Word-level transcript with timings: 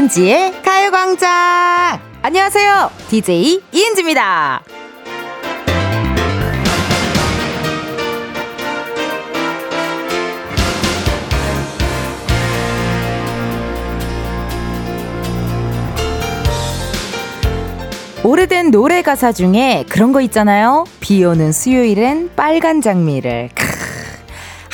이은지의 0.00 0.62
가요광장! 0.62 2.00
안녕하세요. 2.22 2.90
DJ 3.10 3.60
이은지입니다. 3.70 4.62
오래된 18.24 18.70
노래 18.70 19.02
가사 19.02 19.32
중에 19.32 19.84
그런 19.90 20.12
거 20.12 20.22
있잖아요. 20.22 20.86
비 21.00 21.22
오는 21.24 21.52
수요일엔 21.52 22.30
빨간 22.34 22.80
장미를. 22.80 23.50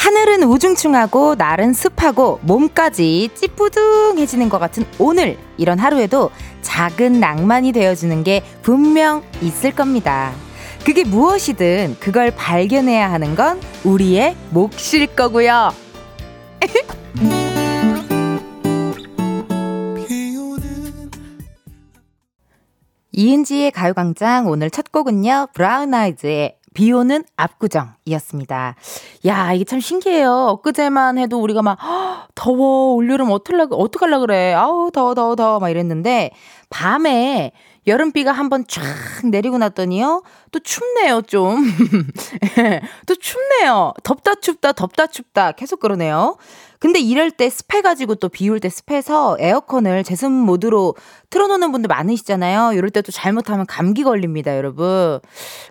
하늘은 0.07 0.45
우중충하고 0.45 1.35
날은 1.35 1.73
습하고 1.73 2.39
몸까지 2.43 3.29
찌뿌둥해지는 3.35 4.49
것 4.49 4.61
같은 4.61 4.85
오늘 5.01 5.37
이런 5.57 5.81
하루에도 5.81 6.31
작은 6.63 7.19
낭만이 7.19 7.73
되어주는 7.73 8.23
게 8.23 8.45
분명 8.63 9.25
있을 9.43 9.75
겁니다. 9.75 10.33
그게 10.85 11.03
무엇이든 11.03 11.97
그걸 11.99 12.31
발견해야 12.31 13.11
하는 13.11 13.35
건 13.35 13.61
우리의 13.83 14.37
몫일 14.51 15.09
거고요. 15.17 15.75
이은지의 23.11 23.73
가요광장 23.73 24.47
오늘 24.47 24.71
첫 24.71 24.93
곡은요. 24.93 25.49
브라운 25.53 25.95
아이즈의 25.95 26.56
비 26.77 26.93
오는 26.93 27.25
압구정이었습니다. 27.39 28.75
야, 29.25 29.53
이게 29.55 29.65
참 29.65 29.81
신기해요. 29.81 30.31
엊그제만 30.31 31.17
해도 31.17 31.41
우리가 31.41 31.63
막, 31.63 31.79
더워, 32.35 32.93
올여름 32.97 33.31
어떡하려, 33.31 33.69
어떡하려 33.71 34.19
그래. 34.19 34.53
아우, 34.53 34.91
더워, 34.91 35.15
더워, 35.15 35.37
더워, 35.37 35.59
막 35.59 35.71
이랬는데, 35.71 36.33
밤에 36.69 37.53
여름비가 37.87 38.31
한번 38.31 38.67
쫙 38.69 38.83
내리고 39.25 39.57
났더니요. 39.57 40.23
또 40.53 40.59
춥네요, 40.59 41.23
좀. 41.23 41.65
또 43.07 43.15
춥네요. 43.15 43.95
덥다 44.03 44.35
춥다, 44.35 44.73
덥다 44.73 45.07
춥다. 45.07 45.53
계속 45.53 45.81
그러네요. 45.81 46.37
근데 46.79 46.99
이럴 47.01 47.31
때 47.31 47.49
습해가지고 47.51 48.17
또 48.17 48.29
비 48.29 48.51
올 48.51 48.61
때 48.61 48.69
습해서 48.69 49.37
에어컨을 49.41 50.05
제습 50.05 50.31
모드로 50.31 50.95
틀어놓는 51.31 51.73
분들 51.73 51.89
많으시잖아요. 51.89 52.73
이럴 52.75 52.91
때 52.91 53.03
또 53.03 53.13
잘못하면 53.13 53.67
감기 53.67 54.03
걸립니다, 54.03 54.57
여러분. 54.57 55.21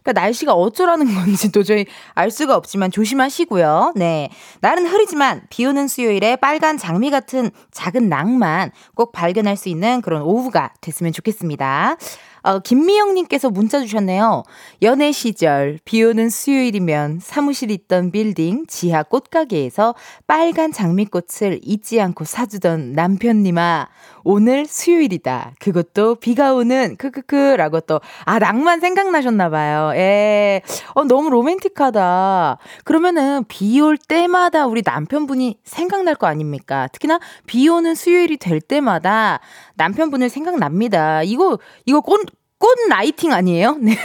그러니까 0.03 0.13
날씨가 0.21 0.53
어쩌라는 0.53 1.13
건지 1.13 1.51
도저히 1.51 1.85
알 2.13 2.31
수가 2.31 2.55
없지만 2.55 2.91
조심하시고요. 2.91 3.93
네. 3.95 4.29
날은 4.61 4.85
흐리지만 4.87 5.43
비 5.49 5.65
오는 5.65 5.87
수요일에 5.87 6.35
빨간 6.37 6.77
장미 6.77 7.09
같은 7.11 7.51
작은 7.71 8.09
낭만 8.09 8.71
꼭 8.95 9.11
발견할 9.11 9.57
수 9.57 9.69
있는 9.69 10.01
그런 10.01 10.21
오후가 10.21 10.71
됐으면 10.81 11.11
좋겠습니다. 11.13 11.97
어, 12.45 12.59
김미영님께서 12.59 13.49
문자 13.49 13.79
주셨네요. 13.81 14.43
연애 14.83 15.11
시절, 15.11 15.79
비 15.83 16.03
오는 16.03 16.29
수요일이면 16.29 17.19
사무실 17.19 17.71
있던 17.71 18.11
빌딩 18.11 18.67
지하 18.67 19.01
꽃가게에서 19.01 19.95
빨간 20.27 20.71
장미꽃을 20.71 21.61
잊지 21.63 21.99
않고 21.99 22.23
사주던 22.23 22.91
남편님아, 22.91 23.89
오늘 24.25 24.65
수요일이다. 24.65 25.53
그것도 25.59 26.15
비가 26.15 26.53
오는 26.55 26.97
크크크라고 26.97 27.79
또 27.81 28.01
아 28.25 28.39
낭만 28.39 28.79
생각나셨나 28.81 29.49
봐요. 29.49 29.91
예. 29.95 30.61
어 30.95 31.03
너무 31.05 31.29
로맨틱하다. 31.29 32.57
그러면은 32.83 33.45
비 33.47 33.79
올 33.79 33.97
때마다 33.97 34.65
우리 34.65 34.81
남편분이 34.83 35.59
생각날 35.63 36.15
거 36.15 36.25
아닙니까? 36.27 36.87
특히나 36.91 37.19
비 37.45 37.69
오는 37.69 37.93
수요일이 37.93 38.37
될 38.37 38.59
때마다 38.61 39.39
남편분을 39.75 40.29
생각납니다. 40.29 41.21
이거 41.23 41.59
이거 41.85 42.01
꽃 42.01 42.45
꽃 42.45 42.89
라이팅 42.89 43.31
아니에요? 43.31 43.77
네. 43.81 43.95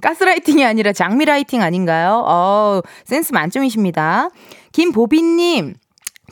가스라이팅이 0.00 0.64
아니라 0.64 0.92
장미 0.94 1.26
라이팅 1.26 1.60
아닌가요? 1.60 2.24
어, 2.26 2.80
센스 3.04 3.32
만점이십니다. 3.32 4.30
김보빈님, 4.72 5.74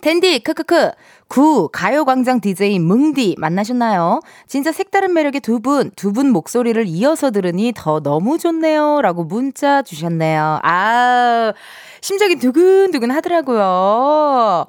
텐디, 0.04 0.38
크크크. 0.40 0.90
구 1.28 1.70
가요광장 1.72 2.42
DJ 2.42 2.78
뭉디 2.78 3.36
만나셨나요? 3.38 4.20
진짜 4.46 4.70
색다른 4.70 5.14
매력의 5.14 5.40
두 5.40 5.60
분, 5.60 5.90
두 5.96 6.12
분 6.12 6.28
목소리를 6.30 6.86
이어서 6.88 7.30
들으니 7.30 7.72
더 7.74 8.00
너무 8.00 8.36
좋네요. 8.36 9.00
라고 9.00 9.24
문자 9.24 9.80
주셨네요. 9.80 10.60
아, 10.62 11.54
심장이 12.02 12.36
두근두근 12.36 13.10
하더라고요. 13.12 14.66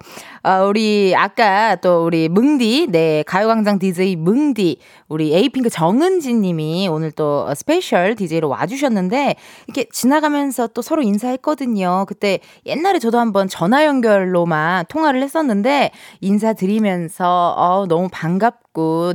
아, 0.48 0.62
우리 0.62 1.16
아까 1.16 1.76
또 1.78 2.06
우리 2.06 2.30
뭉디, 2.30 2.90
네, 2.92 3.24
가요광장 3.26 3.80
DJ 3.80 4.16
뭉디, 4.16 4.78
우리 5.08 5.34
에이핑크 5.34 5.72
정은지 5.72 6.42
님이 6.42 6.88
오늘 6.88 7.10
또 7.12 7.52
스페셜 7.56 8.14
DJ로 8.14 8.48
와주셨는데, 8.50 9.38
이렇게 9.66 9.90
지나가면서 9.92 10.68
또 10.68 10.84
서로 10.84 11.02
인사했거든요. 11.02 12.06
그때 12.08 12.38
옛날에 12.68 13.00
저도 13.00 13.18
한번 13.18 13.48
전화 13.48 13.86
연결로만 13.86 14.86
통화를 14.88 15.24
했었는데, 15.24 15.90
인사드리면서, 16.22 17.56
어, 17.58 17.88
너무 17.88 18.08
반갑고, 18.12 18.65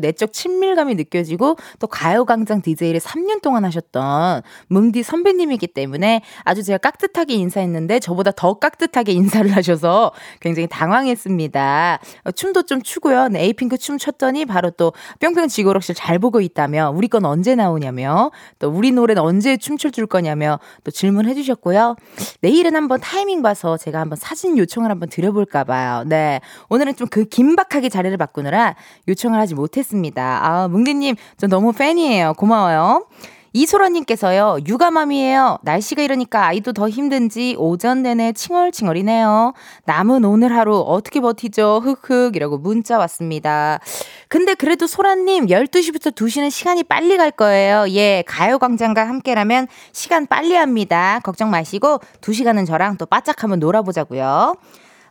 내적 0.00 0.32
친밀감이 0.32 0.94
느껴지고, 0.96 1.56
또 1.78 1.86
가요광장 1.86 2.62
DJ를 2.62 2.98
3년 2.98 3.40
동안 3.40 3.64
하셨던 3.64 4.42
뭉디 4.68 5.02
선배님이기 5.02 5.68
때문에 5.68 6.22
아주 6.44 6.62
제가 6.62 6.78
깍듯하게 6.78 7.34
인사했는데, 7.34 8.00
저보다 8.00 8.32
더 8.32 8.54
깍듯하게 8.54 9.12
인사를 9.12 9.54
하셔서 9.54 10.12
굉장히 10.40 10.66
당황했어요. 10.66 11.20
했습니다. 11.20 11.98
어, 12.24 12.30
춤도 12.32 12.62
좀 12.62 12.82
추고요. 12.82 13.28
네, 13.28 13.42
에이핑크 13.44 13.76
춤 13.76 13.98
췄더니 13.98 14.46
바로 14.46 14.70
또 14.70 14.92
뿅뿅 15.20 15.48
지고록실 15.48 15.94
잘 15.94 16.18
보고 16.18 16.40
있다며 16.40 16.92
우리 16.94 17.08
건 17.08 17.24
언제 17.24 17.54
나오냐며 17.54 18.30
또 18.58 18.70
우리 18.70 18.92
노래는 18.92 19.22
언제 19.22 19.56
춤출 19.56 19.92
줄 19.92 20.06
거냐며 20.06 20.58
또 20.84 20.90
질문해 20.90 21.34
주셨고요. 21.34 21.96
내일은 22.40 22.74
한번 22.74 23.00
타이밍 23.00 23.42
봐서 23.42 23.76
제가 23.76 24.00
한번 24.00 24.16
사진 24.16 24.56
요청을 24.56 24.90
한번 24.90 25.08
드려볼까 25.08 25.64
봐요. 25.64 26.04
네. 26.06 26.40
오늘은 26.68 26.96
좀 26.96 27.10
그 27.10 27.24
긴박하게 27.24 27.88
자리를 27.88 28.16
바꾸느라 28.16 28.76
요청을 29.08 29.38
하지 29.38 29.49
못했습니다. 29.54 30.40
아, 30.42 30.68
뭉디님, 30.68 31.16
저 31.36 31.46
너무 31.46 31.72
팬이에요. 31.72 32.34
고마워요. 32.34 33.06
이소라님께서요, 33.52 34.58
육아맘이에요. 34.66 35.58
날씨가 35.62 36.02
이러니까 36.02 36.46
아이도 36.46 36.72
더 36.72 36.88
힘든지 36.88 37.56
오전 37.58 38.02
내내 38.02 38.32
칭얼칭얼이네요. 38.32 39.54
남은 39.86 40.24
오늘 40.24 40.54
하루 40.54 40.78
어떻게 40.78 41.20
버티죠? 41.20 41.80
흑흑 41.82 42.36
이라고 42.36 42.58
문자 42.58 42.98
왔습니다. 42.98 43.80
근데 44.28 44.54
그래도 44.54 44.86
소라님 44.86 45.46
12시부터 45.46 46.14
2시는 46.14 46.50
시간이 46.50 46.84
빨리 46.84 47.16
갈 47.16 47.32
거예요. 47.32 47.86
예, 47.88 48.22
가요광장과 48.26 49.08
함께라면 49.08 49.66
시간 49.92 50.26
빨리 50.26 50.54
합니다. 50.54 51.18
걱정 51.24 51.50
마시고 51.50 51.98
2시간은 52.20 52.66
저랑 52.66 52.98
또 52.98 53.06
바짝 53.06 53.42
한번 53.42 53.58
놀아보자고요. 53.58 54.54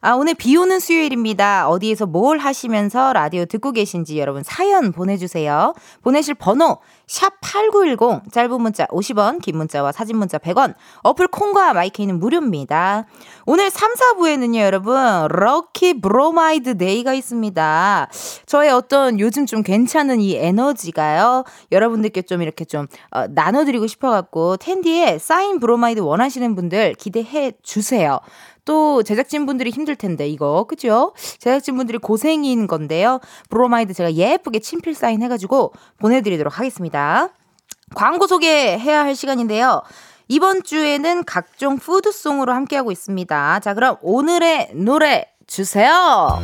아, 0.02 0.14
오늘 0.14 0.34
비 0.34 0.56
오는 0.56 0.80
수요일입니다. 0.80 1.68
어디에서 1.68 2.06
뭘 2.06 2.38
하시면서 2.38 3.12
라디오 3.12 3.44
듣고 3.46 3.74
계신지 3.74 4.18
여러분 4.18 4.44
사연 4.44 4.94
보내주세요. 4.94 5.74
보내실 6.02 6.36
번호, 6.36 6.78
샵8910, 7.10 8.32
짧은 8.32 8.62
문자 8.62 8.86
50원, 8.88 9.42
긴 9.42 9.58
문자와 9.58 9.92
사진 9.92 10.18
문자 10.18 10.38
100원, 10.38 10.76
어플 11.02 11.28
콩과 11.28 11.74
마이케이는 11.74 12.20
무료입니다. 12.20 13.06
오늘 13.48 13.72
3, 13.72 13.94
4부에는요, 13.96 14.60
여러분, 14.60 14.96
럭키 15.28 16.02
브로마이드 16.02 16.78
데이가 16.78 17.14
있습니다. 17.16 18.10
저의 18.46 18.70
어떤 18.70 19.20
요즘 19.20 19.48
좀 19.48 19.64
괜찮은 19.64 20.22
이 20.22 20.36
에너지가요, 20.36 21.46
여러분들께 21.72 22.22
좀 22.22 22.44
이렇게 22.44 22.64
좀, 22.64 22.86
어, 23.10 23.26
나눠드리고 23.28 23.88
싶어갖고, 23.88 24.58
텐디에 24.58 25.18
사인 25.18 25.60
브로마이드 25.60 26.02
원하시는 26.02 26.56
분들 26.56 26.94
기대해 26.94 27.54
주세요. 27.64 28.20
또 28.70 29.02
제작진분들이 29.02 29.72
힘들 29.72 29.96
텐데 29.96 30.28
이거 30.28 30.66
그죠? 30.66 31.14
제작진분들이 31.40 31.98
고생인 31.98 32.68
건데요. 32.68 33.20
브로마이드 33.50 33.96
제가 33.96 34.14
예쁘게 34.14 34.60
친필 34.60 34.94
사인 34.94 35.24
해가지고 35.24 35.74
보내드리도록 35.98 36.60
하겠습니다. 36.60 36.99
광고 37.96 38.28
소개해야 38.28 39.04
할 39.04 39.16
시간인데요. 39.16 39.82
이번 40.28 40.64
주에는 40.64 41.24
각종 41.26 41.78
푸드송으로 41.78 42.54
함께하고 42.54 42.92
있습니다. 42.92 43.60
자, 43.62 43.74
그럼 43.74 43.98
오늘의 44.02 44.72
노래 44.76 45.26
주세요. 45.48 46.40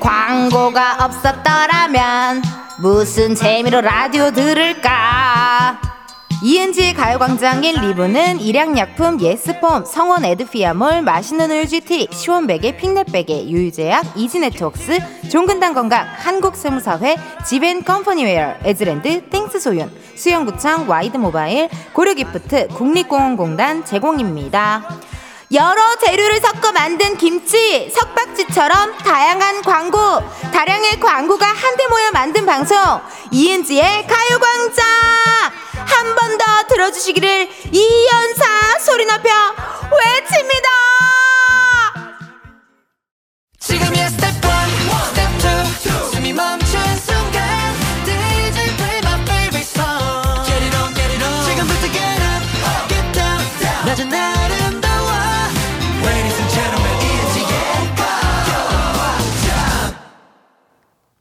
광고가 0.00 1.04
없었더라면 1.04 2.42
무슨 2.80 3.34
재미로 3.34 3.80
라디오 3.80 4.30
들을까? 4.30 5.95
이은지의 6.42 6.92
가요광장 6.92 7.64
1, 7.64 7.76
2부는 7.76 8.42
일양약품 8.42 9.20
예스폼, 9.20 9.86
성원 9.86 10.24
에드피아몰, 10.24 11.00
맛있는 11.00 11.50
우유 11.50 11.66
GT, 11.66 12.08
시원베개, 12.12 12.76
핑넷베개, 12.76 13.48
유유제약, 13.48 14.16
이지네트웍스, 14.16 15.28
종근당 15.30 15.72
건강, 15.72 16.06
한국세무사회, 16.06 17.16
지벤컴퍼니웨어, 17.46 18.56
에즈랜드, 18.64 19.28
땡스소윤, 19.30 19.90
수영구청, 20.14 20.88
와이드모바일, 20.88 21.70
고려기프트, 21.94 22.68
국립공원공단 22.68 23.86
제공입니다. 23.86 25.00
여러 25.52 25.96
재료를 26.04 26.40
섞어 26.40 26.72
만든 26.72 27.16
김치, 27.16 27.88
석박지처럼 27.88 28.98
다양한 28.98 29.62
광고, 29.62 29.98
다량의 30.52 31.00
광고가 31.00 31.46
한데 31.46 31.86
모여 31.88 32.10
만든 32.12 32.44
방송, 32.44 32.76
이은지의 33.30 34.06
가요광장! 34.06 34.84
한 35.84 36.14
번 36.14 36.38
더 36.38 36.44
들어주시기를 36.68 37.48
이연사 37.72 38.44
소리 38.84 39.04
높여 39.04 39.30
외칩니다! 39.92 40.68
지금이야 43.58 44.08
스텝 44.08 44.34
1, 44.34 44.40
스텝 45.08 45.30
2, 46.10 46.10
숨이 46.14 46.32
멈춘 46.32 46.96
순간 46.98 47.25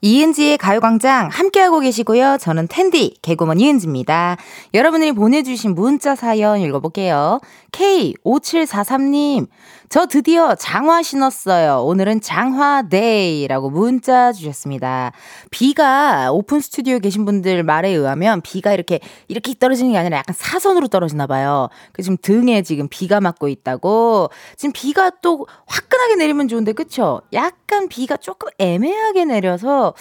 이은지의 0.02 0.58
가요광장 0.58 1.30
함께하고 1.32 1.80
계시고요. 1.80 2.38
저는 2.40 2.68
텐디, 2.68 3.16
개그먼 3.22 3.60
이은지입니다. 3.60 4.38
여러분이 4.74 5.14
보내주신 5.14 5.74
문자 5.74 6.16
사연 6.16 6.60
읽어볼게요. 6.60 7.40
K5743님, 7.72 9.48
저 9.90 10.08
드디어 10.08 10.56
장화 10.56 11.04
신었어요. 11.04 11.84
오늘은 11.84 12.22
장화데이라고 12.22 13.70
문자 13.70 14.32
주셨습니다. 14.34 15.12
비가 15.52 16.32
오픈 16.32 16.60
스튜디오에 16.60 17.00
계신 17.00 17.26
분들 17.26 17.64
말에 17.64 17.90
의하면 17.90 18.42
비가 18.42 18.74
이렇게 18.74 19.00
이렇게 19.28 19.54
떨어지는 19.58 19.92
게 19.92 19.98
아니라 19.98 20.18
약간 20.18 20.36
사선으로 20.38 20.88
떨어지나 20.88 21.28
봐요. 21.28 21.70
그 21.92 22.02
지금 22.02 22.18
등에 22.22 22.64
지금 22.64 22.88
비가 22.90 23.22
맞고 23.22 23.48
있다고. 23.48 24.30
지금 24.58 24.74
비가 24.74 25.12
또 25.22 25.46
화끈하게 25.68 26.16
내리면 26.16 26.48
좋은데 26.48 26.74
그쵸? 26.74 27.22
약간 27.34 27.88
비가 27.88 28.18
조금 28.18 28.50
애매하게 28.58 29.26
내려서 29.26 29.94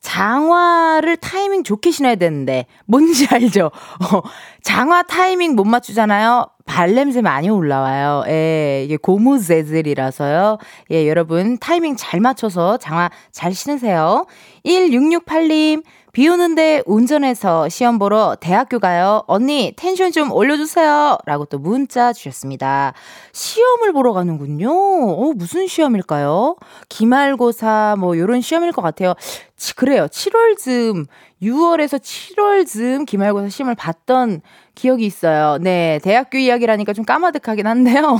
장화를 0.00 1.18
타이밍 1.18 1.62
좋게 1.62 1.90
신어야 1.90 2.16
되는데 2.16 2.66
뭔지 2.86 3.26
알죠? 3.30 3.66
어, 4.12 4.22
장화 4.62 5.04
타이밍 5.04 5.54
못 5.54 5.64
맞추잖아요. 5.64 6.46
발냄새 6.70 7.20
많이 7.20 7.50
올라와요. 7.50 8.22
예, 8.28 8.84
이게 8.84 8.96
고무 8.96 9.40
재질이라서요. 9.40 10.58
예, 10.92 11.08
여러분 11.08 11.58
타이밍 11.58 11.96
잘 11.96 12.20
맞춰서 12.20 12.76
장화 12.76 13.10
잘 13.32 13.52
신으세요. 13.52 14.24
1668님, 14.64 15.82
비 16.12 16.28
오는데 16.28 16.82
운전해서 16.86 17.68
시험 17.68 17.98
보러 17.98 18.36
대학교 18.40 18.78
가요. 18.78 19.24
언니, 19.26 19.72
텐션 19.76 20.12
좀 20.12 20.30
올려주세요. 20.30 21.18
라고 21.26 21.44
또 21.44 21.58
문자 21.58 22.12
주셨습니다. 22.12 22.94
시험을 23.32 23.92
보러 23.92 24.12
가는군요. 24.12 24.70
어, 24.70 25.32
무슨 25.34 25.66
시험일까요? 25.66 26.56
기말고사, 26.88 27.96
뭐, 27.98 28.16
요런 28.16 28.42
시험일 28.42 28.72
것 28.72 28.82
같아요. 28.82 29.14
치, 29.56 29.74
그래요. 29.74 30.06
7월쯤, 30.06 31.06
6월에서 31.42 32.00
7월쯤 32.00 33.06
기말고사 33.06 33.48
시험을 33.48 33.74
봤던 33.74 34.40
기억이 34.80 35.04
있어요. 35.04 35.58
네, 35.60 36.00
대학교 36.02 36.38
이야기라니까 36.38 36.94
좀 36.94 37.04
까마득하긴 37.04 37.66
한데요. 37.66 38.18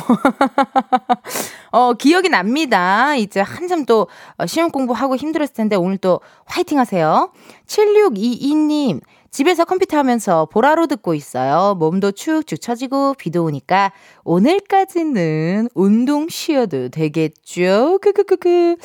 어, 1.72 1.94
기억이 1.94 2.28
납니다. 2.28 3.16
이제 3.16 3.40
한참 3.40 3.86
또 3.86 4.08
어, 4.36 4.44
시험 4.44 4.70
공부하고 4.70 5.16
힘들었을 5.16 5.54
텐데 5.54 5.74
오늘 5.74 5.96
또 5.96 6.20
화이팅 6.44 6.78
하세요. 6.78 7.32
7622님, 7.66 9.00
집에서 9.30 9.64
컴퓨터 9.64 9.96
하면서 9.96 10.44
보라로 10.52 10.86
듣고 10.86 11.14
있어요. 11.14 11.76
몸도 11.76 12.12
축축 12.12 12.60
처지고 12.60 13.14
비도 13.14 13.42
오니까 13.44 13.92
오늘까지는 14.24 15.70
운동 15.74 16.28
쉬어도 16.28 16.90
되겠죠? 16.90 18.00
크크크크. 18.02 18.76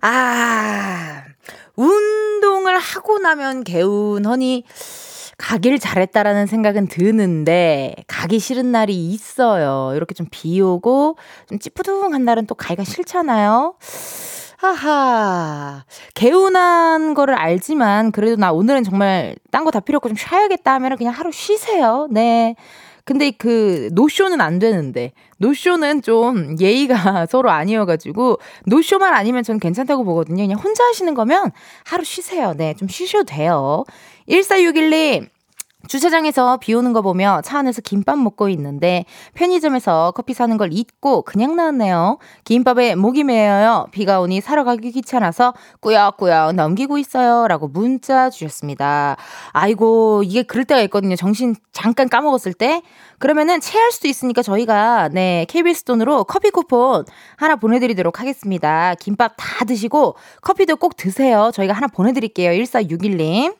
아, 0.00 1.24
운동을 1.74 2.78
하고 2.78 3.18
나면 3.18 3.64
개운하니 3.64 4.62
가길 5.38 5.78
잘했다라는 5.78 6.46
생각은 6.46 6.86
드는데 6.88 7.94
가기 8.06 8.38
싫은 8.38 8.72
날이 8.72 8.94
있어요. 9.08 9.92
이렇게 9.94 10.14
좀 10.14 10.26
비 10.30 10.60
오고 10.60 11.16
좀 11.48 11.58
찌뿌둥한 11.58 12.24
날은 12.24 12.46
또 12.46 12.54
가기가 12.54 12.84
싫잖아요. 12.84 13.74
하하. 14.58 15.84
개운한 16.14 17.14
거를 17.14 17.34
알지만 17.34 18.10
그래도 18.12 18.36
나 18.36 18.52
오늘은 18.52 18.84
정말 18.84 19.36
딴 19.50 19.64
거 19.64 19.70
다 19.70 19.80
필요 19.80 19.96
없고 19.98 20.08
좀 20.08 20.16
쉬어야겠다 20.16 20.72
하면 20.74 20.96
그냥 20.96 21.12
하루 21.12 21.30
쉬세요. 21.30 22.08
네. 22.10 22.54
근데 23.04 23.30
그 23.30 23.88
노쇼는 23.92 24.40
안 24.40 24.58
되는데 24.58 25.12
노쇼는 25.38 26.02
좀 26.02 26.56
예의가 26.58 27.26
서로 27.30 27.50
아니어가지고 27.50 28.38
노쇼만 28.64 29.14
아니면 29.14 29.44
전 29.44 29.60
괜찮다고 29.60 30.02
보거든요. 30.04 30.42
그냥 30.42 30.58
혼자 30.58 30.82
하시는 30.84 31.14
거면 31.14 31.52
하루 31.84 32.02
쉬세요. 32.02 32.54
네, 32.56 32.74
좀 32.74 32.88
쉬셔도 32.88 33.24
돼요. 33.24 33.84
1461님 34.28 35.28
주차장에서 35.88 36.56
비 36.58 36.74
오는 36.74 36.92
거 36.92 37.02
보며 37.02 37.40
차 37.44 37.58
안에서 37.58 37.80
김밥 37.80 38.18
먹고 38.18 38.48
있는데 38.50 39.04
편의점에서 39.34 40.12
커피 40.16 40.34
사는 40.34 40.56
걸 40.56 40.72
잊고 40.72 41.22
그냥 41.22 41.56
나왔네요. 41.56 42.18
김밥에 42.44 42.94
목이 42.94 43.24
메어요. 43.24 43.86
비가 43.92 44.20
오니 44.20 44.40
사러 44.40 44.64
가기 44.64 44.90
귀찮아서 44.92 45.54
꾸역꾸역 45.80 46.54
넘기고 46.54 46.98
있어요. 46.98 47.46
라고 47.46 47.68
문자 47.68 48.30
주셨습니다. 48.30 49.16
아이고, 49.52 50.22
이게 50.24 50.42
그럴 50.42 50.64
때가 50.64 50.80
있거든요. 50.82 51.16
정신 51.16 51.54
잠깐 51.72 52.08
까먹었을 52.08 52.52
때. 52.52 52.82
그러면은 53.18 53.60
체할 53.60 53.92
수도 53.92 54.08
있으니까 54.08 54.42
저희가 54.42 55.08
네, 55.12 55.46
KBS 55.48 55.84
돈으로 55.84 56.24
커피 56.24 56.50
쿠폰 56.50 57.04
하나 57.36 57.56
보내드리도록 57.56 58.20
하겠습니다. 58.20 58.94
김밥 59.00 59.34
다 59.36 59.64
드시고 59.64 60.16
커피도 60.42 60.76
꼭 60.76 60.96
드세요. 60.96 61.50
저희가 61.54 61.72
하나 61.72 61.86
보내드릴게요. 61.86 62.50
1461님. 62.50 63.54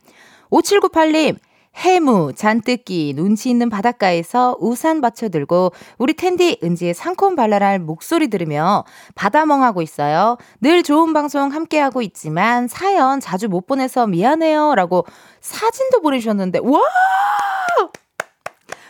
5798님, 0.50 1.36
해무, 1.76 2.32
잔뜩기, 2.34 3.12
눈치 3.14 3.50
있는 3.50 3.68
바닷가에서 3.68 4.56
우산 4.60 5.02
받쳐들고 5.02 5.72
우리 5.98 6.14
텐디 6.14 6.58
은지의 6.62 6.94
상콤발랄할 6.94 7.80
목소리 7.80 8.28
들으며 8.28 8.84
바다멍하고 9.14 9.82
있어요. 9.82 10.38
늘 10.60 10.82
좋은 10.82 11.12
방송 11.12 11.52
함께하고 11.52 12.00
있지만 12.00 12.66
사연 12.66 13.20
자주 13.20 13.48
못 13.48 13.66
보내서 13.66 14.06
미안해요. 14.06 14.74
라고 14.74 15.04
사진도 15.40 16.00
보내주셨는데, 16.00 16.60
와! 16.60 16.80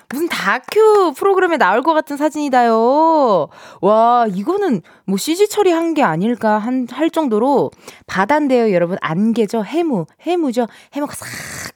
무슨 0.09 0.29
다큐 0.29 1.13
프로그램에 1.17 1.57
나올 1.57 1.83
것 1.83 1.93
같은 1.95 2.17
사진이다요. 2.17 3.49
와, 3.81 4.27
이거는 4.33 4.83
뭐 5.05 5.17
CG 5.17 5.49
처리한 5.49 5.95
게 5.95 6.03
아닐까 6.03 6.59
한, 6.59 6.87
할 6.91 7.11
정도로 7.11 7.71
바다인데요, 8.07 8.73
여러분. 8.73 8.99
안개죠? 9.01 9.65
해무. 9.65 10.07
해무죠? 10.23 10.67
해무가 10.95 11.15
싹 11.15 11.27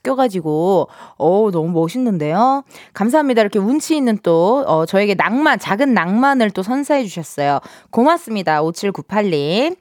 껴가지고, 0.03 0.87
어 1.17 1.49
너무 1.51 1.69
멋있는데요. 1.71 2.63
감사합니다. 2.93 3.41
이렇게 3.41 3.59
운치 3.59 3.95
있는 3.95 4.17
또, 4.23 4.63
어, 4.65 4.85
저에게 4.85 5.13
낭만, 5.13 5.59
작은 5.59 5.93
낭만을 5.93 6.51
또 6.51 6.63
선사해 6.63 7.03
주셨어요. 7.03 7.59
고맙습니다. 7.91 8.61
5798님. 8.63 9.75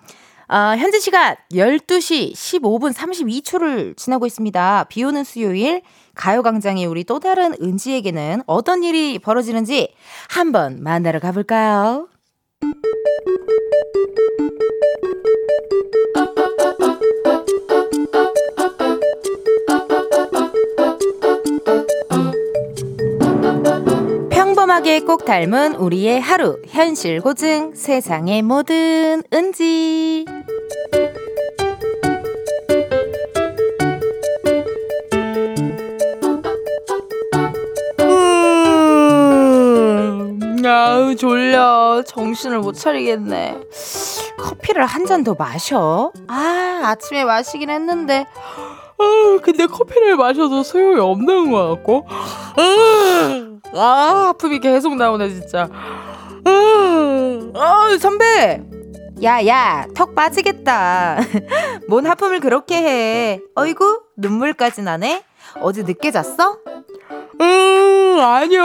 어, 0.51 0.75
현재 0.77 0.99
시간 0.99 1.37
12시 1.53 2.33
15분 2.33 2.93
32초를 2.93 3.97
지나고 3.97 4.27
있습니다. 4.27 4.87
비 4.89 5.05
오는 5.05 5.23
수요일 5.23 5.83
가요광장의 6.21 6.85
우리 6.85 7.03
또 7.05 7.19
다른 7.19 7.55
은지에게는 7.63 8.43
어떤 8.47 8.85
일이 8.85 9.19
벌어지는지 9.19 9.95
한번 10.29 10.83
만나러 10.83 11.19
가볼까요? 11.19 12.09
평범하게 24.31 25.01
꼭 25.01 25.25
닮은 25.25 25.77
우리의 25.77 26.21
하루 26.21 26.61
현실 26.69 27.23
고증 27.23 27.75
세상의 27.75 28.43
모든 28.43 29.23
은지 29.33 30.27
아우 40.71 41.15
졸려. 41.17 42.03
정신을 42.07 42.61
못 42.61 42.73
차리겠네. 42.73 43.61
커피를 44.39 44.87
한 44.87 45.05
잔 45.07 45.25
더 45.25 45.35
마셔? 45.39 46.13
아 46.29 46.81
아침에 46.85 47.25
마시긴 47.25 47.71
했는데. 47.71 48.27
아 48.99 49.39
근데 49.43 49.67
커피를 49.67 50.17
마셔도 50.17 50.63
소용이 50.63 51.01
없는 51.01 51.51
것 51.51 51.69
같고. 51.71 52.07
아, 52.09 53.59
아 53.75 54.25
하품이 54.29 54.61
계속 54.61 54.95
나오네 54.97 55.29
진짜. 55.31 55.69
아, 56.45 57.51
아 57.55 57.97
선배! 57.99 58.63
야야 59.23 59.87
턱 59.95 60.15
빠지겠다. 60.15 61.19
뭔 61.89 62.07
하품을 62.07 62.41
그렇게 62.41 62.77
해? 62.77 63.41
어이구 63.55 64.03
눈물까지 64.17 64.83
나네? 64.83 65.23
어제 65.61 65.83
늦게 65.83 66.11
잤어? 66.11 66.59
음, 67.41 68.19
아니요. 68.21 68.63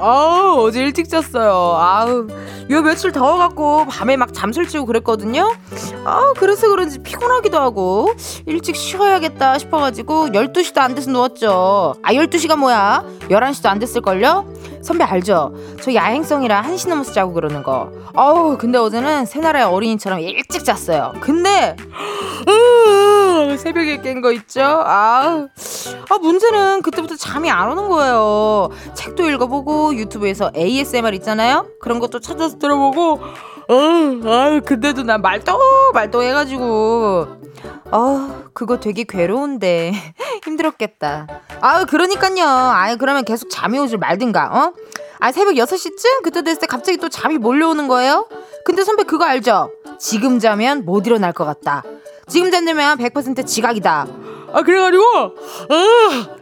아우, 0.00 0.66
어제 0.66 0.82
일찍 0.82 1.08
잤어요. 1.08 1.76
아우, 1.78 2.26
요 2.70 2.82
며칠 2.82 3.12
더워갖고 3.12 3.86
밤에 3.86 4.16
막 4.16 4.34
잠설치고 4.34 4.86
그랬거든요. 4.86 5.52
아 6.04 6.32
그래서 6.36 6.68
그런지 6.68 6.98
피곤하기도 6.98 7.56
하고 7.58 8.12
일찍 8.46 8.74
쉬어야겠다 8.74 9.58
싶어가지고 9.58 10.28
12시도 10.28 10.78
안 10.78 10.94
돼서 10.94 11.10
누웠죠. 11.10 11.94
아, 12.02 12.12
12시가 12.12 12.56
뭐야? 12.56 13.04
11시도 13.28 13.66
안 13.66 13.78
됐을걸요? 13.78 14.46
선배 14.82 15.04
알죠? 15.04 15.52
저 15.82 15.92
야행성이라 15.94 16.62
1시 16.62 16.88
넘어서 16.88 17.12
자고 17.12 17.32
그러는 17.32 17.62
거. 17.62 17.90
어우, 18.14 18.56
근데 18.56 18.78
어제는 18.78 19.26
새나라의 19.26 19.66
어린이처럼 19.66 20.20
일찍 20.20 20.64
잤어요. 20.64 21.12
근데, 21.20 21.74
으, 22.48 23.56
새벽에 23.58 24.00
깬 24.00 24.20
거 24.20 24.30
있죠? 24.32 24.62
아, 24.62 25.46
아, 26.08 26.18
문제는 26.22 26.82
그때부터 26.82 27.16
잠이 27.16 27.50
안 27.50 27.68
오는 27.72 27.88
거예요. 27.88 28.15
책도 28.94 29.28
읽어보고, 29.30 29.94
유튜브에서 29.94 30.50
ASMR 30.56 31.14
있잖아요? 31.14 31.66
그런 31.80 31.98
것도 31.98 32.20
찾아서 32.20 32.58
들어보고, 32.58 33.20
어, 33.68 34.28
아유, 34.28 34.60
근데도 34.64 35.02
난 35.02 35.22
말똥, 35.22 35.58
말똥 35.94 36.22
해가지고. 36.22 37.26
어, 37.92 38.44
그거 38.52 38.78
되게 38.78 39.04
괴로운데. 39.04 39.92
힘들었겠다. 40.44 41.26
아유, 41.60 41.86
그러니까요. 41.86 42.46
아유, 42.46 42.96
그러면 42.98 43.24
계속 43.24 43.48
잠이 43.50 43.78
오질 43.78 43.98
말든가, 43.98 44.50
어? 44.52 44.72
아, 45.18 45.32
새벽 45.32 45.54
6시쯤? 45.54 46.22
그때 46.22 46.42
됐을 46.42 46.60
때 46.60 46.66
갑자기 46.66 46.98
또 46.98 47.08
잠이 47.08 47.38
몰려오는 47.38 47.88
거예요? 47.88 48.28
근데 48.64 48.84
선배 48.84 49.02
그거 49.04 49.24
알죠? 49.24 49.70
지금 49.98 50.38
자면 50.38 50.84
못 50.84 51.06
일어날 51.06 51.32
것 51.32 51.44
같다. 51.44 51.82
지금 52.28 52.50
잔다면 52.50 52.98
100% 52.98 53.46
지각이다. 53.46 54.06
아, 54.52 54.62
그래가지고, 54.62 55.04
아, 55.70 56.35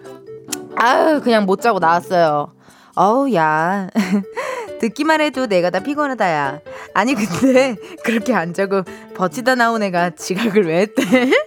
아유, 0.77 1.21
그냥 1.23 1.45
못 1.47 1.61
자고 1.61 1.79
나왔어요. 1.79 2.53
어우, 2.97 3.33
야. 3.35 3.89
듣기만 4.81 5.21
해도 5.21 5.47
내가 5.47 5.71
다 5.71 5.81
피곤하다, 5.81 6.31
야. 6.31 6.61
아니, 6.95 7.15
근데 7.15 7.77
그렇게 8.05 8.35
안 8.35 8.53
자고 8.55 8.83
버티다 9.17 9.55
나온 9.55 9.83
애가 9.83 10.11
지각을 10.11 10.67
왜 10.67 10.81
했대? 10.81 11.31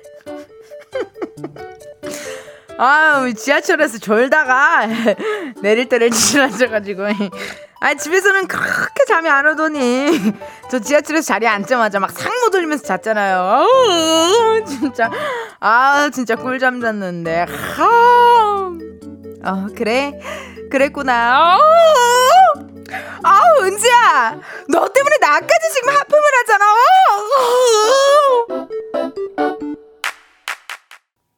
아유, 2.80 3.34
지하철에서 3.34 3.98
졸다가 3.98 4.88
내릴 5.62 5.90
때를 5.90 6.12
지나쳐가지고. 6.12 7.06
아, 7.80 7.94
집에서는 7.94 8.48
그렇게 8.48 9.06
잠이 9.08 9.30
안 9.30 9.48
오더니 9.48 10.34
저 10.70 10.80
지하철에서 10.80 11.26
자리에 11.26 11.48
앉자마자 11.48 12.00
막 12.00 12.12
상모 12.12 12.50
돌리면서 12.52 12.84
잤잖아요. 12.84 13.38
아우, 13.38 14.64
진짜. 14.66 15.10
아, 15.60 16.10
진짜 16.12 16.36
꿀잠 16.36 16.82
잤는데. 16.82 17.46
아, 17.80 18.72
어, 19.48 19.68
그래. 19.76 20.20
그랬구나. 20.70 21.58
아우 23.24 23.64
은지야. 23.64 24.40
너 24.70 24.88
때문에 24.90 25.18
나까지 25.22 25.74
지금 25.74 25.90
하품을 25.90 26.24
하잖아. 26.40 26.66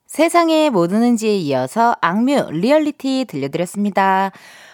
세상의 0.07 0.69
모든 0.71 1.03
은지에 1.03 1.37
이어서 1.37 1.95
악뮤 2.01 2.49
리얼리티 2.51 3.25
들려드렸습니다. 3.29 4.31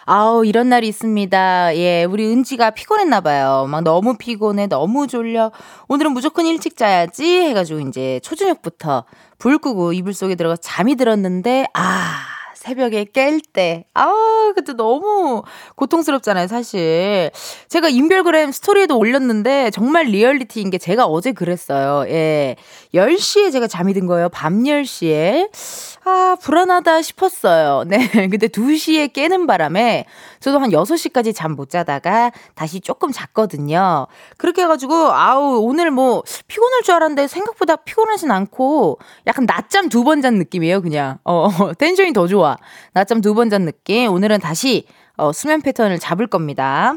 아우, 0.08 0.46
이런 0.46 0.70
날이 0.70 0.88
있습니다. 0.88 1.76
예, 1.78 2.04
우리 2.04 2.28
은지가 2.28 2.72
피곤했나 2.72 3.22
봐요. 3.22 3.66
막 3.68 3.82
너무 3.82 4.18
피곤해, 4.18 4.68
너무 4.68 5.08
졸려. 5.08 5.52
오늘은 5.88 6.12
무조건 6.12 6.46
일찍 6.46 6.78
자야지 6.78 7.42
해가지고 7.42 7.80
이제 7.82 8.20
초저녁부터 8.24 9.06
불 9.40 9.58
끄고 9.58 9.94
이불 9.94 10.14
속에 10.14 10.36
들어가 10.36 10.58
잠이 10.58 10.96
들었는데, 10.96 11.66
아, 11.74 12.35
새벽에 12.66 13.06
깰 13.06 13.42
때. 13.54 13.86
아, 13.94 14.12
그때 14.56 14.74
너무 14.74 15.44
고통스럽잖아요, 15.76 16.48
사실. 16.48 17.30
제가 17.70 17.90
인별그램 17.90 18.52
스토리에도 18.52 18.98
올렸는데 18.98 19.70
정말 19.70 20.06
리얼리티인 20.06 20.72
게 20.72 20.80
제가 20.80 21.06
어제 21.06 21.32
그랬어요. 21.32 22.10
예. 22.10 22.56
10시에 22.96 23.52
제가 23.52 23.68
잠이 23.68 23.94
든 23.94 24.06
거예요. 24.08 24.30
밤 24.30 24.64
10시에. 24.64 25.50
아, 26.06 26.38
불안하다 26.42 27.02
싶었어요. 27.02 27.84
네. 27.90 28.08
근데 28.30 28.48
2시에 28.48 29.12
깨는 29.14 29.46
바람에 29.48 30.06
저도 30.40 30.60
한 30.60 30.70
6시까지 30.72 31.36
잠 31.36 31.56
못 31.56 31.70
자다가 31.70 32.32
다시 32.56 32.80
조금 32.82 33.12
잤거든요. 33.12 34.08
그렇게 34.38 34.64
해가지고, 34.64 34.94
아우, 34.94 35.60
오늘 35.62 35.92
뭐 35.92 36.24
피곤할 36.48 36.82
줄 36.84 36.94
알았는데 36.96 37.28
생각보다 37.28 37.76
피곤하진 37.78 38.32
않고 38.32 39.00
약간 39.28 39.46
낮잠 39.46 39.90
두 39.90 40.04
번 40.04 40.22
잔 40.22 40.36
느낌이에요, 40.36 40.82
그냥. 40.82 41.18
어, 41.24 41.50
텐션이 41.78 42.14
더 42.14 42.28
좋아. 42.28 42.58
낮잠 42.94 43.22
두 43.22 43.34
번 43.34 43.50
잔 43.50 43.66
느낌. 43.66 44.12
오늘은 44.12 44.40
다시 44.40 44.86
어, 45.18 45.32
수면 45.32 45.62
패턴을 45.62 45.98
잡을 46.00 46.28
겁니다. 46.28 46.96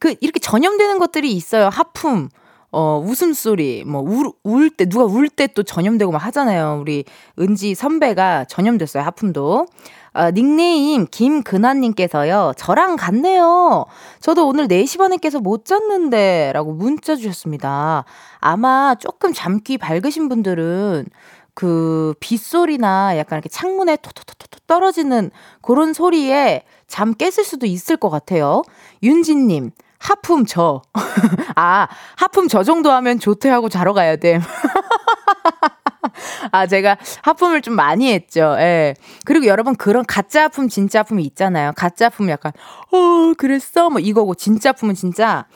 그, 0.00 0.14
이렇게 0.20 0.40
전염되는 0.40 0.98
것들이 0.98 1.30
있어요. 1.32 1.68
하품. 1.68 2.28
어, 2.72 3.02
웃음소리, 3.04 3.84
뭐, 3.84 4.00
울, 4.02 4.30
울 4.44 4.70
때, 4.70 4.86
누가 4.86 5.04
울 5.04 5.28
때 5.28 5.48
또 5.48 5.62
전염되고 5.64 6.12
막 6.12 6.18
하잖아요. 6.26 6.78
우리 6.80 7.04
은지 7.38 7.74
선배가 7.74 8.44
전염됐어요, 8.44 9.02
하품도. 9.02 9.66
어, 10.12 10.30
닉네임 10.32 11.06
김근아님께서요, 11.10 12.52
저랑 12.56 12.96
같네요. 12.96 13.86
저도 14.20 14.46
오늘 14.48 14.68
4시 14.68 14.98
반에 14.98 15.16
깨서 15.16 15.40
못 15.40 15.64
잤는데, 15.64 16.52
라고 16.54 16.72
문자 16.72 17.16
주셨습니다. 17.16 18.04
아마 18.38 18.94
조금 18.98 19.32
잠귀 19.32 19.78
밝으신 19.78 20.28
분들은 20.28 21.06
그 21.54 22.14
빗소리나 22.20 23.16
약간 23.18 23.36
이렇게 23.38 23.48
창문에 23.48 23.96
토토토토 23.96 24.60
떨어지는 24.66 25.30
그런 25.62 25.92
소리에 25.92 26.62
잠 26.86 27.12
깼을 27.14 27.44
수도 27.44 27.66
있을 27.66 27.96
것 27.96 28.08
같아요. 28.10 28.62
윤진님, 29.02 29.72
하품 30.00 30.46
저. 30.46 30.82
아, 31.54 31.86
하품 32.16 32.48
저 32.48 32.64
정도 32.64 32.90
하면 32.90 33.20
조퇴하고 33.20 33.68
자러 33.68 33.92
가야 33.92 34.16
돼. 34.16 34.40
아, 36.50 36.66
제가 36.66 36.96
하품을 37.22 37.62
좀 37.62 37.74
많이 37.74 38.12
했죠. 38.12 38.56
예. 38.58 38.94
그리고 39.24 39.46
여러분 39.46 39.76
그런 39.76 40.04
가짜 40.06 40.44
하품, 40.44 40.68
진짜 40.68 41.00
하품이 41.00 41.22
있잖아요. 41.24 41.72
가짜 41.76 42.06
하품 42.06 42.30
약간, 42.30 42.52
어, 42.92 43.34
그랬어? 43.36 43.90
뭐 43.90 44.00
이거고, 44.00 44.34
진짜 44.34 44.70
하품은 44.70 44.94
진짜 44.94 45.46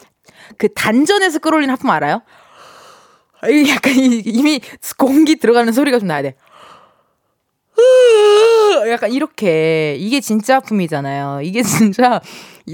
그 0.59 0.73
단전에서 0.73 1.39
끌어올린 1.39 1.71
하품 1.71 1.91
알아요? 1.91 2.23
약간 3.69 3.93
이미 3.97 4.61
공기 4.97 5.37
들어가는 5.37 5.73
소리가 5.73 5.99
좀 5.99 6.09
나야 6.09 6.23
돼. 6.23 6.35
약간 8.91 9.13
이렇게 9.13 9.97
이게 9.99 10.21
진짜 10.21 10.57
하품이잖아요. 10.57 11.41
이게 11.43 11.63
진짜 11.63 12.21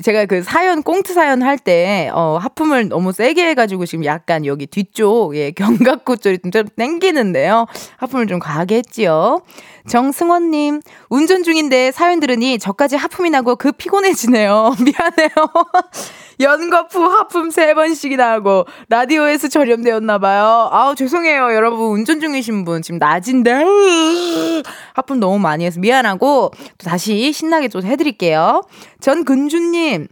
제가 0.03 0.27
그 0.27 0.43
사연 0.43 0.83
꽁트 0.85 1.13
사연 1.15 1.43
할 1.43 1.59
때 1.59 2.11
어, 2.15 2.39
하품을 2.41 2.89
너무 2.89 3.13
세게 3.13 3.49
해가지고 3.51 3.87
지금 3.87 4.05
약간 4.05 4.47
여기 4.47 4.67
뒤쪽 4.67 5.37
예 5.37 5.51
견갑골 5.51 6.19
쪽이 6.19 6.39
좀 6.53 6.65
땡기는데요. 6.77 7.67
하품을 7.99 8.29
좀 8.29 8.39
과하게 8.39 8.77
했지요. 8.77 9.43
정승원님 9.89 10.81
운전 11.09 11.43
중인데 11.43 11.91
사연 11.91 12.21
들으니 12.21 12.59
저까지 12.59 12.97
하품이 12.97 13.31
나고 13.31 13.57
그 13.57 13.73
피곤해지네요. 13.73 14.75
미안해요. 14.85 15.31
연거푸 16.41 17.05
하품 17.05 17.51
세 17.51 17.75
번씩이나 17.75 18.31
하고 18.31 18.65
라디오에서 18.89 19.49
전염되었나 19.49 20.19
봐요. 20.19 20.71
아우 20.73 20.95
죄송해요 20.95 21.55
여러분 21.55 21.91
운전 21.91 22.21
중이신 22.21 22.65
분 22.65 22.81
지금 22.81 22.99
낮인데 22.99 23.63
하품 24.95 25.21
너무 25.21 25.39
많이 25.39 25.67
해서 25.67 25.81
미안하고 25.81 26.51
또 26.79 26.89
다시 26.89 27.33
신나게 27.33 27.69
좀 27.69 27.83
해드릴게요. 27.83 28.63
전근주님 29.01 30.09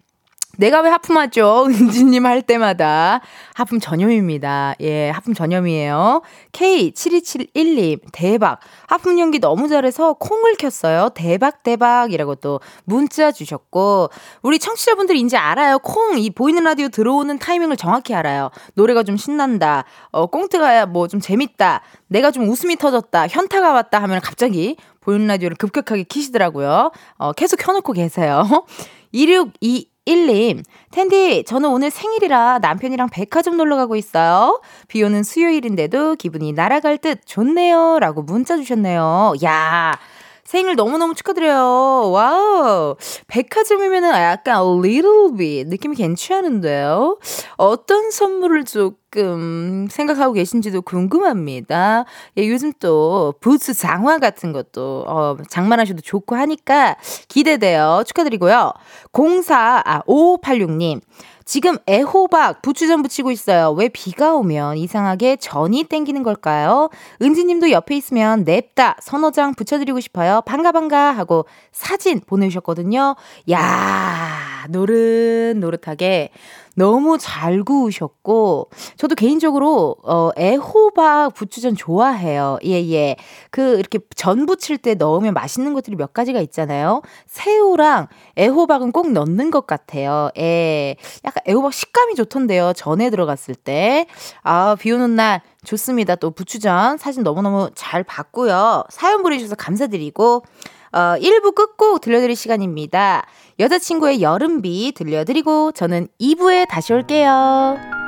내가 0.58 0.80
왜 0.82 0.90
하품하죠? 0.90 1.66
은지님 1.68 2.24
할 2.26 2.42
때마다. 2.42 3.20
하품 3.54 3.80
전염입니다. 3.80 4.74
예, 4.80 5.10
하품 5.10 5.34
전염이에요. 5.34 6.22
K7271님, 6.52 8.00
대박. 8.12 8.60
하품 8.86 9.18
연기 9.18 9.40
너무 9.40 9.68
잘해서 9.68 10.12
콩을 10.14 10.54
켰어요. 10.56 11.10
대박, 11.14 11.62
대박 11.64 12.12
이라고 12.12 12.36
또 12.36 12.60
문자 12.84 13.32
주셨고, 13.32 14.10
우리 14.42 14.58
청취자분들이 14.60 15.20
이제 15.20 15.36
알아요. 15.36 15.78
콩, 15.80 16.18
이 16.18 16.30
보이는 16.30 16.62
라디오 16.62 16.88
들어오는 16.88 17.38
타이밍을 17.38 17.76
정확히 17.76 18.14
알아요. 18.14 18.50
노래가 18.74 19.02
좀 19.02 19.16
신난다. 19.16 19.84
어, 20.12 20.26
꽁트가 20.26 20.86
뭐 20.86 21.08
좀 21.08 21.20
재밌다. 21.20 21.80
내가 22.08 22.30
좀 22.30 22.48
웃음이 22.48 22.76
터졌다. 22.76 23.28
현타가 23.28 23.72
왔다 23.72 24.02
하면 24.02 24.20
갑자기 24.20 24.76
보이는 25.00 25.26
라디오를 25.26 25.56
급격하게 25.56 26.02
키시더라고요. 26.02 26.90
어, 27.16 27.32
계속 27.32 27.56
켜놓고 27.56 27.94
계세요. 27.94 28.44
262 29.12 29.86
1님, 30.08 30.64
텐디, 30.90 31.44
저는 31.44 31.68
오늘 31.68 31.90
생일이라 31.90 32.60
남편이랑 32.60 33.10
백화점 33.10 33.58
놀러 33.58 33.76
가고 33.76 33.94
있어요. 33.94 34.62
비 34.88 35.02
오는 35.02 35.22
수요일인데도 35.22 36.14
기분이 36.14 36.52
날아갈 36.54 36.96
듯 36.96 37.20
좋네요. 37.26 37.98
라고 38.00 38.22
문자 38.22 38.56
주셨네요. 38.56 39.34
야, 39.44 39.98
생일 40.44 40.76
너무너무 40.76 41.14
축하드려요. 41.14 42.10
와우. 42.10 42.96
백화점이면은 43.26 44.08
약간 44.14 44.62
a 44.62 44.78
little 44.78 45.36
bit 45.36 45.68
느낌이 45.68 45.94
괜찮은데요? 45.94 47.18
어떤 47.58 48.10
선물을 48.10 48.64
조금 49.10 49.88
생각하고 49.90 50.34
계신지도 50.34 50.82
궁금합니다. 50.82 52.04
예, 52.36 52.48
요즘 52.48 52.72
또 52.78 53.34
부츠 53.40 53.72
장화 53.74 54.18
같은 54.18 54.52
것도 54.52 55.04
어, 55.06 55.36
장만하셔도 55.48 56.02
좋고 56.02 56.36
하니까 56.36 56.96
기대돼요. 57.28 58.02
축하드리고요. 58.06 58.72
04, 59.12 59.82
아, 59.84 60.02
5586님. 60.02 61.00
지금 61.46 61.78
애호박 61.88 62.60
부추전 62.60 63.00
부치고 63.00 63.30
있어요. 63.30 63.70
왜 63.72 63.88
비가 63.88 64.34
오면 64.34 64.76
이상하게 64.76 65.36
전이 65.36 65.84
땡기는 65.84 66.22
걸까요? 66.22 66.90
은지님도 67.22 67.70
옆에 67.70 67.96
있으면 67.96 68.44
냅다 68.44 68.98
서너 69.00 69.30
장 69.30 69.54
붙여드리고 69.54 70.00
싶어요. 70.00 70.42
반가 70.44 70.72
반가 70.72 71.12
하고 71.12 71.46
사진 71.72 72.20
보내주셨거든요. 72.26 73.16
야 73.50 74.37
노릇노릇하게 74.68 76.30
너무 76.78 77.18
잘 77.18 77.64
구우셨고 77.64 78.70
저도 78.96 79.16
개인적으로 79.16 79.96
어 80.04 80.30
애호박 80.38 81.34
부추전 81.34 81.74
좋아해요. 81.74 82.58
예 82.64 82.74
예. 82.90 83.16
그 83.50 83.78
이렇게 83.80 83.98
전 84.14 84.46
부칠 84.46 84.78
때 84.78 84.94
넣으면 84.94 85.34
맛있는 85.34 85.74
것들이 85.74 85.96
몇 85.96 86.12
가지가 86.12 86.40
있잖아요. 86.40 87.02
새우랑 87.26 88.06
애호박은 88.38 88.92
꼭 88.92 89.10
넣는 89.10 89.50
것 89.50 89.66
같아요. 89.66 90.30
예. 90.38 90.94
약간 91.24 91.42
애호박 91.48 91.72
식감이 91.74 92.14
좋던데요. 92.14 92.72
전에 92.74 93.10
들어갔을 93.10 93.56
때. 93.56 94.06
아, 94.42 94.76
비 94.78 94.92
오는 94.92 95.16
날 95.16 95.42
좋습니다. 95.64 96.14
또 96.14 96.30
부추전 96.30 96.96
사진 96.98 97.24
너무너무 97.24 97.70
잘 97.74 98.04
봤고요. 98.04 98.84
사연 98.90 99.22
보내주셔서 99.24 99.56
감사드리고 99.56 100.44
어 100.92 101.16
1부 101.20 101.54
끝곡 101.54 102.00
들려드릴 102.00 102.36
시간입니다. 102.36 103.26
여자친구의 103.58 104.22
여름비 104.22 104.92
들려드리고 104.94 105.72
저는 105.72 106.08
2부에 106.20 106.68
다시 106.68 106.92
올게요. 106.92 108.07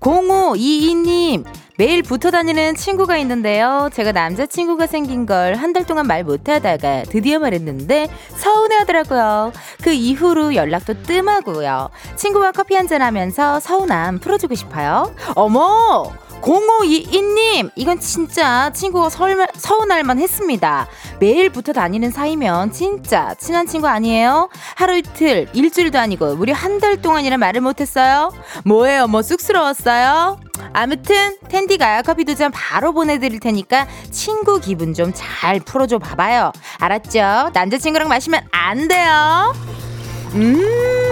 0522님, 0.00 1.44
매일 1.76 2.02
붙어 2.02 2.30
다니는 2.30 2.74
친구가 2.74 3.16
있는데요. 3.18 3.88
제가 3.92 4.12
남자친구가 4.12 4.86
생긴 4.86 5.24
걸 5.26 5.54
한 5.56 5.72
달 5.72 5.86
동안 5.86 6.06
말 6.06 6.24
못하다가 6.24 7.04
드디어 7.04 7.38
말했는데 7.38 8.08
서운해 8.36 8.76
하더라고요. 8.76 9.52
그 9.82 9.90
이후로 9.92 10.54
연락도 10.54 11.02
뜸하고요. 11.02 11.90
친구와 12.16 12.52
커피 12.52 12.74
한잔 12.74 13.02
하면서 13.02 13.60
서운함 13.60 14.18
풀어주고 14.18 14.54
싶어요. 14.54 15.14
어머! 15.36 16.10
0522님, 16.40 17.70
이건 17.76 18.00
진짜 18.00 18.70
친구가 18.72 19.10
서운할만 19.10 20.18
했습니다. 20.18 20.88
매일 21.18 21.50
붙어 21.50 21.72
다니는 21.72 22.10
사이면 22.10 22.72
진짜 22.72 23.34
친한 23.34 23.66
친구 23.66 23.86
아니에요? 23.88 24.48
하루 24.74 24.96
이틀, 24.96 25.48
일주일도 25.52 25.98
아니고 25.98 26.36
무려 26.36 26.54
한 26.54 26.80
달 26.80 26.96
동안이나 27.02 27.36
말을 27.36 27.60
못했어요? 27.60 28.32
뭐예요? 28.64 29.06
뭐 29.06 29.20
쑥스러웠어요? 29.20 30.40
아무튼 30.72 31.36
텐디가 31.50 32.00
커피 32.02 32.24
두잔 32.24 32.50
바로 32.52 32.92
보내드릴 32.94 33.38
테니까 33.38 33.86
친구 34.10 34.60
기분 34.60 34.94
좀 34.94 35.12
잘 35.14 35.60
풀어줘 35.60 35.98
봐봐요. 35.98 36.52
알았죠? 36.78 37.50
남자친구랑 37.52 38.08
마시면 38.08 38.40
안 38.50 38.88
돼요. 38.88 39.52
음. 40.34 41.09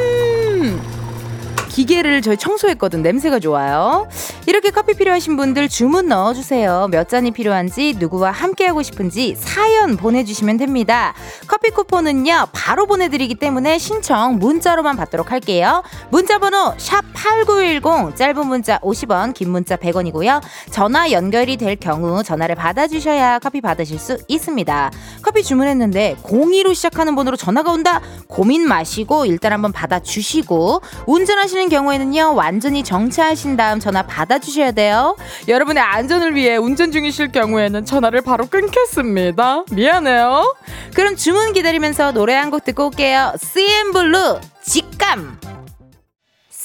기계를 1.78 2.22
저희 2.22 2.36
청소했거든. 2.36 3.02
냄새가 3.02 3.38
좋아요. 3.38 4.08
이렇게 4.46 4.70
커피 4.70 4.94
필요하신 4.94 5.36
분들 5.36 5.68
주문 5.68 6.08
넣어주세요. 6.08 6.88
몇 6.90 7.08
잔이 7.08 7.30
필요한지, 7.30 7.94
누구와 8.00 8.32
함께하고 8.32 8.82
싶은지 8.82 9.36
사연 9.38 9.96
보내주시면 9.96 10.56
됩니다. 10.56 11.14
커피 11.46 11.70
쿠폰은요, 11.70 12.48
바로 12.52 12.86
보내드리기 12.86 13.36
때문에 13.36 13.78
신청 13.78 14.38
문자로만 14.38 14.96
받도록 14.96 15.30
할게요. 15.30 15.84
문자번호 16.10 16.74
샵8910, 16.78 18.16
짧은 18.16 18.44
문자 18.44 18.80
50원, 18.80 19.32
긴 19.32 19.50
문자 19.50 19.76
100원이고요. 19.76 20.42
전화 20.72 21.12
연결이 21.12 21.56
될 21.56 21.76
경우 21.76 22.24
전화를 22.24 22.56
받아주셔야 22.56 23.38
커피 23.38 23.60
받으실 23.60 24.00
수 24.00 24.18
있습니다. 24.26 24.90
커피 25.22 25.44
주문했는데 25.44 26.16
02로 26.24 26.74
시작하는 26.74 27.14
번호로 27.14 27.36
전화가 27.36 27.70
온다? 27.70 28.00
고민 28.26 28.66
마시고 28.66 29.26
일단 29.26 29.52
한번 29.52 29.70
받아주시고, 29.70 30.82
운전하시는 31.06 31.67
경우에는요, 31.68 32.34
완전히 32.34 32.82
정차하신 32.82 33.56
다음 33.56 33.80
전화 33.80 34.02
받아주셔야 34.02 34.72
돼요. 34.72 35.16
여러분의 35.48 35.82
안전을 35.82 36.34
위해 36.34 36.56
운전 36.56 36.92
중이실 36.92 37.32
경우에는 37.32 37.84
전화를 37.84 38.22
바로 38.22 38.46
끊겠습니다. 38.46 39.64
미안해요. 39.72 40.56
그럼 40.94 41.16
주문 41.16 41.52
기다리면서 41.52 42.12
노래 42.12 42.34
한 42.34 42.48
곡 42.50 42.64
듣고 42.64 42.86
올게요. 42.86 43.34
CN블루, 43.38 44.40
직감! 44.62 45.57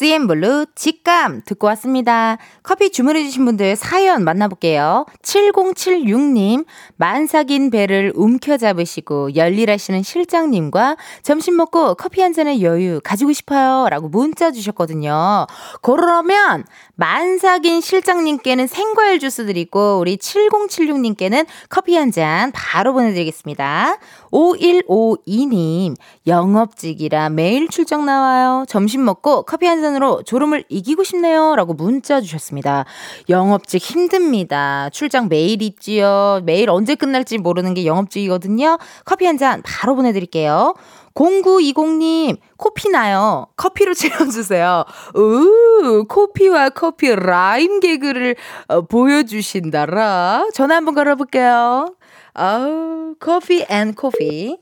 CN블루 0.04 0.66
직감 0.76 1.44
듣고 1.46 1.68
왔습니다. 1.68 2.38
커피 2.62 2.92
주문해주신 2.92 3.46
분들 3.46 3.78
사연 3.78 4.26
만나볼게요. 4.26 5.06
7076님, 5.22 6.66
만삭인 6.98 7.70
배를 7.70 8.12
움켜잡으시고 8.14 9.36
열일하시는 9.38 10.04
실장님과 10.04 10.98
점심 11.22 11.56
먹고 11.56 11.96
커피 11.96 12.22
한 12.22 12.34
잔의 12.34 12.62
여유 12.62 13.00
가지고 13.02 13.32
싶어요. 13.32 13.88
라고 13.90 14.10
문자 14.10 14.52
주셨거든요. 14.52 15.48
그러면 15.82 16.66
만삭인 16.96 17.80
실장님께는 17.80 18.68
생과일 18.68 19.20
주스 19.20 19.46
드리고 19.46 20.00
우리 20.00 20.18
7076님께는 20.18 21.46
커피 21.70 21.96
한 21.96 22.12
잔 22.14 22.52
바로 22.54 22.94
보내드리겠습니다. 22.94 23.98
5152님, 24.34 25.96
영업직이라 26.26 27.30
매일 27.30 27.68
출장 27.68 28.06
나와요. 28.06 28.66
점심 28.68 29.06
먹고 29.06 29.44
커피 29.44 29.68
한 29.68 29.82
잔으로 29.82 30.24
졸음을 30.24 30.64
이기고 30.70 31.04
싶네요. 31.04 31.56
라고 31.56 31.74
문자 31.74 32.20
주셨습니다. 32.20 32.86
영업직 33.30 33.82
힘듭니다. 33.82 34.90
출장 34.92 35.30
매일 35.30 35.62
있지요. 35.62 36.42
매일 36.46 36.72
언제 36.72 36.96
끝날지 36.96 37.38
모르는 37.38 37.74
게 37.76 37.86
영업직이거든요. 37.86 38.78
커피 39.06 39.26
한 39.28 39.34
잔 39.34 39.64
바로 39.66 39.96
보내드릴게요. 39.96 40.76
0920님, 41.16 42.38
코피 42.58 42.90
나요. 42.90 43.48
커피로 43.58 43.94
채워주세요. 43.98 44.84
우, 45.16 46.06
코피와 46.08 46.70
커피 46.70 47.16
라임 47.16 47.80
개그를 47.80 48.36
어, 48.68 48.82
보여주신다라. 48.82 50.48
전화 50.54 50.76
한번 50.76 50.94
걸어볼게요. 50.94 51.88
아우, 52.34 53.16
커피 53.20 53.66
and 53.70 53.94
코피. 53.94 54.58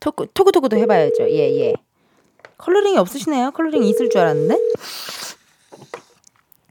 토크, 0.00 0.26
토크토크도 0.32 0.76
해봐야죠. 0.76 1.28
예, 1.30 1.60
예. 1.60 1.72
컬러링이 2.56 2.98
없으시네요. 2.98 3.50
컬러링 3.50 3.82
있을 3.84 4.08
줄 4.10 4.20
알았는데. 4.20 4.54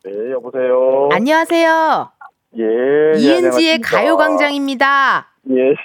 네, 0.06 0.32
여보세요. 0.32 1.10
안녕하세요. 1.12 2.12
예. 2.58 3.20
이은지의 3.20 3.74
예, 3.74 3.78
가요광장입니다. 3.80 5.28
예. 5.52 5.76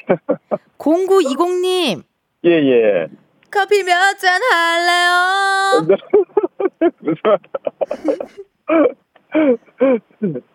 0920님, 0.78 2.02
예, 2.46 2.50
예. 2.50 3.08
커피 3.50 3.82
몇 3.82 4.16
잔 4.18 4.40
할래요? 4.42 5.86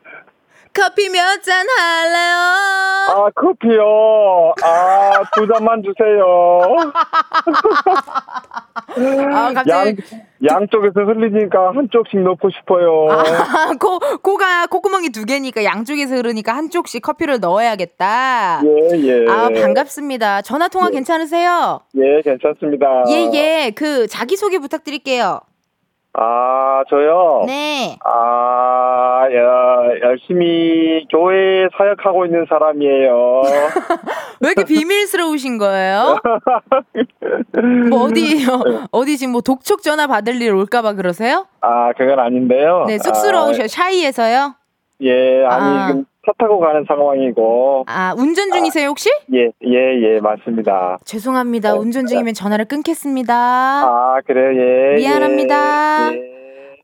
커피 0.78 1.10
몇 1.10 1.42
잔 1.42 1.66
할래요? 1.68 2.38
아, 3.10 3.30
커피요. 3.36 4.54
아, 4.64 5.24
두 5.34 5.48
잔만 5.48 5.82
주세요. 5.82 6.76
아, 9.34 9.54
갑자기. 9.54 9.96
양, 10.50 10.56
양쪽에서 10.62 11.02
흘리니까 11.02 11.72
한쪽씩 11.76 12.20
넣고 12.20 12.50
싶어요. 12.52 13.08
아, 13.10 13.24
코, 13.80 13.98
코가, 14.22 14.68
콧구멍이 14.68 15.10
두 15.10 15.26
개니까 15.26 15.64
양쪽에서 15.64 16.16
흐르니까 16.16 16.54
한쪽씩 16.56 17.02
커피를 17.02 17.40
넣어야겠다. 17.40 18.62
예, 18.66 18.98
예. 19.00 19.26
아, 19.30 19.50
반갑습니다. 19.50 20.42
전화 20.44 20.68
통화 20.68 20.90
괜찮으세요? 20.90 21.80
예, 21.96 22.22
괜찮습니다. 22.22 22.86
예, 23.10 23.30
예. 23.34 23.72
그, 23.76 24.08
자기소개 24.08 24.60
부탁드릴게요. 24.60 25.40
아, 26.20 26.84
저요? 26.90 27.44
네. 27.46 27.96
아, 28.04 29.28
야, 29.32 30.10
열심히 30.10 31.06
교회 31.12 31.68
사역하고 31.78 32.26
있는 32.26 32.46
사람이에요. 32.50 33.42
왜 34.42 34.50
이렇게 34.50 34.64
비밀스러우신 34.64 35.60
거예요? 35.60 36.18
뭐 37.92 38.06
어디, 38.06 38.44
어디 38.92 39.18
지금 39.18 39.34
뭐 39.34 39.42
독촉 39.42 39.84
전화 39.84 40.08
받을 40.08 40.42
일 40.42 40.54
올까봐 40.56 40.94
그러세요? 40.94 41.46
아, 41.62 41.94
그건 41.94 42.18
아닌데요. 42.20 42.86
네, 42.88 42.98
쑥스러우셔. 42.98 43.64
아, 43.64 43.68
샤이에서요? 43.68 44.56
예, 45.02 45.46
아니, 45.46 45.78
아. 45.78 45.88
지금 45.88 46.06
차 46.26 46.32
타고 46.40 46.60
가는 46.60 46.84
상황이고. 46.88 47.86
아, 47.88 48.14
운전 48.18 48.52
중이세요, 48.52 48.90
혹시? 48.90 49.10
예, 49.34 49.52
예, 49.66 50.16
예, 50.16 50.20
맞습니다. 50.20 50.98
죄송합니다. 51.06 51.76
운전 51.76 52.06
중이면 52.08 52.34
전화를 52.34 52.66
끊겠습니다. 52.66 53.34
아, 53.34 54.20
그래요, 54.26 54.60
예. 54.60 54.96
미안합니다. 54.98 56.14
예, 56.14 56.18
예. 56.18 56.38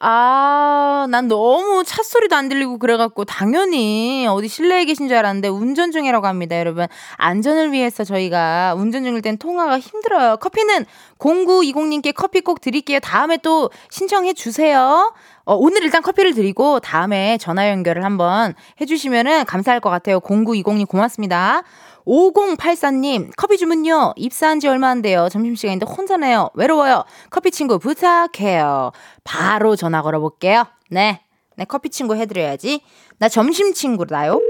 아, 0.05 1.07
난 1.09 1.29
너무 1.29 1.83
차 1.85 2.03
소리도 2.03 2.35
안 2.35 2.49
들리고 2.49 2.77
그래갖고 2.77 3.23
당연히 3.23 4.27
어디 4.29 4.49
실내에 4.49 4.83
계신 4.83 5.07
줄 5.07 5.15
알았는데 5.15 5.47
운전 5.47 5.91
중이라고 5.91 6.27
합니다, 6.27 6.59
여러분. 6.59 6.87
안전을 7.17 7.71
위해서 7.71 8.03
저희가 8.03 8.75
운전 8.77 9.05
중일 9.05 9.21
땐 9.21 9.37
통화가 9.37 9.79
힘들어요. 9.79 10.37
커피는 10.37 10.85
0920님께 11.19 12.13
커피 12.13 12.41
꼭 12.41 12.59
드릴게요. 12.59 12.99
다음에 12.99 13.37
또 13.37 13.69
신청해 13.91 14.33
주세요. 14.33 15.13
어, 15.45 15.55
오늘 15.55 15.83
일단 15.83 16.01
커피를 16.01 16.33
드리고 16.33 16.79
다음에 16.79 17.37
전화 17.37 17.69
연결을 17.69 18.03
한번 18.05 18.53
해주시면은 18.79 19.45
감사할 19.45 19.79
것 19.81 19.89
같아요. 19.89 20.19
0920님 20.21 20.87
고맙습니다. 20.87 21.63
5084님, 22.05 23.31
커피 23.37 23.57
주문요. 23.57 24.13
입사한 24.17 24.59
지 24.59 24.67
얼마 24.67 24.89
안 24.89 25.01
돼요. 25.01 25.27
점심시간인데 25.29 25.85
혼자네요. 25.85 26.49
외로워요. 26.53 27.03
커피 27.29 27.51
친구 27.51 27.79
부탁해요. 27.79 28.91
바로 29.23 29.75
전화 29.75 30.01
걸어볼게요. 30.01 30.65
네. 30.89 31.21
네, 31.55 31.65
커피 31.65 31.89
친구 31.89 32.15
해드려야지. 32.15 32.81
나 33.19 33.29
점심 33.29 33.73
친구다요. 33.73 34.41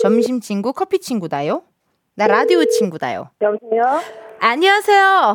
점심 0.00 0.40
친구, 0.40 0.72
커피 0.72 0.98
친구다요. 1.00 1.62
나 2.14 2.26
라디오 2.26 2.64
친구다요. 2.64 3.30
여보세요? 3.42 4.00
안녕하세요. 4.40 5.34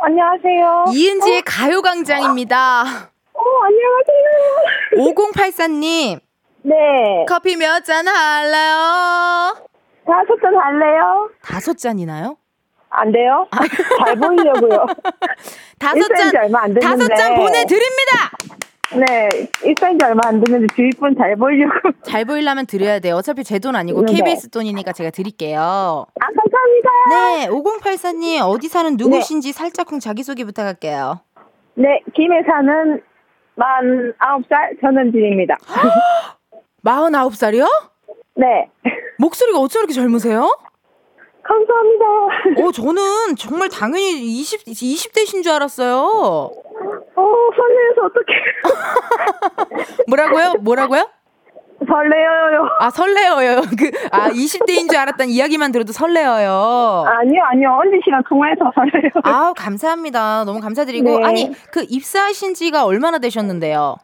안녕하세요. 0.00 0.84
이은지의 0.92 1.42
가요광장입니다. 1.42 3.11
어, 3.42 3.64
안녕하세요. 3.64 5.14
5084님, 5.14 6.20
네. 6.62 7.24
커피 7.28 7.56
몇 7.56 7.82
잔 7.84 8.06
할래요? 8.06 9.56
다섯 10.06 10.40
잔 10.40 10.54
할래요? 10.56 11.30
다섯 11.42 11.76
잔이나요? 11.76 12.36
안 12.90 13.10
돼요? 13.10 13.48
잘 14.06 14.16
보이려고요. 14.16 14.86
다섯 15.78 16.00
잔, 16.16 16.36
얼마 16.44 16.62
안. 16.62 16.74
다섯 16.74 17.08
잔 17.16 17.34
보내드립니다! 17.34 18.30
네. 18.94 19.28
일산지 19.64 20.04
얼마 20.04 20.20
안 20.26 20.44
됐는데 20.44 20.66
주위 20.76 20.90
분잘 20.90 21.34
보이려고. 21.36 21.90
잘 22.04 22.26
보이려면 22.26 22.66
드려야 22.66 22.98
돼요. 23.00 23.16
어차피 23.16 23.42
제 23.42 23.58
돈 23.58 23.74
아니고 23.74 24.02
네. 24.02 24.12
KBS 24.12 24.50
돈이니까 24.50 24.92
제가 24.92 25.10
드릴게요. 25.10 25.58
아, 25.58 26.26
감사합니다. 26.26 26.90
네, 27.08 27.48
5084님 27.48 28.42
어디 28.42 28.68
사는 28.68 28.94
누구신지 28.96 29.52
살짝쿵 29.52 29.98
자기소개 29.98 30.44
부탁할게요. 30.44 31.20
네. 31.74 32.02
김해 32.14 32.42
사는 32.46 33.00
만 33.54 34.12
아홉 34.18 34.44
살 34.48 34.76
전원진입니다. 34.80 35.56
49살이요? 36.84 37.66
네. 38.36 38.70
목소리가 39.18 39.58
어쩜 39.58 39.80
이렇게 39.80 39.94
젊으세요? 39.94 40.48
감사합니다. 41.42 42.04
어, 42.64 42.72
저는 42.72 43.36
정말 43.36 43.68
당연히 43.68 44.12
20, 44.40 44.64
20대신 44.64 45.42
줄 45.42 45.52
알았어요. 45.52 45.98
어, 46.04 47.24
설레서 47.56 48.06
어떡해. 48.06 48.38
뭐라고요? 50.08 50.54
뭐라고요? 50.60 51.08
설레어요. 51.86 52.68
아, 52.80 52.90
설레어요. 52.90 53.60
그, 53.78 53.90
아, 54.10 54.28
20대인 54.30 54.88
줄 54.88 54.98
알았던 54.98 55.28
이야기만 55.28 55.72
들어도 55.72 55.92
설레어요. 55.92 57.04
아니요, 57.06 57.42
아니요. 57.50 57.78
언니 57.80 58.00
씨랑 58.04 58.22
통화해서 58.28 58.70
설레요. 58.74 59.10
아우, 59.24 59.54
감사합니다. 59.56 60.44
너무 60.44 60.60
감사드리고. 60.60 61.18
네. 61.20 61.24
아니, 61.24 61.52
그 61.70 61.84
입사하신 61.88 62.54
지가 62.54 62.84
얼마나 62.84 63.18
되셨는데요? 63.18 63.96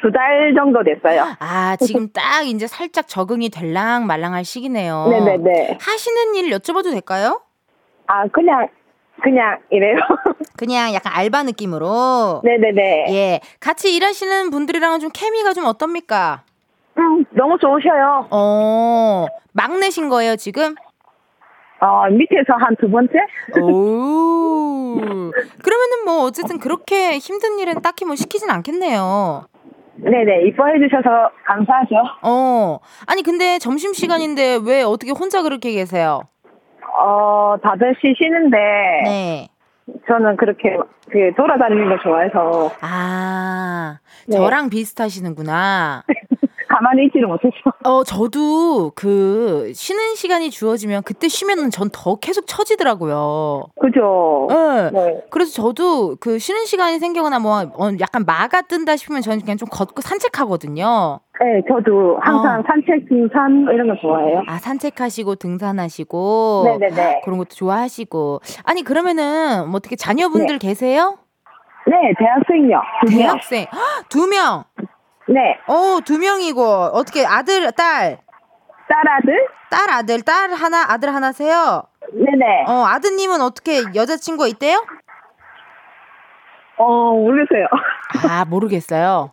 두 0.00 0.10
달 0.10 0.52
정도 0.56 0.82
됐어요. 0.82 1.26
아, 1.38 1.76
지금 1.76 2.08
딱 2.12 2.44
이제 2.44 2.66
살짝 2.66 3.06
적응이 3.06 3.50
될랑 3.50 4.06
말랑할 4.08 4.44
시기네요. 4.44 5.06
네네네. 5.08 5.78
하시는 5.80 6.34
일 6.34 6.50
여쭤봐도 6.50 6.90
될까요? 6.90 7.40
아, 8.08 8.26
그냥, 8.32 8.66
그냥 9.22 9.60
이래요. 9.70 9.94
그냥 10.58 10.92
약간 10.92 11.12
알바 11.14 11.44
느낌으로. 11.44 12.40
네네네. 12.42 13.14
예. 13.14 13.40
같이 13.60 13.94
일하시는 13.94 14.50
분들이랑은 14.50 14.98
좀 14.98 15.10
케미가 15.14 15.52
좀 15.52 15.66
어떻습니까? 15.66 16.42
음, 16.98 17.24
너무 17.30 17.56
좋으셔요. 17.58 18.28
어, 18.30 19.26
막내신 19.52 20.08
거예요, 20.08 20.36
지금? 20.36 20.74
어, 21.80 22.06
밑에서 22.10 22.52
한 22.58 22.76
두 22.76 22.88
번째? 22.90 23.12
오. 23.60 24.96
그러면은 24.96 26.04
뭐 26.04 26.24
어쨌든 26.24 26.58
그렇게 26.58 27.18
힘든 27.18 27.58
일은 27.58 27.80
딱히 27.82 28.04
뭐 28.04 28.14
시키진 28.14 28.50
않겠네요. 28.50 29.46
네네, 29.96 30.46
이뻐해 30.46 30.74
주셔서 30.78 31.30
감사하죠. 31.44 31.94
어. 32.22 32.78
아니, 33.06 33.22
근데 33.22 33.58
점심시간인데 33.58 34.60
왜 34.64 34.82
어떻게 34.82 35.12
혼자 35.12 35.42
그렇게 35.42 35.72
계세요? 35.72 36.22
어, 37.00 37.56
다들 37.62 37.94
쉬시는데, 38.00 38.56
네. 39.04 39.48
저는 40.06 40.36
그렇게 40.36 40.76
그 41.10 41.32
돌아다니는 41.36 41.88
걸 41.88 41.98
좋아해서 42.00 42.70
아, 42.80 43.98
네. 44.28 44.36
저랑 44.36 44.70
비슷하시는구나. 44.70 46.04
가만히 46.72 47.06
있지를 47.06 47.26
못했어. 47.28 47.52
어, 47.84 48.02
저도 48.04 48.92
그 48.94 49.72
쉬는 49.74 50.14
시간이 50.14 50.50
주어지면 50.50 51.02
그때 51.04 51.28
쉬면은 51.28 51.70
전 51.70 51.90
더 51.92 52.16
계속 52.16 52.46
처지더라고요. 52.46 53.64
그죠? 53.80 54.46
네. 54.48 54.90
네. 54.92 55.20
그래서 55.30 55.52
저도 55.52 56.16
그 56.20 56.38
쉬는 56.38 56.64
시간이 56.64 56.98
생기거나 56.98 57.38
뭐 57.38 57.60
어, 57.60 57.90
약간 58.00 58.24
마가 58.24 58.62
뜬다 58.62 58.96
싶으면 58.96 59.20
저는 59.20 59.40
그냥 59.40 59.56
좀 59.58 59.68
걷고 59.70 60.00
산책하거든요. 60.00 61.20
네, 61.40 61.60
저도 61.68 62.18
항상 62.20 62.60
어. 62.60 62.64
산책, 62.66 63.08
등산 63.08 63.66
이런 63.72 63.88
거 63.88 63.94
좋아해요. 64.00 64.42
아, 64.46 64.58
산책하시고 64.58 65.34
등산하시고 65.36 66.62
네네네. 66.64 67.20
그런 67.24 67.38
것도 67.38 67.50
좋아하시고. 67.50 68.40
아니, 68.64 68.82
그러면은 68.82 69.68
뭐 69.68 69.76
어떻게 69.76 69.96
자녀분들 69.96 70.58
계세요? 70.58 71.18
네, 71.84 72.14
대학생이요. 72.16 72.80
두 73.06 73.10
명. 73.16 73.18
대학생. 73.26 73.66
헉, 73.72 74.08
두 74.08 74.26
명. 74.28 74.62
네, 75.28 75.58
어, 75.66 76.00
두 76.04 76.18
명이고 76.18 76.62
어떻게 76.62 77.24
아들, 77.24 77.70
딸, 77.72 78.18
딸 78.88 79.08
아들? 79.08 79.48
딸 79.70 79.90
아들, 79.90 80.22
딸 80.22 80.52
하나, 80.52 80.84
아들 80.88 81.14
하나세요? 81.14 81.84
네네. 82.12 82.64
어, 82.68 82.84
아드님은 82.86 83.40
어떻게 83.40 83.82
여자친구가 83.94 84.48
있대요? 84.48 84.84
어, 86.76 87.12
모르겠어요. 87.14 87.66
아, 88.28 88.44
모르겠어요. 88.44 89.30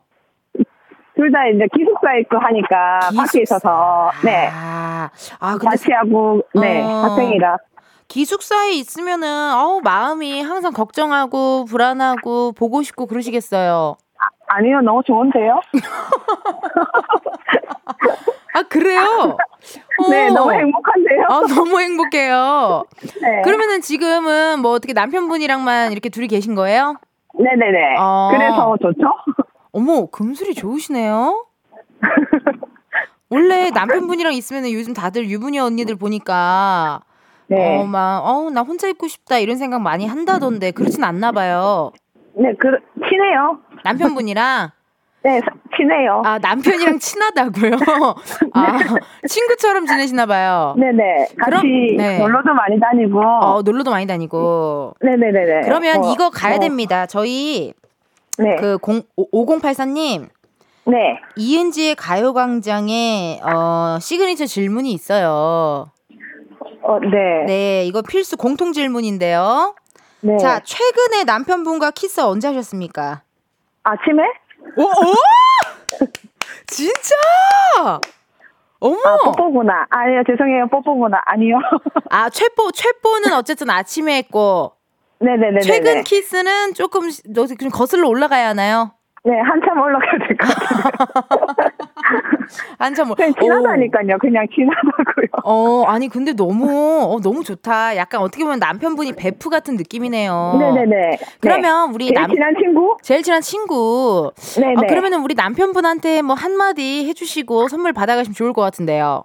둘 1.15 1.32
다 1.34 1.45
이제 1.47 1.65
기숙사 1.75 2.15
있고 2.21 2.38
하니까 2.38 2.99
기숙사. 3.10 3.21
밖에 3.23 3.41
있어서, 3.41 4.12
네. 4.23 4.49
아, 4.54 5.10
아 5.39 5.52
근데 5.58 5.65
같이 5.65 5.91
하고, 5.91 6.41
네, 6.56 6.82
어. 6.82 6.88
학생이라. 6.88 7.58
기숙사에 8.08 8.71
있으면은 8.71 9.54
어우 9.54 9.82
마음이 9.84 10.41
항상 10.41 10.71
걱정하고 10.73 11.65
불안하고 11.65 12.54
보고 12.54 12.82
싶고 12.82 13.06
그러시겠어요. 13.06 13.97
아 14.48 14.62
니요, 14.62 14.82
너무 14.82 15.02
좋은데요? 15.06 15.60
아 18.56 18.64
그래요? 18.64 19.38
네, 20.10 20.28
어. 20.28 20.34
너무 20.34 20.52
행복한데요? 20.52 21.26
아 21.30 21.42
너무 21.48 21.80
행복해요. 21.80 22.84
네. 23.22 23.42
그러면은 23.44 23.82
지금은 23.82 24.60
뭐 24.62 24.72
어떻게 24.72 24.94
남편분이랑만 24.94 25.92
이렇게 25.92 26.10
둘이 26.10 26.28
계신 26.28 26.56
거예요? 26.56 26.96
네네네. 27.38 27.96
어. 28.00 28.30
그래서 28.34 28.76
좋죠? 28.82 29.00
어머 29.72 30.08
금술이 30.08 30.56
좋으시네요. 30.56 31.46
원래 33.30 33.70
남편분이랑 33.70 34.34
있으면은 34.34 34.72
요즘 34.72 34.94
다들 34.94 35.30
유부녀 35.30 35.64
언니들 35.66 35.96
보니까 35.96 37.02
네. 37.48 37.80
어 37.80 37.84
막 37.86 38.24
어 38.26 38.50
나 38.50 38.62
혼자 38.62 38.88
있고 38.88 39.08
싶다 39.08 39.38
이런 39.38 39.58
생각 39.58 39.82
많이 39.82 40.08
한다던데 40.08 40.72
그렇진 40.72 41.04
않나 41.04 41.32
봐요. 41.32 41.92
네, 42.34 42.54
그, 42.60 42.68
친해요. 43.08 43.60
남편분이랑 43.84 44.72
네, 45.22 45.42
친해요. 45.76 46.22
아, 46.24 46.39
남편이랑 46.39 46.98
친하다고요? 47.00 47.72
아, 48.54 48.80
친구처럼 49.28 49.86
지내시나 49.86 50.26
봐요. 50.26 50.76
네네. 50.78 51.28
같이 51.38 51.62
그럼- 51.62 51.98
네. 51.98 52.20
놀러도 52.20 52.54
많이 52.54 52.80
다니고. 52.80 53.22
어, 53.22 53.62
놀러도 53.62 53.92
많이 53.92 54.08
다니고. 54.08 54.94
네네네네. 55.02 55.62
그러면 55.65 56.02
뭐, 56.02 56.13
이거 56.13 56.30
가야 56.30 56.56
뭐, 56.56 56.60
됩니다. 56.62 57.06
저희 57.06 57.74
네. 58.38 58.56
그 58.56 58.78
0, 58.88 59.02
5084님 59.34 60.30
네. 60.86 61.20
이은지의 61.36 61.96
가요광장에 61.96 63.42
어, 63.44 63.98
시그니처 64.00 64.46
질문이 64.46 64.94
있어요. 64.94 65.92
어, 66.82 67.00
네. 67.02 67.44
네, 67.46 67.86
이거 67.86 68.02
필수 68.02 68.38
공통 68.38 68.72
질문인데요. 68.72 69.76
네. 70.22 70.38
자, 70.38 70.62
최근에 70.63 71.26
남편분과 71.26 71.92
키스 71.92 72.22
언제 72.22 72.48
하셨습니까? 72.48 73.22
아침에? 73.84 74.24
오, 74.78 74.84
오! 74.84 75.13
진짜? 76.68 77.13
어머! 78.80 78.98
아, 79.06 79.18
뽀뽀구나. 79.26 79.88
아니요, 79.89 80.24
죄송해요. 80.28 80.68
뽀뽀구나. 80.68 81.22
아니요. 81.26 81.58
아, 82.12 82.30
최뽀, 82.30 82.72
최뽀는 82.72 83.34
어쨌든 83.34 83.70
아침에 83.70 84.18
했고, 84.18 84.74
네네네네. 85.20 85.60
최근 85.62 86.04
키스는 86.04 86.74
조금, 86.76 87.10
좀 87.10 87.70
거슬러 87.72 88.08
올라가야 88.08 88.50
하나요? 88.50 88.94
네, 89.26 89.38
한참 89.42 89.78
올라가야 89.82 90.12
될 90.28 90.38
것 90.38 90.48
같아요. 90.48 91.88
한참, 92.80 93.10
올- 93.10 93.15
그냥 93.15 93.32
오. 93.38 93.41
지나다니까요. 93.41 94.17
그냥 94.19 94.45
지나다고요. 94.54 95.28
어, 95.43 95.84
아니, 95.88 96.08
근데 96.10 96.34
너무, 96.34 96.67
어, 97.15 97.19
너무 97.22 97.43
좋다. 97.43 97.95
약간 97.98 98.22
어떻게 98.22 98.43
보면 98.43 98.60
남편분이 98.60 99.13
베프 99.13 99.50
같은 99.50 99.76
느낌이네요. 99.76 100.58
네네네. 100.60 101.17
그러면 101.41 101.93
우리 101.93 102.08
제일 102.08 102.13
남, 102.22 102.30
친한 102.32 102.54
친구? 102.62 102.98
제일 103.02 103.22
친한 103.24 103.41
친구. 103.41 104.32
네네. 104.60 104.74
어, 104.78 104.88
그러면은 104.88 105.22
우리 105.22 105.36
남편분한테 105.36 106.22
뭐 106.22 106.36
한마디 106.36 107.08
해주시고 107.08 107.67
선물 107.67 107.93
받아가시면 107.93 108.34
좋을 108.34 108.54
것 108.54 108.62
같은데요. 108.62 109.22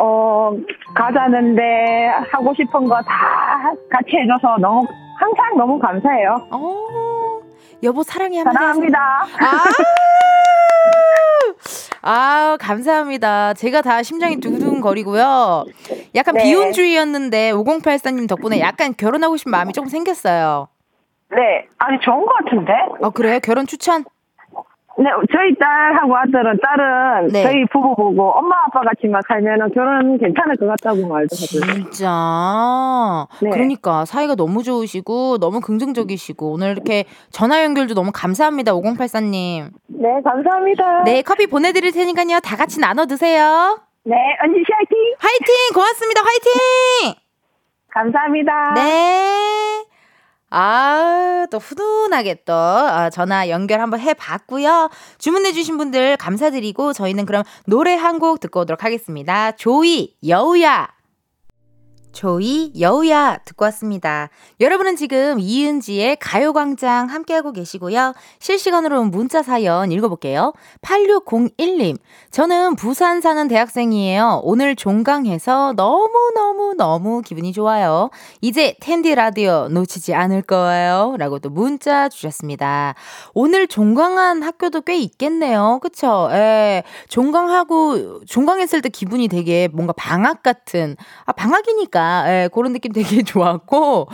어, 0.00 0.52
가자는데 0.94 2.06
하고 2.30 2.54
싶은 2.54 2.84
거 2.84 2.94
다 3.02 3.72
같이 3.90 4.16
해줘서 4.16 4.56
너무, 4.60 4.86
항상 5.18 5.56
너무 5.56 5.78
감사해요. 5.78 6.46
어, 6.52 7.40
여보 7.82 8.02
사랑해 8.04 8.38
한마디. 8.38 8.56
사랑합니다. 8.56 8.98
아, 9.40 9.64
아, 12.02 12.56
감사합니다. 12.60 13.54
제가 13.54 13.82
다 13.82 14.02
심장이 14.02 14.40
두근두근거리고요. 14.40 15.64
약간 16.14 16.34
네. 16.34 16.44
비혼주의였는데 16.44 17.52
5084님 17.52 18.28
덕분에 18.28 18.60
약간 18.60 18.94
결혼하고 18.96 19.36
싶은 19.36 19.50
마음이 19.50 19.72
조금 19.72 19.88
생겼어요. 19.88 20.68
네. 21.30 21.66
아니, 21.78 21.98
좋은 22.00 22.24
것 22.24 22.32
같은데? 22.44 22.72
어, 23.00 23.10
그래요? 23.10 23.38
결혼 23.40 23.66
추천? 23.66 24.04
네, 24.98 25.10
저희 25.32 25.54
딸하고 25.54 26.16
아들은, 26.16 26.58
딸은 26.60 27.28
네. 27.28 27.42
저희 27.44 27.64
부부 27.72 27.94
보고 27.94 28.30
엄마 28.32 28.56
아빠 28.66 28.80
같이만 28.80 29.22
살면은 29.28 29.72
결혼 29.72 30.18
괜찮을 30.18 30.56
것 30.56 30.66
같다고 30.66 31.06
말도 31.06 31.28
하더라고요. 31.36 31.84
진짜. 31.84 33.28
네. 33.40 33.50
그러니까 33.50 34.04
사이가 34.04 34.34
너무 34.34 34.64
좋으시고 34.64 35.38
너무 35.38 35.60
긍정적이시고 35.60 36.52
오늘 36.52 36.72
이렇게 36.72 37.04
전화 37.30 37.62
연결도 37.62 37.94
너무 37.94 38.10
감사합니다. 38.12 38.72
5084님. 38.72 39.68
네, 39.86 40.08
감사합니다. 40.24 41.04
네, 41.04 41.22
커피 41.22 41.46
보내 41.46 41.72
드릴 41.72 41.92
테니까요. 41.92 42.40
다 42.40 42.56
같이 42.56 42.80
나눠 42.80 43.06
드세요. 43.06 43.78
네, 44.04 44.16
언니 44.42 44.58
씨 44.58 44.72
화이팅! 44.72 44.98
화이팅! 45.18 45.74
고맙습니다. 45.74 46.22
화이팅! 46.22 47.14
감사합니다. 47.90 48.74
네. 48.74 49.87
아, 50.50 51.46
또 51.50 51.58
훈훈하게 51.58 52.42
또 52.44 52.54
아, 52.54 53.10
전화 53.10 53.48
연결 53.50 53.80
한번 53.80 54.00
해봤고요. 54.00 54.88
주문해주신 55.18 55.76
분들 55.78 56.16
감사드리고 56.16 56.92
저희는 56.94 57.26
그럼 57.26 57.44
노래 57.66 57.94
한 57.94 58.18
곡 58.18 58.40
듣고 58.40 58.60
오도록 58.60 58.82
하겠습니다. 58.82 59.52
조이, 59.52 60.14
여우야. 60.26 60.88
조이, 62.12 62.72
여우야 62.80 63.38
듣고 63.44 63.64
왔습니다. 63.66 64.30
여러분은 64.60 64.96
지금 64.96 65.38
이은지의 65.38 66.16
가요광장 66.16 67.08
함께하고 67.08 67.52
계시고요. 67.52 68.14
실시간으로 68.38 69.04
문자 69.04 69.42
사연 69.42 69.92
읽어볼게요. 69.92 70.52
8601님, 70.82 71.96
저는 72.30 72.76
부산 72.76 73.20
사는 73.20 73.46
대학생이에요. 73.46 74.40
오늘 74.42 74.74
종강해서 74.74 75.74
너무너무너무 75.76 77.22
기분이 77.22 77.52
좋아요. 77.52 78.10
이제 78.40 78.74
텐디 78.80 79.14
라디오 79.14 79.68
놓치지 79.68 80.14
않을 80.14 80.42
거예요. 80.42 81.16
라고 81.18 81.38
또 81.38 81.50
문자 81.50 82.08
주셨습니다. 82.08 82.94
오늘 83.34 83.66
종강한 83.66 84.42
학교도 84.42 84.80
꽤 84.82 84.96
있겠네요. 84.98 85.78
그쵸? 85.82 86.28
예. 86.32 86.82
종강하고, 87.08 88.24
종강했을 88.24 88.80
때 88.82 88.88
기분이 88.88 89.28
되게 89.28 89.68
뭔가 89.68 89.92
방학 89.92 90.42
같은, 90.42 90.96
아, 91.24 91.32
방학이니까, 91.32 91.97
예, 92.28 92.48
그런 92.52 92.72
느낌 92.72 92.92
되게 92.92 93.22
좋았고, 93.22 94.08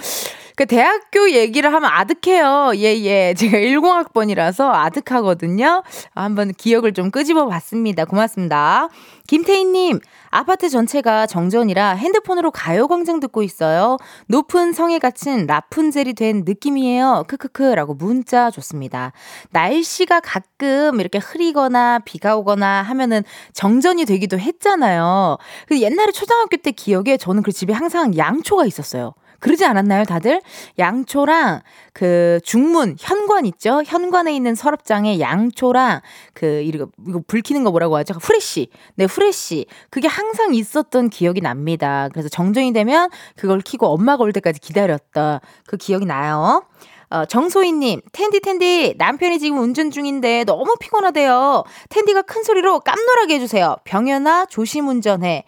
그 0.56 0.66
대학교 0.66 1.32
얘기를 1.32 1.72
하면 1.72 1.90
아득해요. 1.92 2.72
예, 2.76 2.96
예. 3.02 3.34
제가 3.34 3.58
10학번이라서 3.58 4.70
아득하거든요. 4.70 5.82
한번 6.14 6.52
기억을 6.52 6.92
좀 6.92 7.10
끄집어 7.10 7.46
봤습니다. 7.48 8.04
고맙습니다. 8.04 8.88
김태희님, 9.26 9.98
아파트 10.30 10.68
전체가 10.68 11.26
정전이라 11.26 11.94
핸드폰으로 11.94 12.52
가요광장 12.52 13.18
듣고 13.18 13.42
있어요. 13.42 13.96
높은 14.28 14.72
성에 14.72 15.00
갇힌 15.00 15.46
라푼젤이 15.46 16.14
된 16.14 16.44
느낌이에요. 16.46 17.24
크크크. 17.26 17.62
라고 17.74 17.94
문자 17.94 18.50
줬습니다. 18.52 19.12
날씨가 19.50 20.20
가끔 20.20 21.00
이렇게 21.00 21.18
흐리거나 21.18 22.00
비가 22.04 22.36
오거나 22.36 22.82
하면은 22.82 23.24
정전이 23.54 24.04
되기도 24.04 24.38
했잖아요. 24.38 25.38
그 25.66 25.80
옛날에 25.80 26.12
초등학교 26.12 26.56
때 26.58 26.70
기억에 26.70 27.16
저는 27.16 27.42
그 27.42 27.50
집에 27.50 27.72
항상 27.72 28.16
양초가 28.16 28.66
있었어요. 28.66 29.14
그러지 29.44 29.66
않았나요, 29.66 30.04
다들? 30.04 30.40
양초랑 30.78 31.60
그 31.92 32.40
중문 32.44 32.96
현관 32.98 33.44
있죠? 33.44 33.82
현관에 33.84 34.34
있는 34.34 34.54
서랍장에 34.54 35.20
양초랑 35.20 36.00
그 36.32 36.62
이거 36.64 36.88
이거 37.06 37.20
불 37.26 37.42
켜는 37.42 37.62
거 37.62 37.70
뭐라고 37.70 37.94
하죠? 37.98 38.14
후레쉬. 38.14 38.68
네, 38.94 39.04
후레쉬. 39.04 39.66
그게 39.90 40.08
항상 40.08 40.54
있었던 40.54 41.10
기억이 41.10 41.42
납니다. 41.42 42.08
그래서 42.14 42.30
정전이 42.30 42.72
되면 42.72 43.10
그걸 43.36 43.60
켜고 43.62 43.88
엄마가 43.88 44.24
올 44.24 44.32
때까지 44.32 44.60
기다렸다. 44.60 45.42
그 45.66 45.76
기억이 45.76 46.06
나요. 46.06 46.62
어, 47.10 47.26
정소희님, 47.26 48.00
텐디, 48.12 48.40
텐디, 48.40 48.94
남편이 48.96 49.40
지금 49.40 49.58
운전 49.58 49.90
중인데 49.90 50.44
너무 50.44 50.74
피곤하대요. 50.80 51.64
텐디가 51.90 52.22
큰 52.22 52.42
소리로 52.44 52.80
깜놀하게 52.80 53.34
해주세요. 53.34 53.76
병현아, 53.84 54.46
조심 54.46 54.88
운전해. 54.88 55.44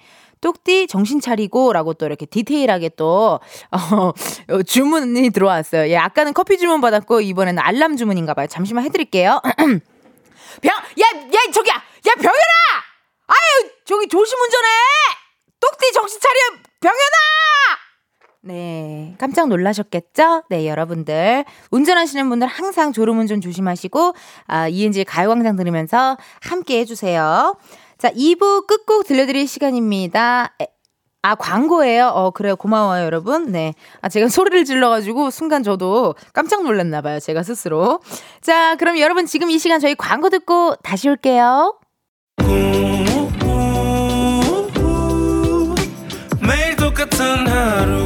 똑띠 0.46 0.86
정신 0.86 1.20
차리고 1.20 1.72
라고 1.72 1.92
또 1.92 2.06
이렇게 2.06 2.24
디테일하게 2.24 2.90
또 2.90 3.40
어, 3.72 4.12
어, 4.48 4.62
주문이 4.62 5.30
들어왔어요. 5.30 5.90
예, 5.90 5.96
아까는 5.96 6.34
커피 6.34 6.56
주문 6.56 6.80
받았고 6.80 7.20
이번에는 7.20 7.60
알람 7.60 7.96
주문인가 7.96 8.32
봐요. 8.32 8.46
잠시만 8.46 8.84
해드릴게요. 8.84 9.42
병, 10.62 10.70
야, 10.70 11.04
야, 11.04 11.52
저기야, 11.52 11.74
야, 11.74 12.14
병현아! 12.14 12.36
아유, 13.26 13.70
저기 13.84 14.06
조심 14.06 14.38
운전해! 14.38 14.68
똑띠 15.58 15.92
정신 15.92 16.20
차려, 16.20 16.60
병현아! 16.80 16.96
네, 18.42 19.16
깜짝 19.18 19.48
놀라셨겠죠? 19.48 20.44
네, 20.48 20.68
여러분들. 20.68 21.44
운전하시는 21.72 22.28
분들 22.28 22.46
항상 22.46 22.92
졸음 22.92 23.18
운전 23.18 23.40
조심하시고, 23.40 24.14
아, 24.46 24.68
이은지의 24.68 25.06
가요광장 25.06 25.56
들으면서 25.56 26.16
함께 26.40 26.78
해주세요. 26.78 27.56
자, 27.98 28.10
2부 28.10 28.66
끝곡 28.66 29.06
들려드릴 29.06 29.48
시간입니다. 29.48 30.54
에, 30.60 30.66
아, 31.22 31.34
광고예요? 31.34 32.08
어, 32.08 32.30
그래요. 32.30 32.54
고마워요, 32.56 33.04
여러분. 33.04 33.50
네. 33.50 33.74
아, 34.00 34.08
제가 34.08 34.28
소리를 34.28 34.64
질러가지고 34.64 35.30
순간 35.30 35.62
저도 35.62 36.14
깜짝 36.32 36.62
놀랐나봐요. 36.62 37.20
제가 37.20 37.42
스스로. 37.42 38.00
자, 38.42 38.76
그럼 38.76 38.98
여러분 39.00 39.26
지금 39.26 39.50
이 39.50 39.58
시간 39.58 39.80
저희 39.80 39.94
광고 39.94 40.28
듣고 40.28 40.76
다시 40.84 41.08
올게요. 41.08 41.78
매일 46.40 46.76
똑같은 46.76 47.46
하루 47.48 48.05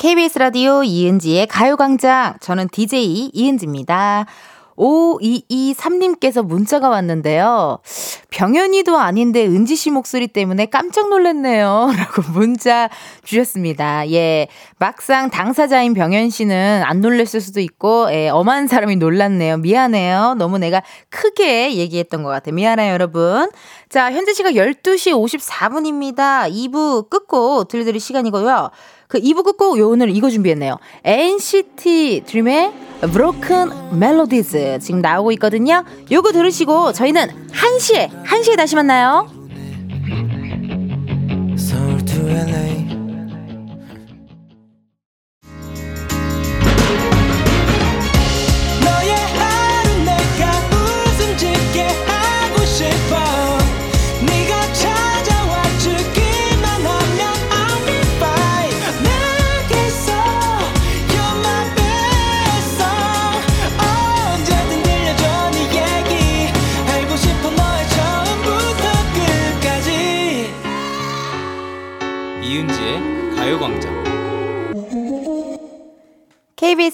KBS 0.00 0.38
라디오 0.38 0.82
이은지의 0.82 1.46
가요광장. 1.46 2.36
저는 2.40 2.68
DJ 2.72 3.32
이은지입니다. 3.34 4.24
5223님께서 4.78 6.42
문자가 6.42 6.88
왔는데요. 6.88 7.80
병현이도 8.30 8.96
아닌데 8.96 9.44
은지 9.44 9.76
씨 9.76 9.90
목소리 9.90 10.26
때문에 10.26 10.64
깜짝 10.64 11.10
놀랐네요. 11.10 11.90
라고 11.98 12.22
문자 12.32 12.88
주셨습니다. 13.24 14.10
예. 14.10 14.48
막상 14.78 15.28
당사자인 15.28 15.92
병현 15.92 16.30
씨는 16.30 16.82
안 16.82 17.02
놀랐을 17.02 17.42
수도 17.42 17.60
있고, 17.60 18.08
예, 18.10 18.30
엄한 18.30 18.68
사람이 18.68 18.96
놀랐네요. 18.96 19.58
미안해요. 19.58 20.36
너무 20.38 20.56
내가 20.56 20.82
크게 21.10 21.76
얘기했던 21.76 22.22
것 22.22 22.30
같아요. 22.30 22.54
미안해요, 22.54 22.94
여러분. 22.94 23.50
자, 23.90 24.10
현재 24.10 24.32
시각 24.32 24.54
12시 24.54 25.12
54분입니다. 25.12 26.50
2부 26.50 27.10
끝고 27.10 27.64
들려드릴 27.64 28.00
시간이고요. 28.00 28.70
그 29.10 29.20
2부 29.20 29.42
끝곡 29.42 29.80
오늘 29.80 30.08
이거 30.08 30.30
준비했네요. 30.30 30.78
NCT 31.04 32.22
드림의 32.26 32.72
Broken 33.12 33.72
Melodies 33.92 34.78
지금 34.80 35.00
나오고 35.00 35.32
있거든요. 35.32 35.84
요거 36.10 36.30
들으시고 36.30 36.92
저희는 36.92 37.26
1시에 37.50 38.24
1시에 38.24 38.56
다시 38.56 38.76
만나요. 38.76 39.28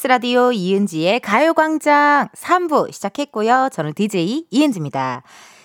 라디오 0.06 0.52
이은지의 0.52 1.20
가요광장 1.20 2.28
3부 2.36 2.92
시작했고요. 2.92 3.70
저는 3.72 3.94
DJ 3.94 4.46
이은지입니다. 4.50 5.22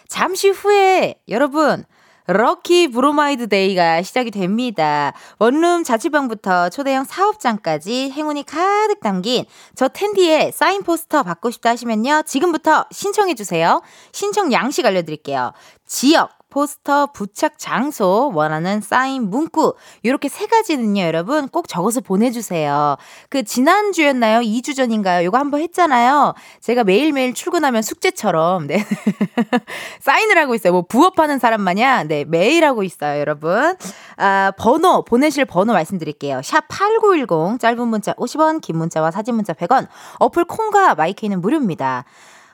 잠시 0.08 0.50
후에 0.50 1.16
여러분 1.30 1.86
럭키 2.28 2.90
브로마이드 2.90 3.50
데이가 3.50 4.02
시작이 4.02 4.32
됩니다. 4.32 5.14
원룸 5.40 5.84
자취방부터 5.84 6.70
초대형 6.70 7.04
사업장까지 7.04 8.12
행운이 8.12 8.44
가득 8.46 9.00
담긴 9.02 9.46
저 9.76 9.88
텐디의 9.88 10.52
사인 10.54 10.84
포스터 10.84 11.24
받고 11.24 11.52
싶다 11.52 11.72
하시면요. 11.72 12.24
지금부터 12.26 12.86
신청해 12.92 13.36
주세요. 13.36 13.82
신청 14.12 14.52
양식 14.52 14.86
알려드릴게요. 14.86 15.52
지역 15.86 16.41
포스터 16.52 17.08
부착 17.08 17.58
장소 17.58 18.32
원하는 18.36 18.82
사인 18.82 19.30
문구 19.32 19.74
이렇게 20.04 20.30
세 20.30 20.46
가지는요 20.46 21.02
여러분 21.02 21.48
꼭 21.48 21.68
적어서 21.68 22.02
보내주세요. 22.02 22.98
그 23.30 23.44
지난주였나요? 23.44 24.42
2주 24.42 24.76
전인가요? 24.76 25.26
이거 25.26 25.40
한번 25.40 25.62
했잖아요. 25.62 26.36
제가 26.60 26.84
매일매일 26.84 27.34
출근하면 27.34 27.82
숙제처럼 27.82 28.68
네. 28.68 28.86
사인을 30.02 30.38
하고 30.38 30.54
있어요. 30.54 30.74
뭐 30.74 30.84
부업하는 30.84 31.40
사람 31.40 31.62
마냥 31.62 32.08
네 32.08 32.26
매일 32.26 32.66
하고 32.66 32.84
있어요 32.84 33.20
여러분. 33.20 33.76
아 34.18 34.52
번호 34.60 35.04
보내실 35.04 35.46
번호 35.46 35.74
말씀드릴게요. 35.74 36.42
샵 36.44 36.68
8910 36.68 37.60
짧은 37.60 37.88
문자 37.88 38.14
50원 38.14 38.62
긴 38.62 38.78
문자와 38.78 39.10
사진 39.12 39.36
문자 39.36 39.54
100원 39.54 39.88
어플 40.20 40.46
콩과 40.46 40.96
마이케이는 40.96 41.42
무료입니다 41.42 42.04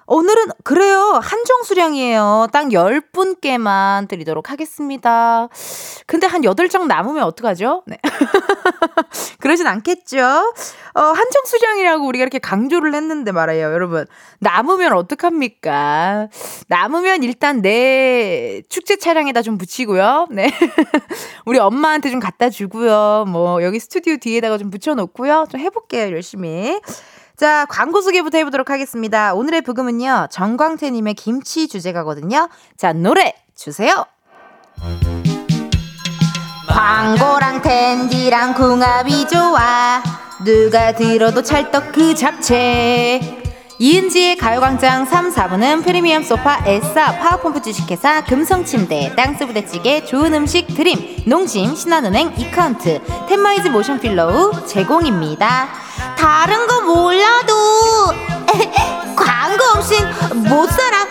오늘은 0.10 0.46
그래요. 0.64 1.20
한정 1.22 1.64
수량이에요. 1.64 2.48
딱 2.54 2.68
10분께만 2.68 4.08
드리도록 4.08 4.50
하겠습니다. 4.50 5.50
근데 6.06 6.26
한 6.26 6.42
8장 6.42 6.88
남으면 6.88 7.24
어떡하죠? 7.24 7.84
네. 7.86 7.98
그러진 9.40 9.68
않겠죠? 9.68 10.18
어, 10.24 11.02
한정 11.02 11.44
수량이라고 11.46 12.08
우리가 12.08 12.24
이렇게 12.24 12.40
강조를 12.40 12.96
했는데 12.96 13.34
말이에요, 13.34 13.74
여러분. 13.74 14.06
남으면 14.40 14.94
어떡합니까? 14.94 16.30
남으면 16.70 17.24
일단 17.24 17.62
내 17.62 18.62
축제 18.70 18.96
차량에다 18.96 19.42
좀 19.42 19.58
붙이고요. 19.58 20.28
네. 20.32 20.50
우리 21.46 21.60
엄마한테 21.60 22.12
좀 22.12 22.22
갖다 22.22 22.50
주고요. 22.50 23.26
뭐, 23.28 23.62
여기 23.62 23.78
스튜디오 23.80 24.16
뒤에다가 24.16 24.58
좀 24.58 24.70
붙여 24.70 24.96
놓고요. 24.96 25.48
좀 25.52 25.60
해볼게요, 25.60 26.14
열심히. 26.14 26.80
자, 27.38 27.68
광고 27.70 28.02
소개부터 28.02 28.40
해보도록 28.40 28.72
하겠습니다. 28.72 29.36
오늘의 29.36 29.62
부금은요, 29.62 30.28
정광태님의 30.32 31.14
김치 31.14 31.68
주제가거든요. 31.68 32.50
자, 32.78 32.94
노래 32.94 33.36
주세요. 33.56 34.06
광고랑 36.68 37.62
텐디랑 37.62 38.56
궁합이 38.56 39.28
좋아. 39.28 40.02
누가 40.44 40.96
들어도 40.96 41.44
찰떡 41.44 41.92
그 41.92 42.16
잡채. 42.16 43.44
이은지의 43.80 44.38
가요광장 44.38 45.06
3, 45.06 45.32
4부는 45.32 45.84
프리미엄 45.84 46.24
소파 46.24 46.64
에싸 46.66 47.20
파워펌프 47.20 47.62
주식회사 47.62 48.24
금성침대 48.24 49.14
땅스부대찌개 49.16 50.04
좋은 50.04 50.34
음식 50.34 50.66
드림 50.66 51.26
농심 51.28 51.76
신한은행 51.76 52.34
이카운트 52.40 53.00
텐마이즈 53.30 53.68
모션 53.68 54.00
필러우 54.00 54.66
제공입니다 54.66 55.87
다른 56.38 56.68
거 56.68 56.82
몰라도. 56.82 58.14
광고 59.18 59.64
없인 59.76 60.06
못 60.48 60.68
살아 60.70 61.07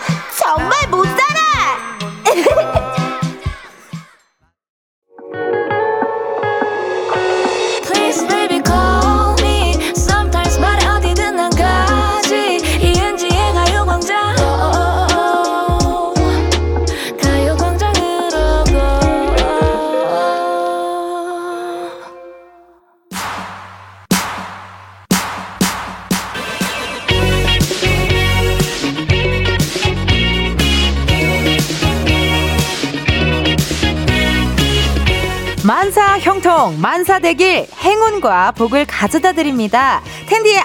만사 36.67 36.77
형통 36.77 36.81
만사 36.81 37.19
되길 37.19 37.67
행운과 37.79 38.51
복을 38.51 38.85
가져다 38.85 39.31
드립니다. 39.31 40.01
텐디의 40.27 40.63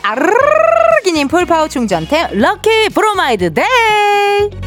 데이 3.54 4.61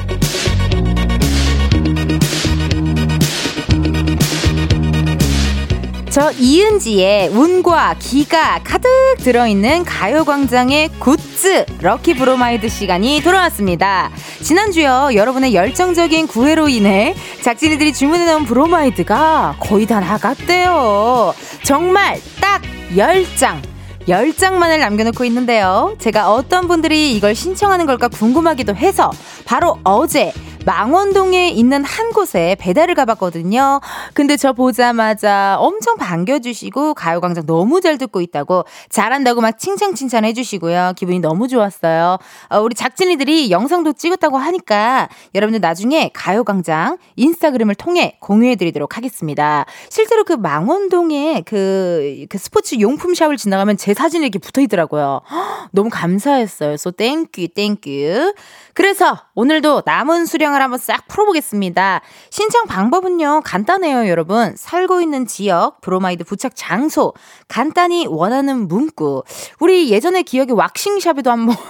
저 6.16 6.32
이은지의 6.32 7.28
운과 7.28 7.96
기가 8.00 8.62
가득 8.64 8.88
들어있는 9.18 9.84
가요광장의 9.84 10.92
굿즈 10.98 11.66
럭키 11.82 12.14
브로마이드 12.16 12.70
시간이 12.70 13.20
돌아왔습니다. 13.22 14.12
지난주요 14.42 15.10
여러분의 15.14 15.54
열정적인 15.54 16.28
구애로 16.28 16.70
인해 16.70 17.14
작진이들이 17.44 17.92
주문해놓은 17.92 18.46
브로마이드가 18.46 19.58
거의 19.60 19.86
다 19.88 20.00
나갔대요. 20.00 21.36
정말 21.64 22.22
딱 22.40 22.62
10장 22.96 23.60
10장만을 24.08 24.80
남겨놓고 24.80 25.26
있는데요. 25.26 25.98
제가 26.00 26.32
어떤 26.32 26.70
분들이 26.70 27.14
이걸 27.14 27.36
신청하는 27.36 27.86
걸까 27.88 28.08
궁금하기도 28.08 28.74
해서 28.78 29.12
바로 29.44 29.80
어제 29.84 30.32
망원동에 30.66 31.50
있는 31.50 31.84
한 31.84 32.12
곳에 32.12 32.56
배달을 32.60 32.96
가봤거든요. 32.96 33.82
근데 34.14 34.36
저 34.36 34.52
보자마자 34.52 35.58
엄청 35.60 35.96
반겨주시고 35.98 36.96
가요광장 36.96 37.46
너무 37.46 37.82
잘 37.82 37.98
듣고 38.00 38.20
있다고 38.20 38.66
잘한다고 38.90 39.42
막 39.42 39.60
칭찬칭찬 39.60 40.26
해주시고요. 40.26 40.94
기분이 40.96 41.20
너무 41.20 41.48
좋았어요. 41.48 42.18
어, 42.50 42.60
우리 42.60 42.74
작진이들이 42.74 43.52
영상도 43.52 43.94
찍었다고 43.94 44.38
하니까 44.38 45.08
여러분들 45.36 45.62
나중에 45.62 46.10
가요광장 46.14 46.98
인스타그램을 47.16 47.76
통해 47.76 48.18
공유해드리도록 48.20 48.98
하겠습니다. 48.98 49.66
실제로 49.90 50.24
그 50.24 50.34
망원동에 50.34 51.44
그, 51.46 52.26
그 52.28 52.38
스포츠 52.40 52.80
용품 52.80 53.14
샵을 53.14 53.38
지나가면 53.38 53.78
제 53.78 53.94
사진이 53.94 54.26
이렇게 54.26 54.40
붙어 54.40 54.62
있더라고요. 54.62 55.22
헉, 55.30 55.70
너무 55.72 55.90
감사했어요. 55.92 56.74
So 56.74 56.92
thank 56.92 57.71
you. 57.71 58.34
그래서 58.76 59.18
오늘도 59.36 59.84
남은 59.86 60.26
수량을 60.26 60.62
한번 60.62 60.78
싹 60.78 61.08
풀어보겠습니다. 61.08 62.02
신청 62.30 62.66
방법은요 62.66 63.42
간단해요, 63.46 64.10
여러분. 64.10 64.54
살고 64.58 65.00
있는 65.00 65.26
지역, 65.26 65.80
브로마이드 65.80 66.26
부착 66.26 66.52
장소, 66.56 67.14
간단히 67.48 68.06
원하는 68.06 68.68
문구. 68.68 69.24
우리 69.62 69.90
예전에 69.92 70.24
기억에 70.24 70.52
왁싱샵에도 70.52 71.32
한번 71.32 71.56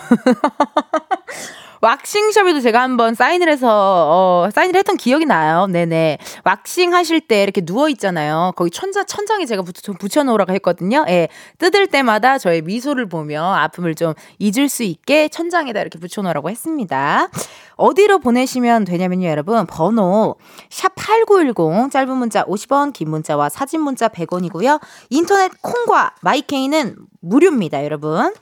왁싱샵에도 1.85 2.61
제가 2.61 2.81
한번 2.81 3.13
사인을 3.13 3.47
해서 3.47 3.67
어, 3.69 4.49
사인을 4.51 4.75
했던 4.75 4.97
기억이 4.97 5.25
나요. 5.25 5.67
네네. 5.67 6.17
왁싱 6.43 6.95
하실 6.95 7.21
때 7.21 7.43
이렇게 7.43 7.61
누워 7.61 7.89
있잖아요. 7.89 8.53
거기 8.55 8.71
천장 8.71 9.05
천장에 9.05 9.45
제가 9.45 9.61
붙여, 9.61 9.93
붙여 9.93 10.23
놓으라고 10.23 10.51
했거든요. 10.53 11.05
예. 11.09 11.27
뜯을 11.59 11.85
때마다 11.87 12.39
저의 12.39 12.63
미소를 12.63 13.07
보며 13.07 13.43
아픔을 13.53 13.93
좀 13.93 14.15
잊을 14.39 14.67
수 14.67 14.81
있게 14.81 15.29
천장에다 15.29 15.79
이렇게 15.79 15.99
붙여 15.99 16.23
놓으라고 16.23 16.49
했습니다. 16.49 17.29
어디로 17.75 18.17
보내시면 18.17 18.85
되냐면요, 18.85 19.27
여러분. 19.27 19.67
번호 19.67 20.37
샵8910 20.71 21.91
짧은 21.91 22.17
문자 22.17 22.43
50원, 22.45 22.93
긴 22.93 23.11
문자와 23.11 23.49
사진 23.49 23.81
문자 23.81 24.07
100원이고요. 24.07 24.81
인터넷 25.11 25.51
콩과 25.61 26.15
마이케이는 26.21 26.95
무료입니다, 27.21 27.83
여러분. 27.83 28.33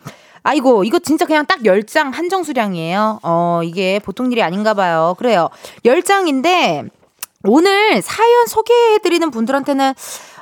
아이고, 0.44 0.84
이거 0.84 1.00
진짜 1.00 1.26
그냥 1.26 1.46
딱 1.46 1.60
10장 1.62 2.12
한정 2.14 2.44
수량이에요. 2.44 3.20
어, 3.24 3.62
이게 3.64 4.00
보통 4.00 4.32
일이 4.32 4.44
아닌가 4.44 4.74
봐요. 4.74 5.16
그래요. 5.18 5.50
10장인데 5.86 6.90
오늘 7.46 8.02
사연 8.02 8.46
소개해드리는 8.48 9.32
분들한테는 9.32 9.94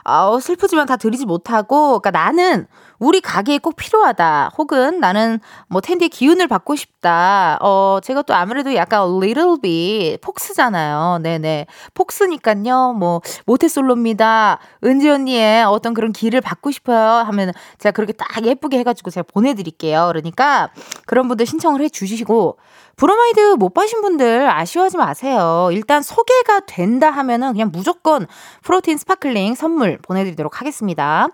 아, 0.04 0.40
슬프지만 0.42 0.88
다 0.88 0.98
드리지 0.98 1.26
못하고, 1.26 2.00
그러니까 2.00 2.12
나는 2.12 2.66
우리 3.02 3.20
가게에 3.20 3.58
꼭 3.58 3.76
필요하다. 3.76 4.52
혹은 4.60 5.00
나는 5.00 5.40
뭐 5.68 5.82
텐디의 5.82 6.10
기운을 6.10 6.48
받고 6.48 6.76
싶다. 6.76 7.58
어, 7.60 7.98
제가 8.04 8.22
또 8.22 8.36
아무래도 8.36 8.76
약간 8.76 9.02
little 9.02 9.56
bit 9.60 10.18
폭스잖아요. 10.22 11.18
네네. 11.24 11.66
폭스니까요. 11.96 12.94
뭐, 12.94 13.22
모태솔로입니다. 13.48 14.60
은지 14.84 15.10
언니의 15.10 15.64
어떤 15.64 15.96
그런 15.96 16.12
기를 16.14 16.42
받고 16.42 16.70
싶어요. 16.70 17.24
하면 17.26 17.54
제가 17.80 17.92
그렇게 17.92 18.14
딱 18.14 18.46
예쁘게 18.46 18.78
해가지고 18.78 19.10
제가 19.10 19.26
보내드릴게요. 19.34 20.06
그러니까 20.10 20.70
그런 21.08 21.28
분들 21.28 21.48
신청을 21.48 21.82
해 21.82 21.90
주시고, 21.90 22.60
브로마이드 22.98 23.56
못 23.58 23.74
타신 23.74 24.02
분들 24.02 24.48
아쉬워하지 24.48 24.98
마세요. 24.98 25.70
일단 25.72 26.04
소개가 26.04 26.62
된다 26.68 27.10
하면은 27.10 27.54
그냥 27.54 27.72
무조건 27.72 28.28
프로틴 28.62 28.98
스파클링 28.98 29.56
선물 29.56 29.98
보내드리도록 30.04 30.62
하겠습니다. 30.62 31.30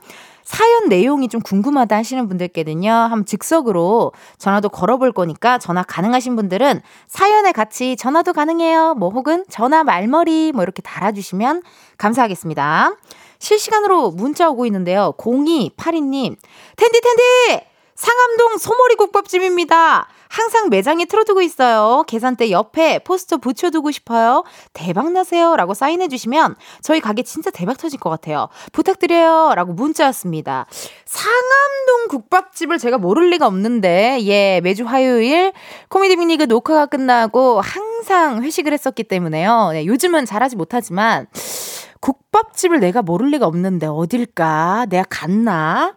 사연 0.47 0.87
내용이 0.87 1.27
좀 1.27 1.41
궁금하다 1.41 1.97
하시는 1.97 2.25
분들께는요, 2.29 2.89
한번 2.89 3.25
즉석으로 3.25 4.13
전화도 4.37 4.69
걸어볼 4.69 5.11
거니까 5.11 5.57
전화 5.57 5.83
가능하신 5.83 6.37
분들은 6.37 6.79
사연에 7.05 7.51
같이 7.51 7.97
전화도 7.97 8.31
가능해요. 8.31 8.93
뭐 8.93 9.09
혹은 9.09 9.43
전화 9.49 9.83
말머리 9.83 10.53
뭐 10.53 10.63
이렇게 10.63 10.81
달아주시면 10.81 11.63
감사하겠습니다. 11.97 12.95
실시간으로 13.39 14.11
문자 14.11 14.49
오고 14.49 14.65
있는데요. 14.67 15.13
0282님, 15.17 16.37
텐디 16.77 17.01
텐디! 17.01 17.65
상암동 17.95 18.57
소머리 18.57 18.95
국밥집입니다. 18.95 20.07
항상 20.29 20.69
매장에 20.69 21.05
틀어두고 21.05 21.41
있어요. 21.41 22.03
계산대 22.07 22.51
옆에 22.51 22.99
포스터 22.99 23.37
붙여두고 23.37 23.91
싶어요. 23.91 24.43
대박나세요. 24.73 25.55
라고 25.55 25.73
사인해주시면 25.73 26.55
저희 26.81 26.99
가게 26.99 27.23
진짜 27.23 27.49
대박 27.49 27.77
터질 27.77 27.99
것 27.99 28.09
같아요. 28.09 28.49
부탁드려요. 28.71 29.53
라고 29.55 29.73
문자 29.73 30.05
왔습니다. 30.05 30.65
상암동 31.05 32.07
국밥집을 32.09 32.77
제가 32.77 32.97
모를 32.97 33.29
리가 33.29 33.47
없는데, 33.47 34.19
예, 34.23 34.61
매주 34.61 34.85
화요일 34.85 35.53
코미디 35.89 36.15
빅리그 36.17 36.43
녹화가 36.43 36.85
끝나고 36.85 37.61
항상 37.61 38.43
회식을 38.43 38.73
했었기 38.73 39.03
때문에요. 39.03 39.69
네, 39.73 39.85
요즘은 39.85 40.25
잘하지 40.25 40.55
못하지만, 40.55 41.27
국밥집을 42.01 42.79
내가 42.79 43.01
모를 43.01 43.29
리가 43.31 43.45
없는데 43.47 43.87
어딜까? 43.87 44.87
내가 44.89 45.05
갔나? 45.09 45.95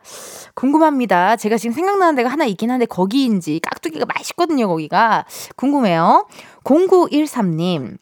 궁금합니다. 0.55 1.37
제가 1.37 1.57
지금 1.57 1.75
생각나는 1.75 2.15
데가 2.17 2.29
하나 2.29 2.45
있긴 2.45 2.71
한데 2.71 2.87
거기인지 2.87 3.61
깍두기가 3.61 4.07
맛있거든요, 4.07 4.69
거기가. 4.69 5.25
궁금해요. 5.57 6.27
0913님. 6.65 7.99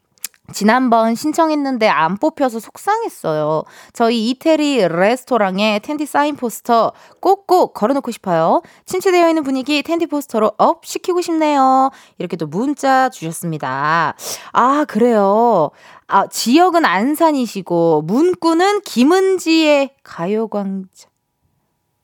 지난번 0.53 1.15
신청했는데 1.15 1.87
안 1.87 2.17
뽑혀서 2.17 2.59
속상했어요. 2.59 3.63
저희 3.93 4.29
이태리 4.29 4.87
레스토랑에 4.87 5.79
텐디 5.79 6.05
사인 6.05 6.35
포스터 6.35 6.93
꼭꼭 7.19 7.73
걸어놓고 7.73 8.11
싶어요. 8.11 8.61
침체되어 8.85 9.29
있는 9.29 9.43
분위기 9.43 9.83
은디 9.83 10.07
포스터로 10.07 10.53
up 10.57 10.85
시키고 10.85 11.21
싶네요. 11.21 11.91
이렇게 12.17 12.37
또 12.37 12.47
문자 12.47 13.09
주셨습니다. 13.09 14.15
아, 14.53 14.85
그래요. 14.85 15.71
아, 16.07 16.27
지역은 16.27 16.85
안산이시고, 16.85 18.03
문구는 18.05 18.81
김은지의 18.81 19.95
가요광장. 20.03 21.09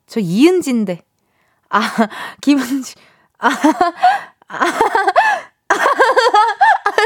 저 0.08 0.20
이은지인데. 0.20 1.02
아, 1.70 1.80
김은지. 2.42 2.96
아, 3.40 3.50
아, 4.48 4.58
아, 5.70 5.76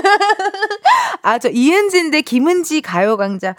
저 1.42 1.50
이은지인데 1.50 2.22
김은지 2.22 2.82
가요광장. 2.82 3.54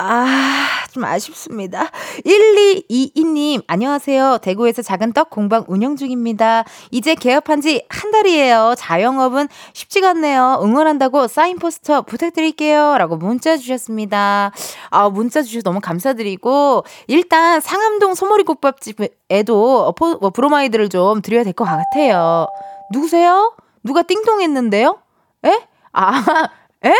아, 0.00 0.68
좀 0.92 1.02
아쉽습니다. 1.04 1.90
1222님, 2.24 3.64
안녕하세요. 3.66 4.38
대구에서 4.42 4.80
작은 4.80 5.12
떡 5.12 5.28
공방 5.30 5.64
운영 5.66 5.96
중입니다. 5.96 6.64
이제 6.92 7.16
개업한 7.16 7.60
지 7.60 7.82
한 7.88 8.12
달이에요. 8.12 8.74
자영업은 8.78 9.48
쉽지가 9.72 10.10
않네요. 10.10 10.60
응원한다고 10.62 11.26
사인 11.26 11.58
포스터 11.58 12.02
부탁드릴게요. 12.02 12.96
라고 12.98 13.16
문자 13.16 13.56
주셨습니다. 13.56 14.52
아, 14.90 15.08
문자 15.08 15.42
주셔서 15.42 15.62
너무 15.64 15.80
감사드리고, 15.80 16.84
일단 17.08 17.60
상암동 17.60 18.14
소머리국밥집에도 18.14 19.94
포- 19.98 20.16
뭐 20.18 20.30
브로마이드를 20.30 20.90
좀 20.90 21.22
드려야 21.22 21.42
될 21.42 21.52
것 21.54 21.64
같아요. 21.64 22.46
누구세요? 22.92 23.52
누가 23.82 24.02
띵동 24.02 24.42
했는데요? 24.42 24.98
에? 25.44 25.66
아, 25.92 26.48
에? 26.84 26.94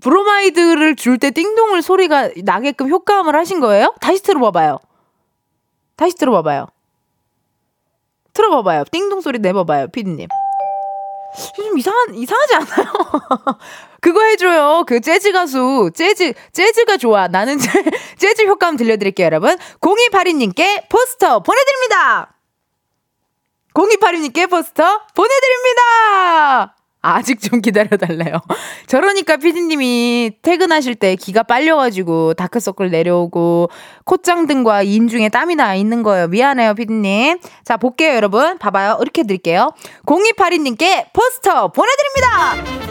브로마이드를 0.00 0.96
줄 0.96 1.18
때 1.18 1.30
띵동을 1.30 1.82
소리가 1.82 2.30
나게끔 2.44 2.88
효과음을 2.88 3.36
하신 3.36 3.60
거예요? 3.60 3.94
다시 4.00 4.22
들어봐봐요. 4.22 4.78
다시 5.96 6.14
들어봐봐요. 6.16 6.66
들어봐봐요. 8.32 8.84
띵동 8.90 9.20
소리 9.20 9.38
내봐봐요, 9.38 9.88
피디님. 9.88 10.28
좀 11.54 11.78
이상한, 11.78 12.14
이상하지 12.14 12.54
않아요? 12.54 12.92
그거 14.00 14.22
해줘요. 14.22 14.84
그 14.86 15.00
재즈 15.00 15.32
가수, 15.32 15.90
재즈, 15.94 16.32
재즈가 16.52 16.96
좋아. 16.96 17.28
나는 17.28 17.58
재, 17.60 17.70
재즈 18.16 18.46
효과음 18.46 18.76
들려드릴게요, 18.76 19.26
여러분. 19.26 19.56
0282님께 19.80 20.88
포스터 20.88 21.40
보내드립니다! 21.42 22.34
0282님께 23.74 24.48
포스터 24.50 25.02
보내드립니다! 25.14 26.74
아직 27.02 27.40
좀 27.40 27.60
기다려달래요. 27.60 28.40
저러니까 28.86 29.36
피디님이 29.38 30.32
퇴근하실 30.42 30.96
때 30.96 31.16
기가 31.16 31.42
빨려가지고 31.42 32.34
다크서클 32.34 32.90
내려오고 32.90 33.70
콧잔등과 34.04 34.82
인중에 34.82 35.30
땀이 35.30 35.56
나 35.56 35.74
있는 35.74 36.02
거예요. 36.02 36.28
미안해요, 36.28 36.74
피디님. 36.74 37.38
자, 37.64 37.76
볼게요, 37.76 38.14
여러분. 38.14 38.58
봐봐요. 38.58 38.98
이렇게 39.00 39.22
드릴게요. 39.22 39.70
0282님께 40.06 41.06
포스터 41.12 41.68
보내드립니다! 41.68 42.90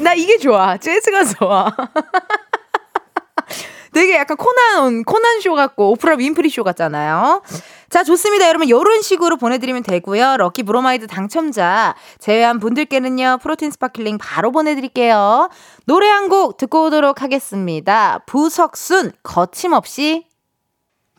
나 0.00 0.12
이게 0.12 0.36
좋아. 0.38 0.76
재즈가 0.76 1.24
좋아. 1.24 1.74
되게 3.94 4.16
약간 4.16 4.36
코난, 4.36 5.04
코난 5.04 5.40
쇼 5.40 5.54
같고, 5.54 5.92
오프라 5.92 6.16
윈프리 6.16 6.50
쇼 6.50 6.64
같잖아요. 6.64 7.42
자, 7.90 8.02
좋습니다. 8.02 8.48
여러분, 8.48 8.68
요런 8.68 9.02
식으로 9.02 9.36
보내드리면 9.36 9.82
되고요. 9.82 10.36
럭키 10.38 10.62
브로마이드 10.64 11.06
당첨자 11.06 11.94
제외한 12.18 12.58
분들께는요, 12.58 13.38
프로틴 13.42 13.70
스파클링 13.70 14.18
바로 14.18 14.50
보내드릴게요. 14.50 15.48
노래 15.86 16.08
한 16.08 16.24
곡 16.28 16.56
듣고 16.56 16.84
오도록 16.86 17.20
하겠습니다. 17.20 18.20
부석순, 18.26 19.12
거침없이 19.22 20.24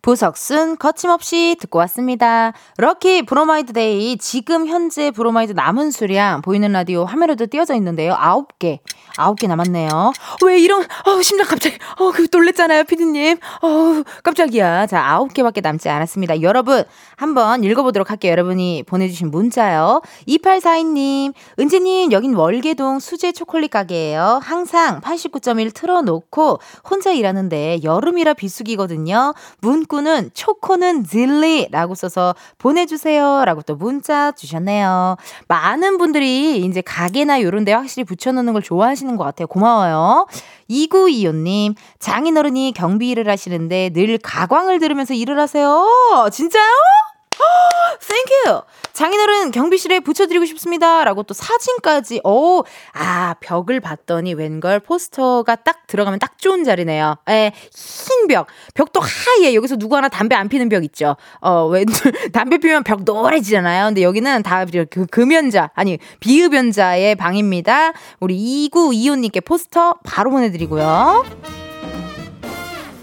부석순 0.06 0.78
거침없이 0.78 1.58
듣고 1.60 1.80
왔습니다. 1.80 2.54
럭키 2.78 3.24
브로마이드 3.24 3.74
데이 3.74 4.20
지금 4.20 4.68
현재 4.68 5.10
브로마이드 5.10 5.54
남은 5.54 5.90
수량 5.90 6.44
보이는 6.44 6.72
라디오 6.72 7.06
화면에도 7.06 7.48
띄어져 7.48 7.74
있는데요. 7.74 8.14
아홉 8.16 8.60
개 8.60 8.82
아홉 9.18 9.40
개 9.40 9.48
남았네요. 9.48 10.14
왜 10.46 10.60
이런 10.60 10.84
어 10.84 11.22
심장 11.24 11.48
갑자기 11.48 11.78
어그 11.98 12.28
놀랬잖아요, 12.32 12.84
피디님. 12.84 13.38
어 13.64 14.04
깜짝이야. 14.22 14.86
자 14.86 15.04
아홉 15.04 15.34
개밖에 15.34 15.62
남지 15.62 15.90
않았습니다. 15.90 16.44
여러분 16.44 16.84
한번 17.16 17.64
읽어 17.64 17.82
보도록 17.82 18.12
할게요. 18.12 18.34
여러분이 18.34 18.84
보내 18.86 19.08
주신 19.08 19.32
문자요. 19.32 20.04
2842님 20.28 21.34
은지 21.60 21.80
님 21.80 22.12
여긴 22.12 22.36
월계동 22.36 23.00
수제 23.00 23.32
초콜릿 23.32 23.72
가게예요. 23.72 24.40
항상 24.44 25.02
89.1 25.02 25.74
틀어 25.74 26.04
놓고 26.04 26.60
혼자 26.88 27.12
일하는데 27.12 27.80
여름이라 27.84 28.36
비수기거든요. 28.36 29.34
문구 29.62 29.95
는 30.02 30.30
초코는 30.34 31.04
딜리라고 31.04 31.96
써서 31.96 32.36
보내주세요 32.58 33.46
라고 33.46 33.62
또 33.62 33.76
문자 33.76 34.32
주셨네요. 34.32 35.16
많은 35.48 35.98
분들이 35.98 36.58
이제 36.58 36.82
가게나 36.82 37.42
요런 37.42 37.66
데 37.66 37.74
확실히 37.74 38.04
붙여놓는 38.04 38.54
걸 38.54 38.62
좋아하시는 38.62 39.16
것 39.16 39.24
같아요. 39.24 39.48
고마워요. 39.48 40.28
2925님, 40.70 41.76
장인어른이 42.00 42.74
경비 42.76 43.10
일을 43.10 43.30
하시는데 43.30 43.92
늘 43.92 44.18
가광을 44.18 44.80
들으면서 44.80 45.14
일을 45.14 45.40
하세요. 45.40 45.86
진짜요? 46.32 47.05
Thank 48.00 48.34
you. 48.34 48.62
장인어른 48.94 49.52
경비실에 49.52 50.00
붙여드리고 50.00 50.46
싶습니다. 50.46 51.04
라고 51.04 51.24
또 51.24 51.34
사진까지, 51.34 52.22
오, 52.24 52.64
아, 52.94 53.36
벽을 53.42 53.80
봤더니 53.82 54.34
웬걸 54.34 54.80
포스터가 54.80 55.56
딱 55.58 55.86
들어가면 55.88 56.20
딱 56.20 56.38
좋은 56.38 56.64
자리네요. 56.64 57.18
에, 57.30 57.52
흰 57.74 58.28
벽. 58.28 58.48
벽도 58.74 59.02
하얘. 59.02 59.54
여기서 59.54 59.76
누구 59.76 59.96
하나 59.98 60.08
담배 60.08 60.36
안 60.36 60.48
피는 60.48 60.70
벽 60.70 60.84
있죠. 60.86 61.18
어, 61.42 61.66
왜, 61.68 61.84
담배 62.34 62.58
피면 62.58 62.84
벽 62.84 63.04
노래지잖아요. 63.04 63.88
근데 63.88 64.02
여기는 64.02 64.44
다 64.44 64.61
그 64.61 64.86
금연자, 65.12 65.72
아니, 65.76 65.98
비흡연자의 66.20 67.16
방입니다. 67.16 67.92
우리 68.20 68.70
2925님께 68.72 69.44
포스터 69.44 69.96
바로 70.06 70.32
보내드리고요. 70.32 71.26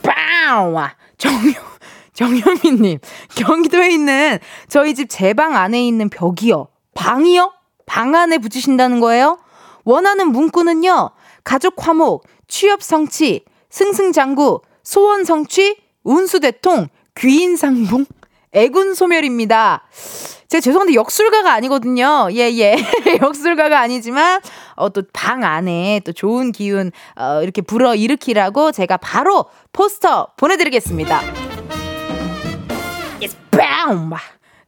빵! 0.02 0.74
와, 0.74 0.94
정효, 1.18 1.52
정효민님, 2.14 2.98
경기도에 3.36 3.90
있는 3.90 4.38
저희 4.68 4.94
집 4.94 5.08
제 5.08 5.32
방 5.34 5.56
안에 5.56 5.86
있는 5.86 6.08
벽이요. 6.08 6.68
방이요? 6.94 7.52
방 7.86 8.14
안에 8.14 8.38
붙이신다는 8.38 9.00
거예요? 9.00 9.38
원하는 9.84 10.28
문구는요, 10.28 11.10
가족 11.44 11.74
화목, 11.86 12.24
취업 12.48 12.82
성취, 12.82 13.44
승승장구, 13.70 14.60
소원 14.82 15.24
성취, 15.24 15.76
운수대통, 16.04 16.88
귀인상봉, 17.16 18.04
애군 18.52 18.94
소멸입니다. 18.94 19.84
제가 20.48 20.60
죄송한데 20.60 20.94
역술가가 20.94 21.52
아니거든요. 21.54 22.28
예, 22.32 22.50
예. 22.52 22.76
역술가가 23.22 23.80
아니지만, 23.80 24.40
어, 24.76 24.90
또 24.90 25.02
방 25.14 25.42
안에 25.44 26.00
또 26.04 26.12
좋은 26.12 26.52
기운, 26.52 26.92
어, 27.16 27.40
이렇게 27.42 27.62
불어 27.62 27.94
일으키라고 27.94 28.70
제가 28.72 28.98
바로 28.98 29.46
포스터 29.72 30.28
보내드리겠습니다. 30.36 31.51
It's 33.22 33.36
BAM! 33.52 34.10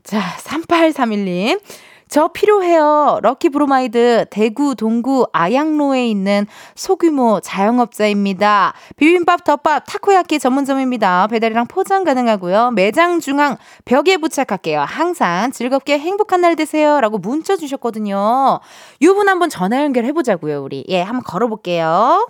자, 0.05 0.21
3831님. 0.39 1.61
저 2.07 2.29
필요해요. 2.29 3.19
럭키 3.23 3.49
브로마이드 3.49 4.27
대구 4.31 4.77
동구 4.77 5.27
아양로에 5.33 6.07
있는 6.07 6.47
소규모 6.77 7.41
자영업자입니다. 7.41 8.75
비빔밥, 8.97 9.43
덮밥, 9.43 9.83
타코야키 9.89 10.39
전문점입니다. 10.39 11.27
배달이랑 11.27 11.67
포장 11.67 12.05
가능하고요. 12.05 12.71
매장 12.71 13.19
중앙 13.19 13.57
벽에 13.85 14.19
부착할게요. 14.19 14.83
항상 14.83 15.51
즐겁게 15.51 15.99
행복한 15.99 16.43
날 16.43 16.55
되세요. 16.55 17.01
라고 17.01 17.19
문자 17.19 17.57
주셨거든요. 17.57 18.61
유분 19.03 19.29
한번 19.29 19.49
전화 19.49 19.83
연결해 19.83 20.13
보자고요, 20.13 20.63
우리. 20.63 20.85
예, 20.89 21.03
한번 21.03 21.25
걸어 21.25 21.49
볼게요. 21.49 22.29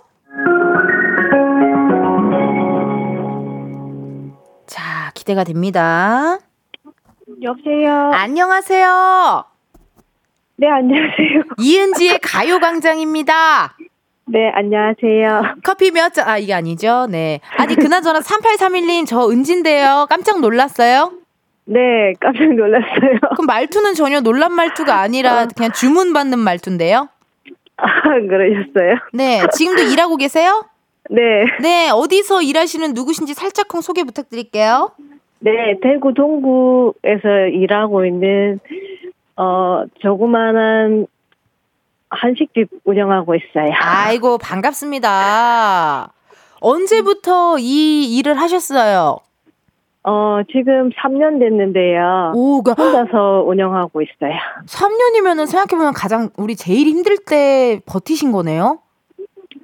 기대가 5.25 5.43
됩니다. 5.43 6.37
여보세요. 7.41 8.11
안녕하세요. 8.13 9.43
네, 10.57 10.67
안녕하세요. 10.69 11.41
이은지의 11.57 12.19
가요광장입니다. 12.21 13.75
네, 14.27 14.51
안녕하세요. 14.53 15.55
커피 15.63 15.89
몇 15.89 16.13
잔, 16.13 16.27
아, 16.29 16.37
이게 16.37 16.53
아니죠? 16.53 17.07
네. 17.09 17.39
아니, 17.57 17.75
그나저나 17.75 18.19
3831님, 18.19 19.07
저 19.07 19.27
은진데요. 19.27 20.05
깜짝 20.09 20.41
놀랐어요? 20.41 21.13
네, 21.65 22.13
깜짝 22.19 22.53
놀랐어요. 22.53 23.19
그럼 23.33 23.47
말투는 23.47 23.95
전혀 23.95 24.21
놀란 24.21 24.53
말투가 24.53 24.99
아니라 24.99 25.47
그냥 25.47 25.71
주문받는 25.71 26.37
말투인데요? 26.37 27.09
아, 27.77 27.87
그러셨어요? 28.03 28.99
네. 29.11 29.41
지금도 29.53 29.81
일하고 29.81 30.17
계세요? 30.17 30.65
네. 31.09 31.21
네. 31.61 31.89
어디서 31.89 32.43
일하시는 32.43 32.93
누구신지 32.93 33.33
살짝쿵 33.33 33.81
소개 33.81 34.03
부탁드릴게요. 34.03 34.91
네, 35.45 35.75
대구 35.79 36.11
동구에서 36.15 37.49
일하고 37.53 38.03
있는, 38.03 38.59
어, 39.37 39.83
조그만한 39.99 41.05
한식집 42.09 42.67
운영하고 42.83 43.35
있어요. 43.35 43.69
아이고, 43.79 44.39
반갑습니다. 44.39 46.11
언제부터 46.61 47.59
이 47.59 48.17
일을 48.17 48.33
하셨어요? 48.41 49.19
어, 50.01 50.39
지금 50.51 50.89
3년 50.89 51.39
됐는데요. 51.39 52.31
오, 52.33 52.63
그 52.63 52.71
혼자서 52.71 53.43
운영하고 53.45 54.01
있어요. 54.01 54.33
3년이면은 54.65 55.45
생각해보면 55.45 55.93
가장 55.93 56.29
우리 56.37 56.55
제일 56.55 56.87
힘들 56.87 57.17
때 57.19 57.81
버티신 57.85 58.31
거네요? 58.31 58.79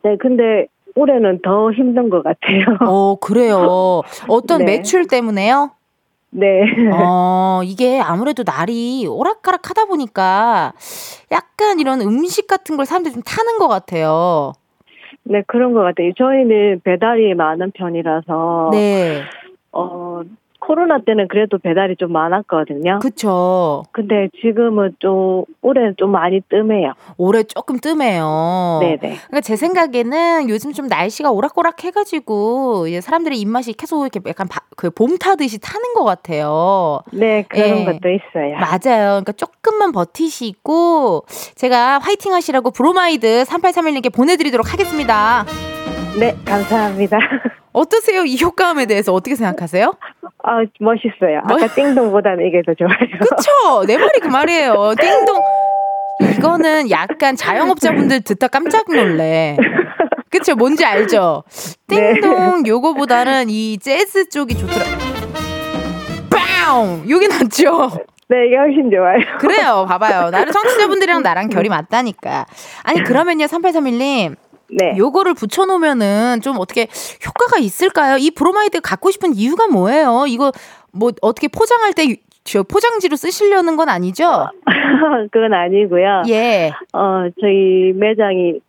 네, 0.04 0.16
근데 0.18 0.68
올해는 0.96 1.42
더 1.42 1.72
힘든 1.72 2.10
것 2.10 2.24
같아요. 2.24 2.78
어, 2.88 3.16
그래요. 3.16 4.02
어떤 4.28 4.60
네. 4.60 4.78
매출 4.78 5.08
때문에요? 5.08 5.72
네. 6.32 6.64
어, 6.94 7.62
이게 7.64 8.00
아무래도 8.00 8.44
날이 8.46 9.06
오락가락 9.08 9.70
하다 9.70 9.86
보니까 9.86 10.74
약간 11.32 11.80
이런 11.80 12.02
음식 12.02 12.48
같은 12.48 12.78
걸 12.78 12.86
사람들이 12.86 13.14
좀 13.14 13.22
타는 13.24 13.58
것 13.58 13.68
같아요. 13.68 14.54
네, 15.24 15.44
그런 15.46 15.74
것 15.74 15.82
같아요. 15.82 16.12
저희는 16.18 16.82
배달이 16.84 17.36
많은 17.36 17.72
편이라서, 17.72 18.70
네. 18.72 19.22
어, 19.72 20.22
코로나 20.62 21.00
때는 21.00 21.28
그래도 21.28 21.58
배달이 21.58 21.98
좀 21.98 22.14
많았거든요. 22.14 23.00
그쵸. 23.02 23.84
근데 23.92 24.30
지금은 24.42 24.96
좀, 25.00 25.44
올해는 25.62 25.96
좀 25.98 26.12
많이 26.12 26.40
뜸해요. 26.50 26.94
올해 27.18 27.44
조금 27.44 27.78
뜸해요. 27.80 28.78
네네. 28.82 28.98
그러니까 29.00 29.42
제 29.42 29.56
생각에는 29.58 30.50
요즘 30.50 30.72
좀 30.72 30.88
날씨가 30.88 31.32
오락가락 31.32 31.84
해가지고 31.84 32.88
이제 32.88 33.02
사람들의 33.02 33.38
입맛이 33.40 33.74
계속 33.74 34.04
이렇게 34.04 34.22
약간 34.30 34.48
그 34.78 34.92
봄 35.02 35.18
타듯이 35.18 35.60
타는 35.60 35.94
것 35.96 36.04
같아요. 36.04 37.02
네, 37.12 37.44
그런 37.50 37.80
예. 37.80 37.86
것도 37.86 38.10
있어요. 38.10 38.56
맞아요. 38.60 39.22
그러니까 39.24 39.32
조금만 39.32 39.92
버티시고 39.92 41.26
제가 41.56 41.98
화이팅 42.00 42.34
하시라고 42.34 42.70
브로마이드 42.70 43.44
3831님께 43.48 44.14
보내드리도록 44.14 44.72
하겠습니다. 44.72 45.44
네, 46.20 46.36
감사합니다. 46.46 47.18
어떠세요? 47.74 48.26
이 48.26 48.38
효과음에 48.42 48.86
대해서 48.86 49.14
어떻게 49.14 49.36
생각하세요? 49.36 49.94
아, 50.44 50.60
멋있어요. 50.80 51.40
아까 51.44 51.68
띵동보다는 51.68 52.46
이게 52.48 52.62
더 52.66 52.74
좋아요. 52.74 52.98
그쵸? 53.20 53.86
내 53.88 53.98
말이 53.98 54.20
그 54.22 54.28
말이에요. 54.28 54.94
띵동. 55.00 55.42
이거는 56.38 56.90
약간 56.92 57.36
자영업자분들 57.36 58.22
듣다 58.22 58.48
깜짝 58.50 58.86
놀래. 58.94 59.58
그쵸? 60.30 60.56
뭔지 60.56 60.86
알죠? 60.86 61.44
네. 61.88 62.14
띵동 62.16 62.68
요거보다는 62.68 63.50
이 63.50 63.78
재즈 63.80 64.30
쪽이 64.30 64.56
좋더라. 64.58 64.86
빵! 66.30 67.10
요게 67.10 67.28
낫죠? 67.28 67.90
네, 68.28 68.48
이게 68.48 68.56
훨씬 68.58 68.90
좋아요. 68.92 69.20
그래요. 69.40 69.86
봐봐요. 69.88 70.30
나를 70.30 70.52
청취자분들이랑 70.54 71.22
나랑 71.22 71.50
결이 71.50 71.70
맞다니까. 71.70 72.46
아니, 72.84 73.04
그러면요, 73.04 73.46
3831님. 73.46 74.36
네. 74.72 74.96
요거를 74.98 75.34
붙여놓으면은 75.34 76.42
좀 76.42 76.58
어떻게 76.60 76.88
효과가 77.26 77.60
있을까요? 77.60 78.18
이 78.18 78.32
브로마이드 78.32 78.82
갖고 78.82 79.12
싶은 79.12 79.34
이유가 79.36 79.68
뭐예요? 79.68 80.26
이거 80.28 80.52
뭐 80.92 81.12
어떻게 81.22 81.48
포장할 81.48 81.94
때 81.94 82.34
저 82.34 82.64
포장지로 82.64 83.16
쓰시려는 83.16 83.76
건 83.76 83.90
아니죠? 83.90 84.48
그건 85.32 85.54
아니고요. 85.54 86.24
예. 86.30 86.72
어, 86.94 87.30
저희 87.40 87.94
매장이 87.96 88.60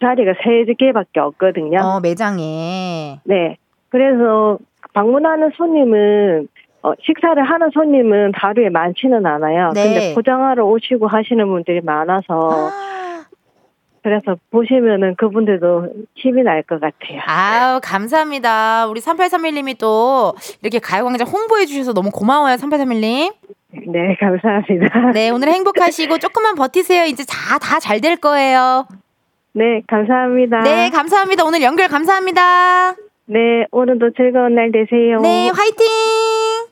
자리가 0.00 0.34
세 0.42 0.64
개밖에 0.74 1.20
없거든요. 1.20 1.78
어, 1.80 2.00
매장에. 2.00 3.20
네. 3.24 3.56
그래서 3.90 4.58
방문하는 4.92 5.50
손님은 5.56 6.48
어, 6.82 6.92
식사를 7.02 7.42
하는 7.42 7.70
손님은 7.72 8.32
하루에 8.34 8.68
많지는 8.68 9.24
않아요. 9.24 9.70
네. 9.74 9.82
근데 9.84 10.14
포장하러 10.14 10.66
오시고 10.66 11.06
하시는 11.06 11.46
분들이 11.46 11.80
많아서 11.80 12.50
아, 12.50 12.93
그래서 14.04 14.36
보시면은 14.50 15.14
그분들도 15.16 15.88
힘이 16.14 16.42
날 16.42 16.62
것 16.64 16.78
같아요. 16.80 17.20
아우, 17.26 17.80
감사합니다. 17.82 18.86
우리 18.86 19.00
3831님이 19.00 19.76
또 19.78 20.34
이렇게 20.62 20.78
가요광장 20.78 21.26
홍보해 21.26 21.64
주셔서 21.66 21.92
너무 21.94 22.10
고마워요, 22.10 22.56
3831님. 22.56 23.32
네, 23.88 24.16
감사합니다. 24.20 25.10
네, 25.12 25.30
오늘 25.30 25.48
행복하시고 25.48 26.18
조금만 26.18 26.54
버티세요. 26.54 27.04
이제 27.06 27.24
다, 27.28 27.58
다 27.58 27.80
잘 27.80 28.00
될 28.00 28.16
거예요. 28.16 28.86
네, 29.52 29.82
감사합니다. 29.88 30.60
네, 30.60 30.90
감사합니다. 30.90 31.44
오늘 31.44 31.62
연결 31.62 31.88
감사합니다. 31.88 32.94
네, 33.26 33.66
오늘도 33.70 34.10
즐거운 34.16 34.54
날 34.54 34.70
되세요. 34.70 35.20
네, 35.22 35.48
화이팅! 35.48 35.86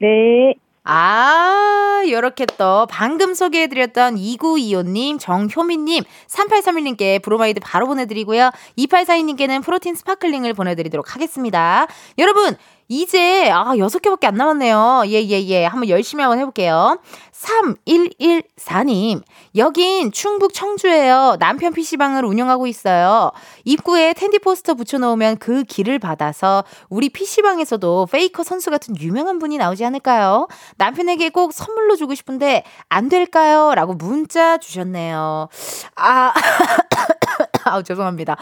네. 0.01 0.55
아, 0.85 2.03
요렇게 2.09 2.47
또 2.59 2.87
방금 2.91 3.35
소개해드렸던 3.35 4.16
2925님, 4.16 5.20
정효민님, 5.20 6.03
3831님께 6.26 7.22
브로마이드 7.22 7.61
바로 7.61 7.87
보내드리고요. 7.87 8.51
2842님께는 8.78 9.62
프로틴 9.62 9.95
스파클링을 9.95 10.55
보내드리도록 10.55 11.14
하겠습니다. 11.14 11.87
여러분, 12.18 12.57
이제, 12.89 13.51
아, 13.51 13.76
여섯 13.78 14.01
개밖에 14.01 14.26
안 14.26 14.35
남았네요. 14.35 15.05
예, 15.07 15.22
예, 15.22 15.43
예. 15.47 15.64
한번 15.64 15.89
열심히 15.89 16.22
한번 16.22 16.39
해볼게요. 16.39 16.99
3114님, 17.43 19.22
여긴 19.57 20.12
충북 20.12 20.55
청주예요. 20.55 21.37
남편 21.41 21.72
PC방을 21.72 22.24
운영하고 22.24 22.66
있어요. 22.66 23.33
입구에 23.64 24.12
텐디 24.12 24.39
포스터 24.39 24.74
붙여놓으면 24.74 25.39
그 25.39 25.64
기를 25.64 25.99
받아서 25.99 26.64
우리 26.89 27.09
PC방에서도 27.09 28.07
페이커 28.11 28.45
선수 28.45 28.70
같은 28.70 28.99
유명한 29.01 29.39
분이 29.39 29.59
나오지 29.59 29.85
않을까요? 29.85 30.47
남편에게 30.76 31.30
꼭 31.30 31.53
선물로 31.53 31.97
주고 31.97 32.14
싶은데 32.14 32.62
안 32.89 33.09
될까요? 33.09 33.74
라고 33.74 33.95
문자 33.95 34.59
주셨네요. 34.59 35.49
아, 35.97 36.33
아우, 37.64 37.83
죄송합니다. 37.83 38.37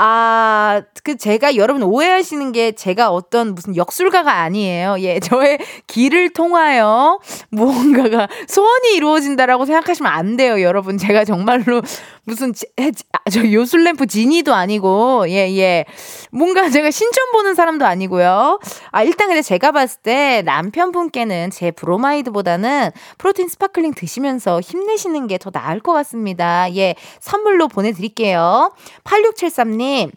아, 0.00 0.80
그 1.02 1.16
제가 1.16 1.56
여러분 1.56 1.82
오해하시는 1.82 2.52
게 2.52 2.70
제가 2.70 3.10
어떤 3.10 3.56
무슨 3.56 3.74
역술가가 3.74 4.32
아니에요. 4.32 4.94
예, 5.00 5.18
저의 5.18 5.58
길을 5.88 6.30
통하여 6.30 7.18
무언가가 7.50 8.28
소원이 8.46 8.94
이루어진다라고 8.94 9.64
생각하시면 9.64 10.12
안 10.12 10.36
돼요, 10.36 10.62
여러분. 10.62 10.98
제가 10.98 11.24
정말로 11.24 11.82
무슨 12.28 12.52
지- 12.52 12.66
해- 12.78 12.92
아, 13.12 13.30
저 13.30 13.50
요술램프 13.50 14.06
지니도 14.06 14.52
아니고 14.54 15.24
예, 15.28 15.50
예. 15.56 15.86
뭔가 16.30 16.68
제가 16.68 16.90
신점 16.90 17.32
보는 17.32 17.54
사람도 17.54 17.86
아니고요. 17.86 18.60
아, 18.92 19.02
일단 19.02 19.28
근데 19.28 19.40
제가 19.40 19.72
봤을 19.72 20.00
때 20.02 20.42
남편분께는 20.42 21.50
제 21.50 21.70
브로마이드보다는 21.70 22.90
프로틴 23.16 23.48
스파클링 23.48 23.94
드시면서 23.94 24.60
힘내시는 24.60 25.26
게 25.26 25.38
더 25.38 25.50
나을 25.50 25.80
것 25.80 25.92
같습니다. 25.92 26.66
예. 26.76 26.94
선물로 27.20 27.68
보내드릴게요. 27.68 28.72
8673님. 29.04 30.10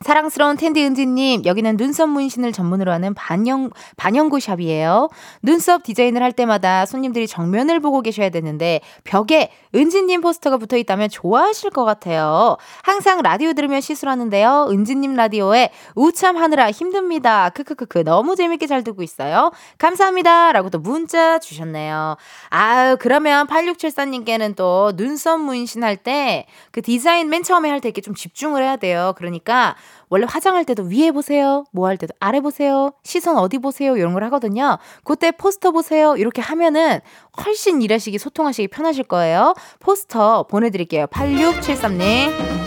사랑스러운 0.00 0.56
텐디 0.56 0.84
은지님, 0.84 1.44
여기는 1.44 1.76
눈썹 1.76 2.08
문신을 2.08 2.52
전문으로 2.52 2.92
하는 2.92 3.14
반영, 3.14 3.70
반영구 3.96 4.40
샵이에요. 4.40 5.08
눈썹 5.42 5.82
디자인을 5.82 6.22
할 6.22 6.32
때마다 6.32 6.86
손님들이 6.86 7.26
정면을 7.26 7.80
보고 7.80 8.00
계셔야 8.00 8.30
되는데, 8.30 8.80
벽에 9.04 9.50
은지님 9.74 10.20
포스터가 10.20 10.56
붙어 10.56 10.76
있다면 10.76 11.08
좋아하실 11.10 11.70
것 11.70 11.84
같아요. 11.84 12.56
항상 12.82 13.22
라디오 13.22 13.52
들으며 13.52 13.80
시술하는데요. 13.80 14.68
은지님 14.70 15.14
라디오에 15.14 15.70
웃참 15.94 16.36
하느라 16.36 16.70
힘듭니다. 16.70 17.50
크크크크. 17.50 18.04
너무 18.04 18.36
재밌게 18.36 18.66
잘 18.66 18.84
듣고 18.84 19.02
있어요. 19.02 19.50
감사합니다. 19.78 20.52
라고 20.52 20.70
또 20.70 20.78
문자 20.78 21.38
주셨네요. 21.38 22.16
아유, 22.50 22.96
그러면 23.00 23.46
8674님께는 23.46 24.56
또 24.56 24.92
눈썹 24.96 25.40
문신 25.40 25.82
할 25.84 25.96
때 25.96 26.46
그 26.70 26.82
디자인 26.82 27.28
맨 27.28 27.42
처음에 27.42 27.68
할 27.68 27.80
때 27.80 27.88
이렇게 27.88 28.00
좀 28.00 28.14
집중을 28.14 28.62
해야 28.62 28.76
돼요. 28.76 29.12
그러니까 29.16 29.74
원래 30.08 30.26
화장할 30.28 30.64
때도 30.64 30.84
위에 30.84 31.10
보세요. 31.10 31.64
뭐 31.72 31.86
할 31.88 31.96
때도 31.96 32.14
아래 32.20 32.40
보세요. 32.40 32.92
시선 33.02 33.36
어디 33.38 33.58
보세요. 33.58 33.96
이런 33.96 34.12
걸 34.12 34.24
하거든요. 34.24 34.78
그때 35.04 35.30
포스터 35.30 35.70
보세요. 35.70 36.16
이렇게 36.16 36.40
하면은 36.42 37.00
훨씬 37.44 37.80
일하시기, 37.82 38.18
소통하시기 38.18 38.68
편하실 38.68 39.04
거예요. 39.04 39.54
포스터 39.80 40.44
보내드릴게요. 40.44 41.06
8673님. 41.06 42.58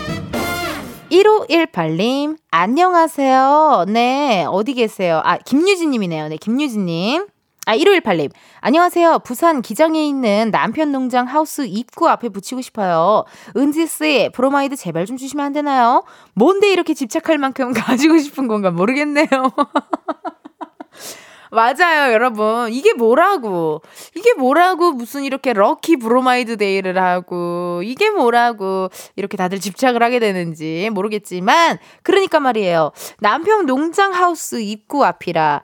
1518님, 1.10 2.38
안녕하세요. 2.50 3.84
네, 3.88 4.46
어디 4.48 4.72
계세요? 4.72 5.20
아, 5.24 5.36
김유진님이네요. 5.36 6.28
네, 6.28 6.36
김유진님. 6.38 7.26
아, 7.64 7.76
1518님. 7.76 8.32
안녕하세요. 8.60 9.20
부산 9.20 9.62
기장에 9.62 10.04
있는 10.04 10.50
남편 10.50 10.90
농장 10.90 11.28
하우스 11.28 11.64
입구 11.64 12.08
앞에 12.08 12.28
붙이고 12.28 12.60
싶어요. 12.60 13.24
은지씨, 13.56 14.30
브로마이드 14.34 14.74
제발 14.74 15.06
좀 15.06 15.16
주시면 15.16 15.46
안 15.46 15.52
되나요? 15.52 16.02
뭔데 16.34 16.72
이렇게 16.72 16.92
집착할 16.92 17.38
만큼 17.38 17.70
가지고 17.72 18.18
싶은 18.18 18.48
건가 18.48 18.72
모르겠네요. 18.72 19.28
맞아요, 21.52 22.12
여러분. 22.12 22.72
이게 22.72 22.94
뭐라고. 22.94 23.80
이게 24.16 24.34
뭐라고 24.34 24.92
무슨 24.92 25.22
이렇게 25.22 25.52
럭키 25.52 25.98
브로마이드 25.98 26.56
데이를 26.56 27.00
하고, 27.00 27.82
이게 27.84 28.10
뭐라고 28.10 28.88
이렇게 29.14 29.36
다들 29.36 29.60
집착을 29.60 30.02
하게 30.02 30.18
되는지 30.18 30.90
모르겠지만, 30.92 31.78
그러니까 32.02 32.40
말이에요. 32.40 32.90
남편 33.20 33.66
농장 33.66 34.14
하우스 34.14 34.60
입구 34.60 35.04
앞이라. 35.04 35.62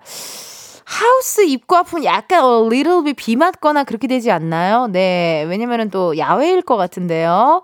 하우스 0.91 1.43
입구 1.43 1.77
앞은 1.77 2.03
약간 2.05 2.43
a 2.43 2.67
little 2.67 3.05
bit 3.05 3.13
비 3.13 3.37
맞거나 3.37 3.85
그렇게 3.85 4.07
되지 4.07 4.31
않나요? 4.31 4.87
네. 4.87 5.45
왜냐면은 5.47 5.91
또 5.91 6.17
야외일 6.17 6.63
것 6.63 6.79
같은데요. 6.79 7.63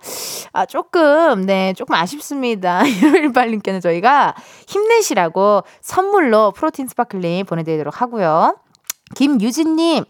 아, 0.53 0.67
조금, 0.67 1.47
네, 1.47 1.73
조금 1.73 1.95
아쉽습니다. 1.95 2.83
118님께는 2.85 3.81
저희가 3.81 4.35
힘내시라고 4.69 5.63
선물로 5.81 6.51
프로틴 6.51 6.87
스파클링 6.87 7.47
보내드리도록 7.47 8.03
하고요. 8.03 8.59
김유진님, 9.15 10.05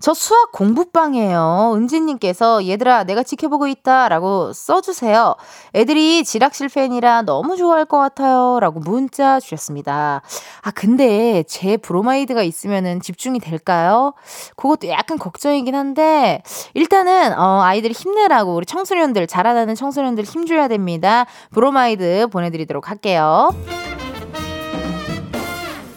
저 0.00 0.14
수학 0.14 0.50
공부방이에요. 0.52 1.72
은지님께서 1.74 2.66
얘들아 2.66 3.04
내가 3.04 3.22
지켜보고 3.22 3.66
있다라고 3.66 4.54
써주세요. 4.54 5.34
애들이 5.74 6.24
지락실 6.24 6.70
팬이라 6.70 7.22
너무 7.22 7.58
좋아할 7.58 7.84
것 7.84 7.98
같아요라고 7.98 8.80
문자 8.80 9.38
주셨습니다. 9.38 10.22
아 10.62 10.70
근데 10.70 11.44
제 11.46 11.76
브로마이드가 11.76 12.42
있으면은 12.42 13.00
집중이 13.02 13.40
될까요? 13.40 14.14
그것도 14.56 14.88
약간 14.88 15.18
걱정이긴 15.18 15.74
한데 15.74 16.42
일단은 16.72 17.38
어, 17.38 17.60
아이들 17.60 17.92
힘내라고 17.92 18.54
우리 18.54 18.64
청소년들 18.64 19.26
자라나는 19.26 19.74
청소년들 19.74 20.24
힘줘야 20.24 20.68
됩니다. 20.68 21.26
브로마이드 21.50 22.28
보내드리도록 22.32 22.88
할게요. 22.88 23.50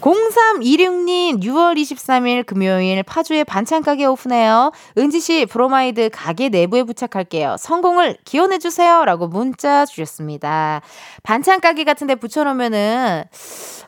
0326님, 0.03 1.41
6월 1.41 1.77
23일 1.77 2.45
금요일 2.45 3.01
파주의 3.03 3.45
반찬가게 3.45 4.03
오픈해요. 4.05 4.73
은지씨, 4.97 5.45
브로마이드 5.45 6.09
가게 6.11 6.49
내부에 6.49 6.83
부착할게요. 6.83 7.55
성공을 7.57 8.17
기원해주세요. 8.25 9.05
라고 9.05 9.27
문자 9.29 9.85
주셨습니다. 9.85 10.81
반찬가게 11.23 11.85
같은 11.85 12.07
데 12.07 12.15
붙여놓으면은, 12.15 13.23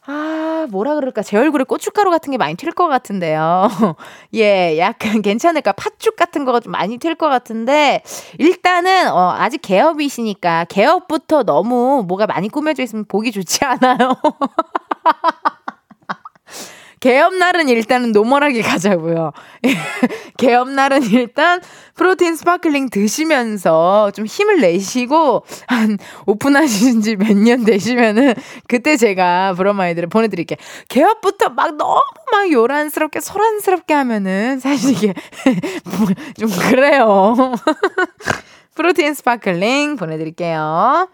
아, 0.06 0.68
뭐라 0.72 0.96
그럴까. 0.96 1.22
제 1.22 1.36
얼굴에 1.38 1.66
고춧가루 1.66 2.10
같은 2.12 2.32
게 2.32 2.38
많이 2.38 2.56
튈 2.56 2.72
것 2.72 2.88
같은데요. 2.88 3.68
예, 4.36 4.78
약간 4.78 5.22
괜찮을까. 5.22 5.74
팥죽 5.74 6.16
같은 6.16 6.46
거가 6.46 6.62
좀 6.62 6.72
많이 6.72 6.98
튈 6.98 7.16
것 7.16 7.28
같은데, 7.28 8.02
일단은, 8.38 9.10
어, 9.12 9.36
아직 9.38 9.62
개업이시니까, 9.62 10.66
개업부터 10.70 11.44
너무 11.44 12.06
뭐가 12.08 12.26
많이 12.26 12.48
꾸며져 12.48 12.84
있으면 12.84 13.04
보기 13.06 13.34
좋지 13.34 13.66
않아요. 13.66 14.16
개업날은 17.00 17.70
일단은 17.70 18.12
노멀하게 18.12 18.62
가자고요. 18.62 19.32
개업날은 20.38 21.04
일단 21.12 21.62
프로틴 21.96 22.36
스파클링 22.36 22.90
드시면서 22.90 24.12
좀 24.12 24.26
힘을 24.26 24.60
내시고 24.62 25.44
한 25.68 25.98
오픈하신 26.26 27.02
지 27.02 27.16
몇 27.16 27.36
년 27.38 27.64
되시면은 27.64 28.34
그때 28.68 28.98
제가 28.98 29.54
브로마이드를 29.56 30.10
보내드릴게요. 30.10 30.58
개업부터 30.90 31.50
막 31.50 31.76
너무 31.76 32.00
막 32.32 32.52
요란스럽게 32.52 33.20
소란스럽게 33.22 33.94
하면은 33.94 34.60
사실 34.60 34.92
이게 34.92 35.14
좀 36.40 36.50
그래요. 36.50 37.36
프로틴 38.76 39.14
스파클링 39.14 39.96
보내드릴게요. 39.96 41.08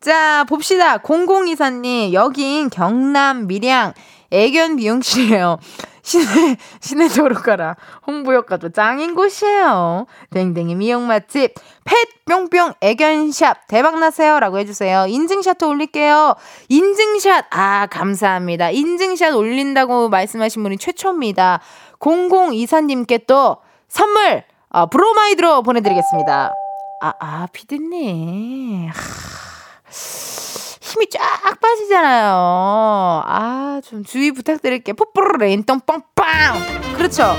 자, 0.00 0.44
봅시다. 0.48 0.98
0024님, 0.98 2.12
여긴 2.12 2.70
경남 2.70 3.46
밀양 3.46 3.94
애견 4.30 4.76
미용실이에요. 4.76 5.58
시내, 6.02 6.56
시내 6.80 7.08
도로가라. 7.08 7.76
홍보효과도 8.06 8.70
짱인 8.70 9.14
곳이에요. 9.14 10.06
댕댕이 10.30 10.74
미용 10.74 11.06
맛집. 11.06 11.54
펫 11.84 11.96
뿅뿅 12.24 12.74
애견샵 12.80 13.68
대박나세요. 13.68 14.40
라고 14.40 14.58
해주세요. 14.58 15.06
인증샷도 15.06 15.68
올릴게요. 15.68 16.34
인증샷. 16.68 17.46
아, 17.50 17.86
감사합니다. 17.90 18.70
인증샷 18.70 19.34
올린다고 19.34 20.08
말씀하신 20.08 20.62
분이 20.62 20.78
최초입니다. 20.78 21.60
0024님께 21.98 23.26
또 23.26 23.58
선물, 23.88 24.44
어, 24.70 24.86
브로마이드로 24.86 25.62
보내드리겠습니다. 25.62 26.52
아, 27.00 27.12
아, 27.18 27.46
피디님. 27.52 28.88
하... 28.88 30.27
힘이 30.88 31.06
쫙 31.10 31.20
빠지잖아요. 31.60 33.22
아, 33.26 33.80
좀 33.84 34.04
주의 34.04 34.32
부탁드릴게요. 34.32 34.94
뽀뽀르 34.94 35.36
레인똥 35.36 35.80
뻥빵. 35.80 36.94
그렇죠. 36.96 37.36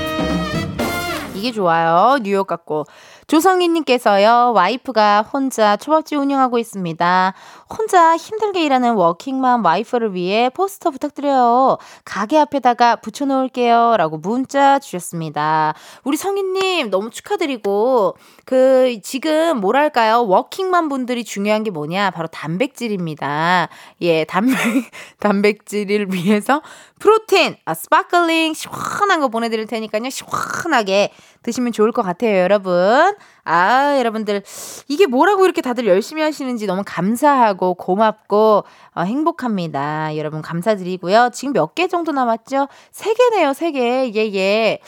이게 1.34 1.50
좋아요. 1.52 2.18
뉴욕 2.22 2.46
같고. 2.46 2.84
조성희님께서요, 3.26 4.52
와이프가 4.54 5.22
혼자 5.22 5.76
초밥집 5.76 6.18
운영하고 6.18 6.58
있습니다. 6.58 7.34
혼자 7.70 8.16
힘들게 8.16 8.64
일하는 8.64 8.94
워킹맘 8.94 9.64
와이프를 9.64 10.14
위해 10.14 10.50
포스터 10.50 10.90
부탁드려요. 10.90 11.78
가게 12.04 12.38
앞에다가 12.38 12.96
붙여놓을게요. 12.96 13.96
라고 13.96 14.18
문자 14.18 14.80
주셨습니다. 14.80 15.74
우리 16.02 16.16
성희님 16.16 16.90
너무 16.90 17.10
축하드리고, 17.10 18.16
그, 18.50 18.98
지금 19.04 19.58
뭐랄까요. 19.60 20.26
워킹맘 20.26 20.88
분들이 20.88 21.22
중요한 21.22 21.62
게 21.62 21.70
뭐냐. 21.70 22.10
바로 22.10 22.26
단백질입니다. 22.26 23.68
예, 24.00 24.24
단백, 24.24 24.56
단백질을 25.20 26.12
위해서 26.12 26.60
프로틴, 26.98 27.54
아, 27.64 27.74
스파클링 27.74 28.54
시원한 28.54 29.20
거 29.20 29.28
보내드릴 29.28 29.66
테니까요. 29.66 30.10
시원하게 30.10 31.12
드시면 31.44 31.70
좋을 31.70 31.92
것 31.92 32.02
같아요, 32.02 32.38
여러분. 32.38 33.14
아, 33.44 33.96
여러분들. 34.00 34.42
이게 34.88 35.06
뭐라고 35.06 35.44
이렇게 35.44 35.62
다들 35.62 35.86
열심히 35.86 36.20
하시는지 36.20 36.66
너무 36.66 36.82
감사하고 36.84 37.74
고맙고 37.74 38.64
어, 38.96 39.02
행복합니다. 39.02 40.16
여러분 40.16 40.42
감사드리고요. 40.42 41.30
지금 41.32 41.52
몇 41.52 41.76
개 41.76 41.86
정도 41.86 42.10
남았죠? 42.10 42.66
세 42.90 43.14
개네요, 43.14 43.52
세 43.52 43.70
개. 43.70 44.10
예, 44.12 44.34
예. 44.34 44.80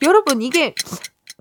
여러분, 0.00 0.40
이게 0.40 0.74
자, 0.74 0.96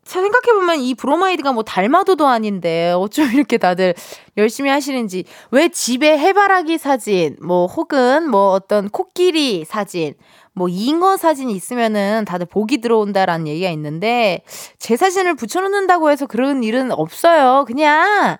생각해보면 0.09 0.79
이 0.79 0.95
브로마이드가 0.95 1.51
뭐 1.51 1.63
달마도도 1.63 2.27
아닌데 2.27 2.91
어쩜 2.95 3.31
이렇게 3.33 3.57
다들 3.57 3.93
열심히 4.37 4.69
하시는지. 4.69 5.25
왜 5.51 5.69
집에 5.69 6.17
해바라기 6.17 6.77
사진, 6.77 7.35
뭐 7.41 7.67
혹은 7.67 8.29
뭐 8.29 8.51
어떤 8.51 8.89
코끼리 8.89 9.65
사진, 9.65 10.15
뭐 10.53 10.67
잉어 10.67 11.15
사진이 11.15 11.53
있으면은 11.53 12.25
다들 12.25 12.47
복이 12.47 12.81
들어온다라는 12.81 13.47
얘기가 13.47 13.69
있는데 13.69 14.41
제 14.79 14.97
사진을 14.97 15.35
붙여놓는다고 15.35 16.09
해서 16.09 16.25
그런 16.25 16.63
일은 16.63 16.91
없어요. 16.91 17.65
그냥 17.67 18.37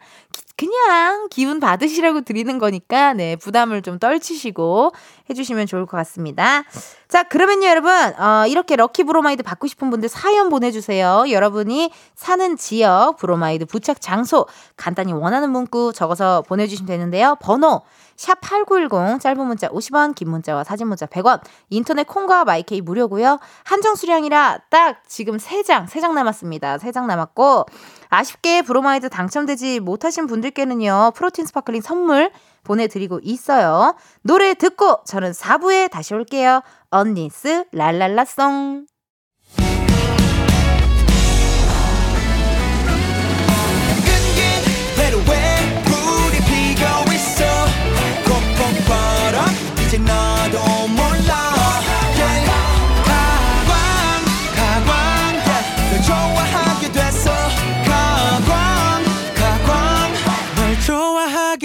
그냥 0.60 1.30
기운 1.30 1.62
받으시라고 1.62 2.20
드리는 2.22 2.60
거니까 2.60 3.14
네 3.14 3.38
부담을 3.38 3.82
좀 3.82 3.98
떨치시고 3.98 4.92
해주시면 5.30 5.68
좋을 5.68 5.86
것 5.86 5.96
같습니다. 5.96 6.66
자 7.08 7.24
그러면요 7.24 7.66
여러분 7.66 7.92
어, 7.94 8.46
이렇게 8.46 8.76
럭키 8.76 9.06
브로마이드 9.06 9.42
받고 9.42 9.68
싶은 9.68 9.90
분들 9.90 10.10
사연 10.10 10.50
보내주세요. 10.50 11.28
여러분이 11.30 11.94
사는 12.14 12.58
지역 12.58 13.16
브로마이드 13.16 13.68
부착 13.68 14.02
장소 14.02 14.48
간단히 14.76 15.14
원하는 15.14 15.50
문구 15.50 15.94
적어서 15.94 16.42
보내주시면 16.42 16.88
되는데요. 16.88 17.38
번호 17.40 17.82
샵 18.20 18.42
8910 18.42 19.22
짧은 19.22 19.48
문자 19.48 19.70
50원 19.70 20.14
긴 20.14 20.30
문자와 20.30 20.66
사진 20.66 20.90
문자 20.90 21.06
100원 21.06 21.40
인터넷 21.70 22.04
콩과 22.04 22.44
마이케이 22.44 22.82
무료고요. 22.82 23.40
한정 23.64 23.96
수량이라 23.96 24.64
딱 24.70 25.04
지금 25.08 25.38
3장 25.38 25.88
3장 25.88 26.12
남았습니다. 26.12 26.80
3장 26.80 27.06
남았고 27.06 27.66
아쉽게 28.10 28.64
브로마이드 28.64 29.08
당첨되지 29.08 29.80
못하신 29.80 30.28
분들께는요. 30.28 31.14
프로틴 31.16 31.46
스파클링 31.46 31.80
선물 31.80 32.32
보내드리고 32.66 33.22
있어요. 33.24 33.96
노래 34.22 34.54
듣고 34.54 35.02
저는 35.06 35.32
4부에 35.32 35.90
다시 35.90 36.14
올게요. 36.14 36.62
언니스 36.90 37.68
랄랄라송 37.72 38.86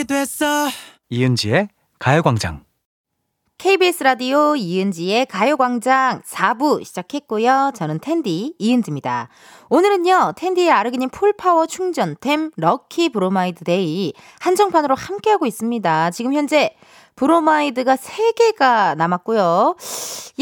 됐어 0.06 0.68
이은지의 1.10 1.68
가요광장. 1.98 2.64
KBS 3.56 4.02
라디오 4.02 4.56
이은지의 4.56 5.26
가요광장 5.26 6.22
4부 6.22 6.84
시작했고요. 6.84 7.72
저는 7.74 7.98
텐디 8.00 8.54
이은지입니다. 8.58 9.28
오늘은요, 9.70 10.32
텐디의 10.36 10.70
아르기닌 10.70 11.08
풀파워 11.08 11.66
충전템 11.66 12.50
럭키 12.56 13.10
브로마이드 13.10 13.64
데이 13.64 14.12
한정판으로 14.40 14.94
함께하고 14.94 15.46
있습니다. 15.46 16.10
지금 16.10 16.34
현재 16.34 16.76
브로마이드가 17.16 17.96
3개가 17.96 18.96
남았고요. 18.96 19.76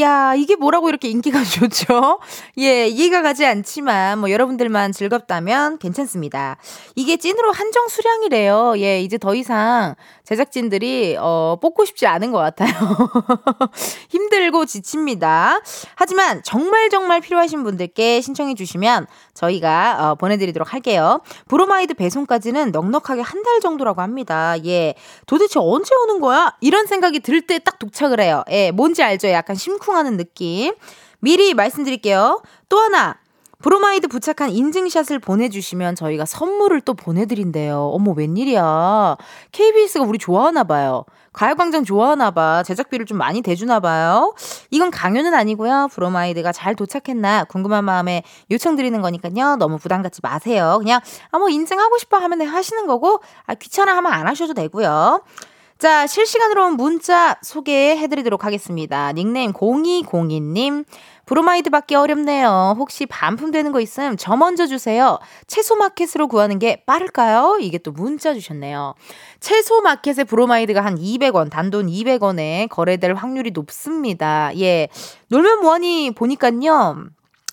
야, 0.00 0.34
이게 0.34 0.56
뭐라고 0.56 0.88
이렇게 0.88 1.08
인기가 1.08 1.42
좋죠? 1.44 2.20
예, 2.58 2.86
이해가 2.88 3.22
가지 3.22 3.44
않지만 3.44 4.18
뭐 4.20 4.30
여러분들만 4.30 4.92
즐겁다면 4.92 5.78
괜찮습니다. 5.78 6.56
이게 6.94 7.16
찐으로 7.16 7.52
한정 7.52 7.88
수량이래요. 7.88 8.74
예, 8.78 9.02
이제 9.02 9.18
더 9.18 9.34
이상 9.34 9.94
제작진들이 10.24 11.16
어 11.20 11.58
뽑고 11.60 11.84
싶지 11.84 12.06
않은 12.06 12.30
것 12.32 12.38
같아요. 12.38 12.70
힘들고 14.08 14.64
지칩니다. 14.66 15.60
하지만 15.94 16.42
정말 16.44 16.88
정말 16.90 17.20
필요하신 17.20 17.64
분들께 17.64 18.20
신청해 18.20 18.54
주시면 18.54 19.06
저희가 19.34 19.96
어, 20.10 20.14
보내드리도록 20.14 20.72
할게요. 20.72 21.20
브로마이드 21.48 21.94
배송까지는 21.94 22.70
넉넉하게 22.72 23.20
한 23.20 23.42
달 23.42 23.58
정도라고 23.60 24.00
합니다. 24.02 24.54
예, 24.64 24.94
도대체 25.26 25.58
언제 25.58 25.92
오는 25.96 26.20
거야? 26.20 26.54
이런 26.60 26.86
생각이 26.86 27.18
들 27.20 27.42
때 27.44 27.58
딱 27.58 27.80
도착을 27.80 28.20
해요. 28.20 28.44
예, 28.50 28.70
뭔지 28.70 29.02
알죠? 29.02 29.28
약간 29.30 29.56
심쿵하는 29.56 30.16
느낌. 30.16 30.72
미리 31.18 31.54
말씀드릴게요. 31.54 32.40
또 32.68 32.78
하나. 32.78 33.16
브로마이드 33.62 34.08
부착한 34.08 34.50
인증샷을 34.50 35.20
보내주시면 35.20 35.94
저희가 35.94 36.24
선물을 36.26 36.80
또 36.80 36.94
보내드린대요. 36.94 37.90
어머, 37.94 38.10
웬일이야. 38.10 39.16
KBS가 39.52 40.04
우리 40.04 40.18
좋아하나봐요. 40.18 41.04
가요광장 41.32 41.84
좋아하나봐. 41.84 42.64
제작비를 42.64 43.06
좀 43.06 43.18
많이 43.18 43.40
대주나봐요. 43.40 44.34
이건 44.70 44.90
강요는 44.90 45.32
아니고요. 45.32 45.88
브로마이드가 45.92 46.50
잘 46.50 46.74
도착했나 46.74 47.44
궁금한 47.44 47.84
마음에 47.84 48.24
요청드리는 48.50 49.00
거니까요. 49.00 49.56
너무 49.56 49.78
부담 49.78 50.02
갖지 50.02 50.20
마세요. 50.22 50.76
그냥, 50.80 51.00
아, 51.30 51.38
뭐 51.38 51.48
인증하고 51.48 51.98
싶어 51.98 52.18
하면 52.18 52.42
하시는 52.42 52.86
거고, 52.88 53.20
아, 53.46 53.54
귀찮아 53.54 53.96
하면 53.96 54.12
안 54.12 54.26
하셔도 54.26 54.54
되고요. 54.54 55.22
자, 55.82 56.06
실시간으로 56.06 56.66
온 56.66 56.76
문자 56.76 57.36
소개해드리도록 57.42 58.44
하겠습니다. 58.44 59.12
닉네임 59.12 59.52
0202님. 59.52 60.84
브로마이드 61.26 61.70
받기 61.70 61.94
어렵네요. 61.94 62.74
혹시 62.78 63.06
반품되는 63.06 63.72
거 63.72 63.80
있음 63.80 64.16
저 64.16 64.36
먼저 64.36 64.66
주세요. 64.66 65.18
채소 65.46 65.76
마켓으로 65.76 66.28
구하는 66.28 66.58
게 66.58 66.82
빠를까요? 66.84 67.58
이게 67.60 67.78
또 67.78 67.92
문자 67.92 68.34
주셨네요. 68.34 68.94
채소 69.40 69.80
마켓에 69.80 70.24
브로마이드가 70.24 70.84
한 70.84 70.96
200원, 70.98 71.50
단돈 71.50 71.86
200원에 71.86 72.68
거래될 72.68 73.14
확률이 73.14 73.50
높습니다. 73.52 74.50
예. 74.58 74.88
놀면 75.28 75.60
뭐하니 75.60 76.12
보니깐요. 76.14 77.06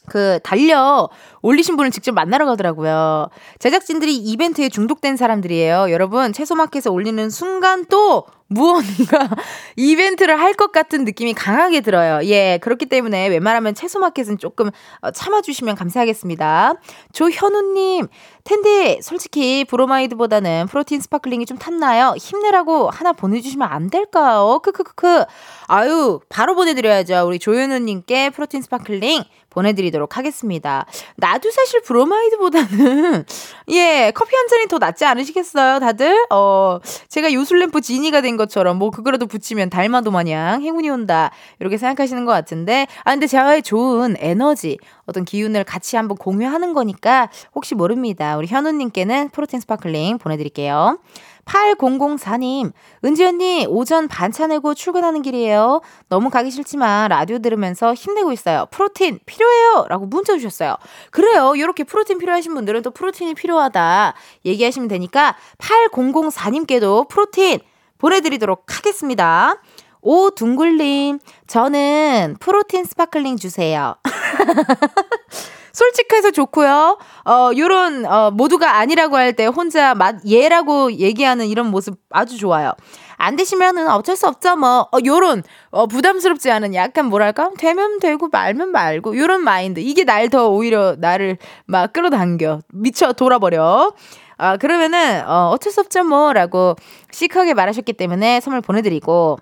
그 0.10 0.40
달력 0.44 1.10
올리신 1.42 1.78
분을 1.78 1.92
직접 1.92 2.12
만나러 2.14 2.46
가더라고요. 2.46 3.30
제작진들이 3.60 4.16
이벤트에 4.18 4.70
중독된 4.70 5.16
사람들이에요. 5.18 5.92
여러분 5.92 6.34
채소마켓에 6.34 6.90
올리는 6.90 7.30
순간 7.30 7.86
또 7.86 8.26
무언가 8.52 9.30
이벤트를 9.78 10.40
할 10.40 10.50
것 10.60 10.72
같은 10.74 11.06
느낌이 11.06 11.34
강하게 11.36 11.80
들어요. 11.82 12.20
예, 12.28 12.58
그렇기 12.62 12.88
때문에 12.88 13.28
웬만하면 13.28 13.76
채소마켓은 13.76 14.40
조금 14.40 14.72
어, 15.02 15.12
참아주시면 15.12 15.76
감사하겠습니다. 15.76 16.74
조현우님, 17.14 18.08
텐디 18.50 19.00
솔직히 19.04 19.64
브로마이드보다는 19.64 20.66
프로틴 20.70 21.02
스파클링이 21.02 21.46
좀 21.46 21.60
탐나요? 21.60 22.16
힘내라고 22.18 22.90
하나 22.90 23.14
보내주시면 23.14 23.68
안 23.70 23.92
될까요? 23.92 24.60
크크크크. 24.64 25.26
아유, 25.68 26.20
바로 26.30 26.56
보내드려야죠. 26.56 27.28
우리 27.28 27.38
조현우님께 27.38 28.32
프로틴 28.32 28.64
스파클링 28.64 29.24
보내드리도록 29.50 30.18
하겠습니다. 30.18 30.86
나도 31.18 31.52
사실 31.52 31.82
브로마이드보다는 31.82 33.26
예 33.70 34.12
커피 34.16 34.36
한 34.36 34.48
잔이 34.48 34.68
더 34.68 34.78
낫지 34.78 35.06
않으시겠어요, 35.06 35.80
다들? 35.80 36.26
어 36.30 36.80
제가 37.08 37.34
요술램프 37.34 37.82
지니가 37.82 38.22
된 38.22 38.38
것처럼 38.38 38.78
뭐 38.78 38.90
그거라도 38.92 39.26
붙이면 39.28 39.70
달마도 39.70 40.12
마냥 40.12 40.62
행운이 40.62 40.90
온다 40.90 41.32
이렇게 41.60 41.78
생각하시는 41.78 42.26
것 42.26 42.32
같은데 42.32 42.88
아 43.04 43.12
근데 43.12 43.28
제가 43.28 43.62
좋은 43.62 44.16
에너지 44.20 44.78
어떤 45.06 45.26
기운을 45.26 45.64
같이 45.64 45.96
한번 45.96 46.18
공유하는 46.18 46.74
거니까 46.74 47.30
혹시 47.56 47.76
모릅니다. 47.76 48.36
우리 48.40 48.48
현우님께는 48.48 49.30
프로틴 49.30 49.60
스파클링 49.60 50.18
보내드릴게요. 50.18 51.00
8004님, 51.44 52.72
은지 53.04 53.26
언니, 53.26 53.66
오전 53.68 54.08
반차 54.08 54.48
내고 54.48 54.74
출근하는 54.74 55.22
길이에요. 55.22 55.82
너무 56.08 56.30
가기 56.30 56.52
싫지만 56.52 57.10
라디오 57.10 57.40
들으면서 57.40 57.94
힘내고 57.94 58.32
있어요. 58.32 58.68
프로틴 58.72 59.20
필요해요! 59.26 59.88
라고 59.90 60.06
문자 60.06 60.34
주셨어요. 60.38 60.78
그래요. 61.12 61.56
이렇게 61.56 61.84
프로틴 61.84 62.18
필요하신 62.20 62.54
분들은 62.54 62.82
또 62.84 62.92
프로틴이 62.92 63.34
필요하다 63.34 64.14
얘기하시면 64.46 64.88
되니까 64.88 65.36
8004님께도 65.58 67.10
프로틴 67.10 67.60
보내드리도록 67.98 68.66
하겠습니다. 68.68 69.56
오 70.02 70.30
둥글님, 70.30 71.20
저는 71.48 72.38
프로틴 72.40 72.86
스파클링 72.86 73.36
주세요. 73.36 73.96
솔직해서 75.74 76.32
좋고요. 76.32 76.98
어, 77.26 77.52
요런, 77.58 78.06
어, 78.06 78.32
모두가 78.32 78.78
아니라고 78.78 79.16
할 79.18 79.34
때 79.34 79.46
혼자 79.46 79.94
맞, 79.96 80.16
예라고 80.28 80.92
얘기하는 80.94 81.46
이런 81.48 81.68
모습 81.68 82.00
아주 82.10 82.38
좋아요. 82.38 82.74
안 83.18 83.36
되시면은 83.36 83.90
어쩔 83.90 84.16
수 84.16 84.28
없죠, 84.28 84.56
뭐. 84.56 84.88
어, 84.92 84.98
요런, 85.06 85.44
어, 85.72 85.88
부담스럽지 85.88 86.50
않은 86.52 86.74
약간 86.74 87.06
뭐랄까? 87.08 87.52
되면 87.58 88.00
되고 88.00 88.28
말면 88.30 88.72
말고, 88.72 89.18
요런 89.18 89.44
마인드. 89.44 89.80
이게 89.82 90.04
날 90.06 90.30
더 90.30 90.48
오히려 90.50 90.96
나를 90.98 91.38
막 91.66 91.92
끌어당겨. 91.94 92.62
미쳐 92.74 93.14
돌아버려. 93.14 93.94
아, 94.38 94.58
그러면은, 94.58 95.24
어, 95.28 95.50
어쩔 95.54 95.72
수 95.72 95.82
없죠, 95.82 96.04
뭐. 96.06 96.32
라고 96.34 96.76
시크하게 97.12 97.54
말하셨기 97.56 97.94
때문에 97.94 98.40
선물 98.40 98.62
보내드리고. 98.62 99.38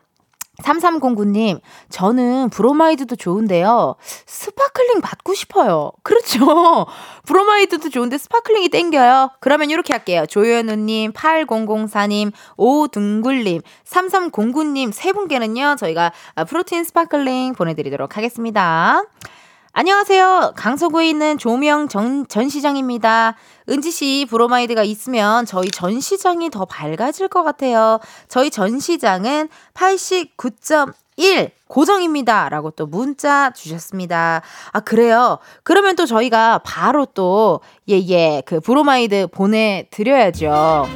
3309님, 0.63 1.61
저는 1.89 2.49
브로마이드도 2.49 3.15
좋은데요. 3.15 3.95
스파클링 4.25 5.01
받고 5.01 5.33
싶어요. 5.33 5.91
그렇죠. 6.03 6.85
브로마이드도 7.25 7.89
좋은데 7.89 8.17
스파클링이 8.17 8.69
땡겨요. 8.69 9.31
그러면 9.39 9.69
이렇게 9.69 9.93
할게요. 9.93 10.25
조현우님, 10.27 11.13
8004님, 11.13 12.31
오둥굴님, 12.57 13.61
3309님 13.85 14.91
세 14.91 15.13
분께는요, 15.13 15.75
저희가 15.77 16.11
프로틴 16.47 16.83
스파클링 16.83 17.53
보내드리도록 17.53 18.17
하겠습니다. 18.17 19.03
안녕하세요. 19.79 20.53
강서구에 20.55 21.07
있는 21.07 21.37
조명 21.37 21.87
전, 21.87 22.27
전시장입니다. 22.27 23.35
은지씨 23.69 24.25
브로마이드가 24.27 24.81
있으면 24.81 25.45
저희 25.45 25.69
전시장이 25.69 26.49
더 26.49 26.65
밝아질 26.65 27.27
것 27.27 27.43
같아요. 27.43 27.99
저희 28.27 28.49
전시장은 28.49 29.49
89.1 29.75 31.51
고정입니다. 31.67 32.49
라고 32.49 32.71
또 32.71 32.87
문자 32.87 33.51
주셨습니다. 33.51 34.41
아, 34.71 34.79
그래요? 34.79 35.37
그러면 35.61 35.95
또 35.95 36.07
저희가 36.07 36.61
바로 36.65 37.05
또, 37.05 37.61
예, 37.87 37.99
예, 37.99 38.41
그 38.47 38.59
브로마이드 38.59 39.27
보내드려야죠. 39.27 40.87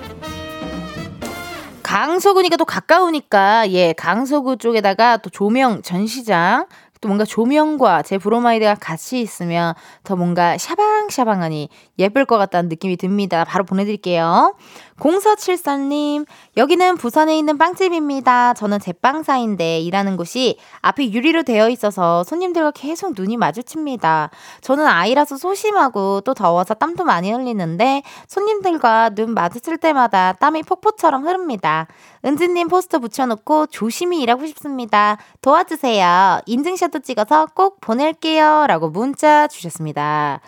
강서구니까 1.84 2.56
또 2.56 2.64
가까우니까, 2.64 3.70
예, 3.72 3.92
강서구 3.92 4.58
쪽에다가 4.58 5.18
또 5.18 5.30
조명 5.30 5.82
전시장, 5.82 6.66
또 7.02 7.10
뭔가 7.10 7.26
조명과 7.26 8.04
제 8.04 8.18
브로마이드가 8.20 8.76
같이 8.76 9.20
있으면 9.20 9.74
더 10.04 10.16
뭔가 10.16 10.58
샤방샤방하니 10.58 11.70
예쁠 11.98 12.26
것 12.26 12.38
같다는 12.38 12.70
느낌이 12.70 12.96
듭니다. 12.96 13.44
바로 13.44 13.66
보내드릴게요. 13.66 14.56
0474님, 15.02 16.28
여기는 16.58 16.98
부산에 16.98 17.36
있는 17.38 17.58
빵집입니다. 17.58 18.54
저는 18.54 18.80
제빵사인데 18.80 19.80
일하는 19.80 20.16
곳이 20.16 20.60
앞이 20.82 21.12
유리로 21.12 21.42
되어 21.44 21.70
있어서 21.70 22.24
손님들과 22.24 22.72
계속 22.72 23.14
눈이 23.16 23.38
마주칩니다. 23.38 24.30
저는 24.62 24.86
아이라서 24.86 25.38
소심하고 25.38 26.22
또 26.22 26.34
더워서 26.36 26.76
땀도 26.76 27.04
많이 27.04 27.32
흘리는데 27.32 28.04
손님들과 28.28 29.10
눈 29.10 29.34
마주칠 29.34 29.78
때마다 29.78 30.34
땀이 30.34 30.64
폭포처럼 30.64 31.26
흐릅니다. 31.26 31.88
은지님 32.24 32.68
포스터 32.68 33.00
붙여놓고 33.00 33.68
조심히 33.68 34.22
일하고 34.22 34.46
싶습니다. 34.46 35.18
도와주세요. 35.42 36.42
인증샷도 36.46 37.00
찍어서 37.00 37.48
꼭 37.56 37.82
보낼게요. 37.82 38.66
라고 38.68 38.90
문자 38.90 39.48
주셨습니다. 39.48 40.42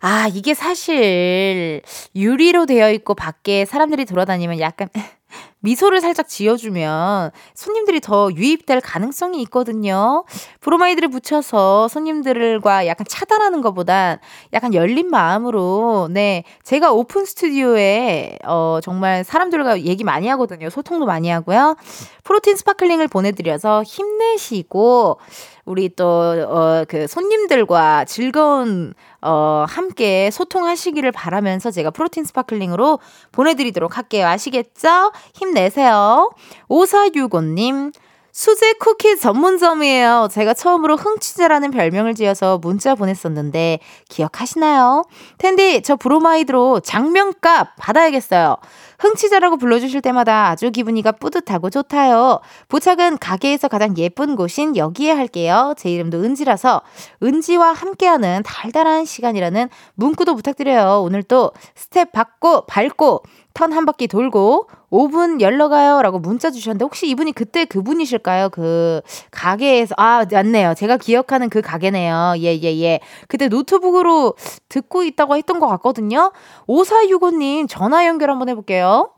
아, 0.00 0.28
이게 0.32 0.54
사실 0.54 1.82
유리로 2.14 2.66
되어 2.66 2.90
있고 2.92 3.14
밖에 3.14 3.64
사람들이 3.64 4.04
돌아다니면 4.04 4.60
약간 4.60 4.88
미소를 5.60 6.00
살짝 6.00 6.28
지어주면 6.28 7.32
손님들이 7.54 8.00
더 8.00 8.30
유입될 8.32 8.80
가능성이 8.80 9.42
있거든요. 9.42 10.24
브로마이드를 10.60 11.08
붙여서 11.08 11.88
손님들과 11.88 12.86
약간 12.86 13.04
차단하는 13.08 13.62
것보단 13.62 14.18
약간 14.52 14.74
열린 14.74 15.10
마음으로, 15.10 16.08
네. 16.10 16.44
제가 16.62 16.92
오픈 16.92 17.24
스튜디오에, 17.24 18.38
어, 18.44 18.78
정말 18.82 19.24
사람들과 19.24 19.80
얘기 19.82 20.04
많이 20.04 20.28
하거든요. 20.28 20.70
소통도 20.70 21.04
많이 21.04 21.30
하고요. 21.30 21.76
프로틴 22.22 22.54
스파클링을 22.54 23.08
보내드려서 23.08 23.82
힘내시고, 23.82 25.18
우리 25.66 25.88
또, 25.88 26.06
어, 26.06 26.84
그 26.88 27.06
손님들과 27.08 28.04
즐거운, 28.04 28.94
어, 29.20 29.66
함께 29.68 30.30
소통하시기를 30.30 31.10
바라면서 31.10 31.72
제가 31.72 31.90
프로틴 31.90 32.24
스파클링으로 32.24 33.00
보내드리도록 33.32 33.96
할게요. 33.98 34.28
아시겠죠? 34.28 35.12
힘내세요. 35.34 36.30
5465님, 36.68 37.92
수제 38.36 38.74
쿠키 38.74 39.18
전문점이에요. 39.18 40.28
제가 40.30 40.52
처음으로 40.52 40.96
흥취자라는 40.96 41.70
별명을 41.70 42.14
지어서 42.14 42.58
문자 42.58 42.94
보냈었는데 42.94 43.78
기억하시나요? 44.10 45.04
텐디 45.38 45.80
저 45.80 45.96
브로마이드로 45.96 46.80
작명값 46.80 47.76
받아야겠어요. 47.78 48.58
흥취자라고 48.98 49.56
불러주실 49.56 50.02
때마다 50.02 50.48
아주 50.48 50.70
기분이가 50.70 51.12
뿌듯하고 51.12 51.70
좋다요. 51.70 52.40
부착은 52.68 53.16
가게에서 53.16 53.68
가장 53.68 53.96
예쁜 53.96 54.36
곳인 54.36 54.76
여기에 54.76 55.12
할게요. 55.12 55.72
제 55.78 55.90
이름도 55.90 56.18
은지라서 56.22 56.82
은지와 57.22 57.72
함께하는 57.72 58.42
달달한 58.44 59.06
시간이라는 59.06 59.70
문구도 59.94 60.34
부탁드려요. 60.34 61.00
오늘 61.02 61.22
또 61.22 61.52
스텝 61.74 62.12
받고 62.12 62.66
밟고 62.66 63.22
턴 63.56 63.72
한 63.72 63.86
바퀴 63.86 64.06
돌고 64.06 64.68
문 64.92 65.40
열러 65.40 65.68
가요. 65.70 66.02
라고 66.02 66.18
문자 66.18 66.50
주셨는데, 66.50 66.84
혹시 66.84 67.08
이분이 67.08 67.32
그때 67.32 67.64
그분이실까요? 67.64 68.50
그, 68.50 69.00
가게에서, 69.30 69.94
아, 69.96 70.26
맞네요. 70.30 70.74
제가 70.74 70.98
기억하는 70.98 71.48
그 71.48 71.62
가게네요. 71.62 72.34
예, 72.38 72.54
예, 72.62 72.80
예. 72.82 73.00
그때 73.28 73.48
노트북으로 73.48 74.34
듣고 74.68 75.04
있다고 75.04 75.36
했던 75.36 75.58
것 75.58 75.68
같거든요. 75.68 76.32
5465님, 76.68 77.66
전화 77.68 78.06
연결 78.06 78.30
한번 78.30 78.50
해볼게요. 78.50 79.10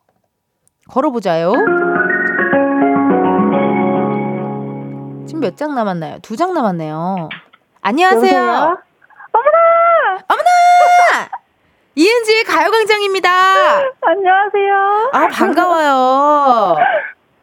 걸어보자요. 0.88 1.52
지금 5.26 5.40
몇 5.40 5.56
장 5.56 5.74
남았나요? 5.74 6.20
두 6.22 6.36
장 6.36 6.54
남았네요. 6.54 7.28
안녕하세요. 7.82 8.20
여보세요? 8.38 8.78
어머나! 9.32 10.18
이은지의 11.98 12.44
가요광장입니다. 12.44 13.28
안녕하세요. 14.02 15.10
아, 15.14 15.26
반가워요. 15.32 16.76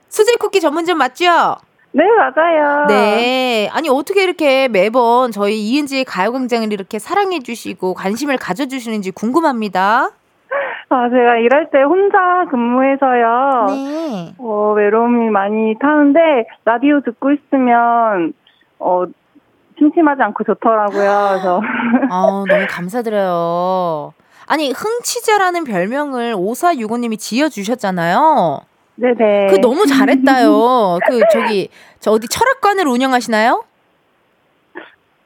수제 0.07 0.37
쿠키 0.39 0.61
전문점 0.61 0.97
맞죠? 0.97 1.57
네, 1.91 2.05
맞아요. 2.17 2.85
네. 2.87 3.69
아니, 3.73 3.89
어떻게 3.89 4.23
이렇게 4.23 4.69
매번 4.69 5.31
저희 5.31 5.59
이은지의 5.59 6.05
가요광장을 6.05 6.71
이렇게 6.71 6.99
사랑해주시고 6.99 7.95
관심을 7.95 8.37
가져주시는지 8.37 9.11
궁금합니다. 9.11 10.11
아, 10.87 11.09
제가 11.09 11.35
일할 11.35 11.69
때 11.69 11.81
혼자 11.81 12.45
근무해서요. 12.49 13.65
네. 13.67 14.35
어, 14.37 14.71
외로움이 14.73 15.31
많이 15.31 15.77
타는데, 15.79 16.47
라디오 16.63 17.01
듣고 17.01 17.31
있으면, 17.33 18.33
어, 18.79 19.03
심심하지 19.77 20.21
않고 20.21 20.45
좋더라고요. 20.45 21.27
그래서. 21.31 21.61
아 22.09 22.43
너무 22.47 22.65
감사드려요. 22.69 24.13
아니, 24.47 24.71
흥치자라는 24.71 25.63
별명을 25.63 26.35
5465님이 26.35 27.17
지어주셨잖아요. 27.17 28.61
네네. 28.95 29.47
그 29.49 29.55
너무 29.61 29.85
잘했다요. 29.85 30.99
그, 31.07 31.21
저기, 31.31 31.69
저 31.99 32.11
어디 32.11 32.27
철학관을 32.27 32.87
운영하시나요? 32.87 33.63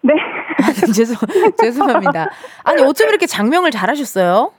네. 0.01 0.13
죄송, 0.95 1.15
죄송합니다. 1.57 2.29
아니, 2.63 2.81
어쩜 2.81 3.09
이렇게 3.09 3.25
장명을 3.25 3.71
잘하셨어요? 3.71 4.51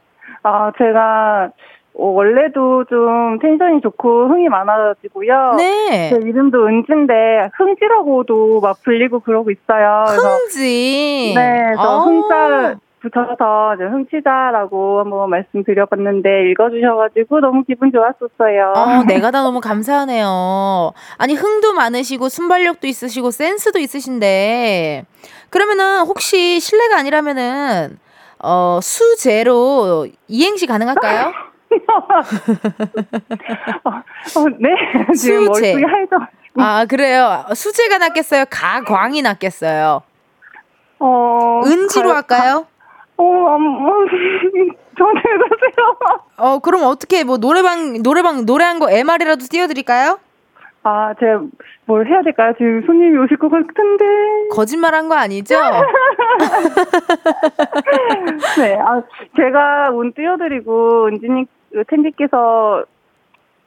아, 0.43 0.71
제가, 0.79 1.51
어, 1.95 2.07
원래도 2.07 2.85
좀 2.85 3.39
텐션이 3.41 3.81
좋고 3.81 4.29
흥이 4.29 4.49
많아지고요. 4.49 5.55
네. 5.57 6.11
제 6.11 6.17
이름도 6.17 6.67
은지인데, 6.67 7.51
흥지라고도 7.55 8.61
막 8.61 8.77
불리고 8.83 9.21
그러고 9.21 9.51
있어요. 9.51 10.05
흥지. 10.07 11.33
네, 11.35 11.73
저 11.77 11.83
아. 11.83 11.99
흥자 12.01 12.77
붙여서 13.03 13.75
이제 13.77 13.85
흥치자라고 13.85 15.01
한번 15.01 15.31
말씀드려봤는데 15.31 16.51
읽어주셔가지고 16.51 17.41
너무 17.41 17.65
기분 17.65 17.91
좋았었어요. 17.93 18.73
어, 18.77 19.03
내가 19.05 19.31
다 19.31 19.43
너무 19.43 19.61
감사하네요. 19.61 20.93
아니, 21.19 21.35
흥도 21.35 21.73
많으시고, 21.73 22.29
순발력도 22.29 22.87
있으시고, 22.87 23.31
센스도 23.31 23.79
있으신데, 23.79 25.07
그러면은, 25.49 26.01
혹시 26.01 26.61
실례가 26.61 26.99
아니라면은, 26.99 27.99
어, 28.43 28.81
수제로 28.83 30.07
이행시 30.29 30.67
가능할까요? 30.67 31.33
어, 34.37 34.45
네, 34.59 35.15
수제. 35.15 35.77
아, 36.59 36.85
그래요. 36.87 37.45
수제가 37.55 37.99
낫겠어요? 37.99 38.45
가광이 38.51 39.23
낫겠어요? 39.23 40.03
어, 40.99 41.63
은지로 41.65 42.09
가- 42.11 42.17
할까요? 42.17 42.67
어, 43.23 43.57
음, 43.57 43.87
음, 43.87 44.07
좀 44.97 45.09
읽으세요. 45.17 45.97
어, 46.39 46.59
그럼 46.61 46.83
어떻게, 46.85 47.23
뭐, 47.25 47.37
노래방, 47.39 48.03
노래방, 48.03 48.45
노래한 48.47 48.79
거 48.79 48.91
MR이라도 48.91 49.45
띄워드릴까요? 49.51 50.19
아, 50.83 51.13
제가 51.21 51.43
뭘 51.85 52.07
해야 52.07 52.23
될까요? 52.23 52.55
지금 52.57 52.83
손님이 52.87 53.19
오실 53.19 53.37
것 53.37 53.51
같은데. 53.51 54.05
거짓말 54.53 54.95
한 54.95 55.09
거 55.09 55.15
아니죠? 55.15 55.55
네, 58.59 58.79
아, 58.81 59.03
제가 59.37 59.91
운 59.93 60.13
띄워드리고, 60.15 61.07
은지님, 61.09 61.47
텐디께서 61.89 62.85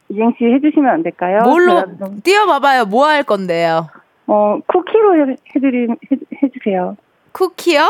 이행시 0.09 0.43
해주시면 0.45 0.89
안 0.89 1.03
될까요? 1.03 1.41
뭘로 1.43 1.83
띄워봐봐요. 2.23 2.85
뭐 2.85 3.05
할 3.07 3.23
건데요? 3.23 3.87
어, 4.27 4.57
쿠키로 4.67 5.15
해, 5.31 5.35
해드리, 5.55 5.87
해, 5.89 5.95
해주세요. 6.41 6.97
쿠키요? 7.31 7.81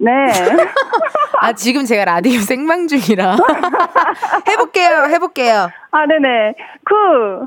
네. 0.00 0.10
아 1.40 1.52
지금 1.52 1.84
제가 1.84 2.04
라디오 2.04 2.40
생방 2.40 2.86
중이라 2.88 3.36
해볼게요. 4.48 5.04
해볼게요. 5.08 5.70
아, 5.90 6.06
네네. 6.06 6.54
쿠. 6.84 7.46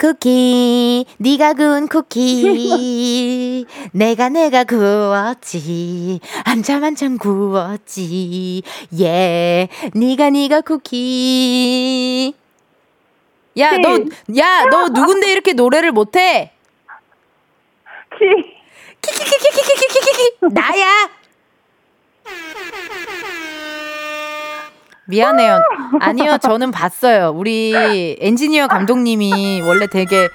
쿠키, 0.00 1.04
네가 1.18 1.54
구운 1.54 1.88
쿠키, 1.88 3.66
내가 3.90 4.28
내가 4.28 4.62
구웠지, 4.62 6.20
한참 6.44 6.84
한참 6.84 7.18
구웠지, 7.18 8.62
예, 9.00 9.68
네가 9.94 10.30
네가 10.30 10.60
쿠키. 10.60 12.32
야, 13.58 13.72
네. 13.72 13.78
너, 13.82 13.98
야, 14.38 14.66
너 14.70 14.86
누군데 14.90 15.32
이렇게 15.32 15.52
노래를 15.52 15.90
못해? 15.90 16.52
키. 18.16 18.24
키키키키키키키키 19.02 20.36
나야. 20.52 21.10
미안해요. 25.06 25.58
아니요, 26.00 26.36
저는 26.38 26.70
봤어요. 26.70 27.32
우리 27.34 28.16
엔지니어 28.20 28.66
감독님이 28.68 29.62
원래 29.62 29.86
되게 29.86 30.28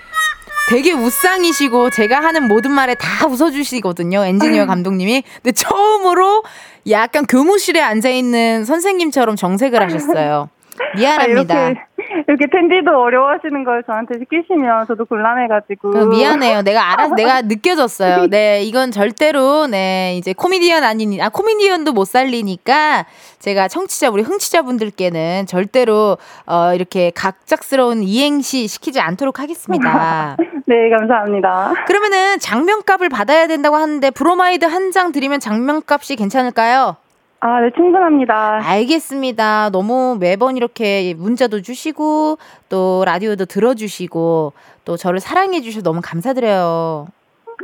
되게 0.69 0.93
웃상이시고 0.93 1.91
제가 1.91 2.21
하는 2.21 2.47
모든 2.47 2.71
말에 2.71 2.95
다 2.95 3.27
웃어주시거든요. 3.27 4.25
엔지니어 4.25 4.65
감독님이. 4.65 5.23
근데 5.43 5.51
처음으로 5.51 6.43
약간 6.89 7.25
교무실에 7.25 7.81
앉아 7.81 8.09
있는 8.09 8.65
선생님처럼 8.65 9.35
정색을 9.35 9.81
하셨어요. 9.83 10.49
미안합니다. 10.95 11.73
아, 12.16 12.24
이렇게, 12.28 12.45
텐디도 12.51 12.91
어려워하시는 12.91 13.64
걸 13.64 13.84
저한테 13.86 14.16
시키시면 14.20 14.88
저도 14.88 15.05
곤란해가지고. 15.05 15.89
어, 15.97 16.05
미안해요. 16.05 16.61
내가 16.61 16.93
알아, 16.93 17.07
내가 17.09 17.41
느껴졌어요. 17.41 18.28
네, 18.28 18.61
이건 18.64 18.91
절대로, 18.91 19.68
네, 19.68 20.16
이제 20.18 20.34
코미디언 20.34 20.84
아닌, 20.84 21.20
아, 21.22 21.30
코미디언도 21.30 21.93
못 21.93 22.05
살리니까 22.05 23.05
제가 23.39 23.68
청취자, 23.68 24.09
우리 24.09 24.22
흥취자분들께는 24.24 25.45
절대로, 25.47 26.18
어, 26.45 26.74
이렇게 26.74 27.11
갑작스러운 27.15 28.03
이행시 28.03 28.68
시키지 28.68 28.99
않도록 28.99 29.39
하겠습니다. 29.39 30.38
네, 30.66 30.89
감사합니다. 30.97 31.74
그러면은 31.88 32.39
작명값을 32.39 33.09
받아야 33.09 33.47
된다고 33.47 33.76
하는데 33.76 34.09
브로마이드 34.11 34.64
한 34.66 34.93
장 34.93 35.11
드리면 35.11 35.39
작명값이 35.39 36.15
괜찮을까요? 36.16 36.97
아, 37.45 37.59
네, 37.59 37.71
충분합니다. 37.75 38.61
알겠습니다. 38.63 39.69
너무 39.71 40.15
매번 40.17 40.55
이렇게 40.55 41.13
문자도 41.17 41.61
주시고 41.61 42.37
또 42.69 43.03
라디오도 43.05 43.47
들어주시고 43.47 44.53
또 44.85 44.95
저를 44.95 45.19
사랑해 45.19 45.59
주셔서 45.59 45.83
너무 45.83 45.99
감사드려요. 46.01 47.05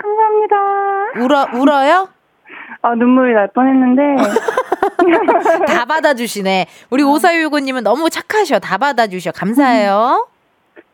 감사합니다. 0.04 0.56
울어 1.24 1.62
울어요? 1.62 2.10
아, 2.82 2.94
눈물이 2.94 3.34
날 3.34 3.48
뻔했는데. 3.54 4.02
다 5.66 5.86
받아주시네. 5.86 6.68
우리 6.90 7.04
오사육오님은 7.04 7.84
너무 7.86 8.10
착하셔. 8.10 8.60
다 8.60 8.78
받아주셔. 8.78 9.32
감사해요. 9.32 10.28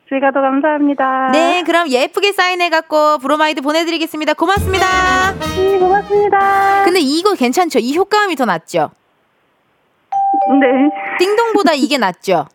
제가 0.09 0.31
더 0.31 0.41
감사합니다. 0.41 1.29
네, 1.31 1.63
그럼 1.65 1.89
예쁘게 1.89 2.31
사인해갖고 2.31 3.17
브로마이드 3.19 3.61
보내드리겠습니다. 3.61 4.33
고맙습니다. 4.33 4.85
네, 5.55 5.79
고맙습니다. 5.79 6.83
근데 6.83 6.99
이거 6.99 7.33
괜찮죠? 7.33 7.79
이 7.79 7.95
효과음이 7.97 8.35
더 8.35 8.45
낫죠? 8.45 8.91
네. 10.59 11.17
띵동보다 11.17 11.73
이게 11.77 11.97
낫죠? 11.97 12.45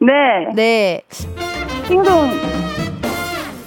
네. 0.00 0.12
네. 0.54 1.02
띵동. 1.88 2.30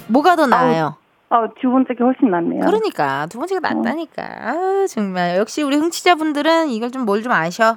뭐가 0.08 0.34
더 0.34 0.46
나아요? 0.46 0.96
아, 1.30 1.46
두 1.60 1.70
번째 1.70 1.94
게 1.94 2.02
훨씬 2.02 2.30
낫네요. 2.30 2.60
그러니까 2.64 3.26
두 3.26 3.38
번째가 3.38 3.60
낫다니까. 3.60 4.22
아, 4.22 4.86
정말 4.88 5.36
역시 5.36 5.62
우리 5.62 5.76
흥취자분들은 5.76 6.70
이걸 6.70 6.90
좀 6.90 7.04
뭘좀 7.04 7.30
아셔. 7.30 7.76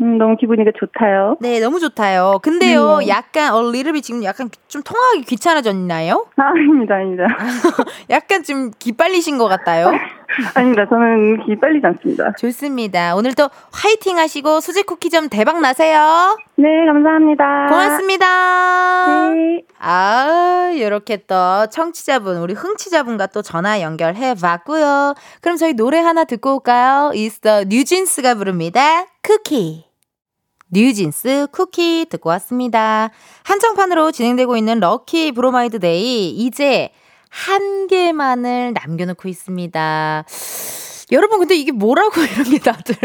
음, 0.00 0.18
너무 0.18 0.36
기분이가 0.36 0.72
좋다요. 0.78 1.38
네, 1.40 1.58
너무 1.58 1.80
좋다요. 1.80 2.40
근데요, 2.42 2.98
네. 2.98 3.08
약간 3.08 3.54
어 3.54 3.70
리르비 3.70 4.02
지금 4.02 4.22
약간 4.24 4.50
좀 4.68 4.82
통화하기 4.82 5.22
귀찮아졌나요? 5.22 6.26
아, 6.36 6.42
아닙니다, 6.48 6.96
아닙니다. 6.96 7.24
약간 8.10 8.42
좀 8.42 8.70
기빨리신 8.78 9.38
것 9.38 9.48
같아요. 9.48 9.90
아닙니다. 10.54 10.86
저는 10.88 11.46
기 11.46 11.56
빨리지 11.58 11.86
않습니다. 11.86 12.32
좋습니다. 12.38 13.14
오늘도 13.16 13.48
화이팅 13.72 14.18
하시고 14.18 14.60
수제 14.60 14.82
쿠키점 14.82 15.30
대박 15.30 15.60
나세요. 15.60 16.36
네, 16.56 16.84
감사합니다. 16.86 17.66
고맙습니다. 17.68 19.06
네. 19.32 19.62
아, 19.78 20.70
이렇게 20.74 21.18
또 21.26 21.66
청취자분, 21.70 22.38
우리 22.38 22.52
흥취자분과 22.52 23.28
또 23.28 23.40
전화 23.40 23.80
연결해 23.80 24.34
봤고요. 24.34 25.14
그럼 25.40 25.56
저희 25.56 25.72
노래 25.74 26.00
하나 26.00 26.24
듣고 26.24 26.54
올까요? 26.56 27.12
있어 27.14 27.64
뉴진스가 27.64 28.34
부릅니다. 28.34 29.06
쿠키. 29.22 29.85
뉴진스 30.68 31.48
쿠키 31.52 32.06
듣고 32.08 32.28
왔습니다. 32.30 33.10
한정판으로 33.44 34.12
진행되고 34.12 34.56
있는 34.56 34.80
럭키 34.80 35.32
브로마이드 35.32 35.78
데이 35.78 36.30
이제 36.30 36.90
한 37.28 37.86
개만을 37.86 38.72
남겨놓고 38.74 39.28
있습니다. 39.28 40.24
여러분 41.12 41.38
근데 41.38 41.54
이게 41.54 41.70
뭐라고 41.70 42.20
이런 42.22 42.44
게 42.50 42.58
다들 42.58 42.96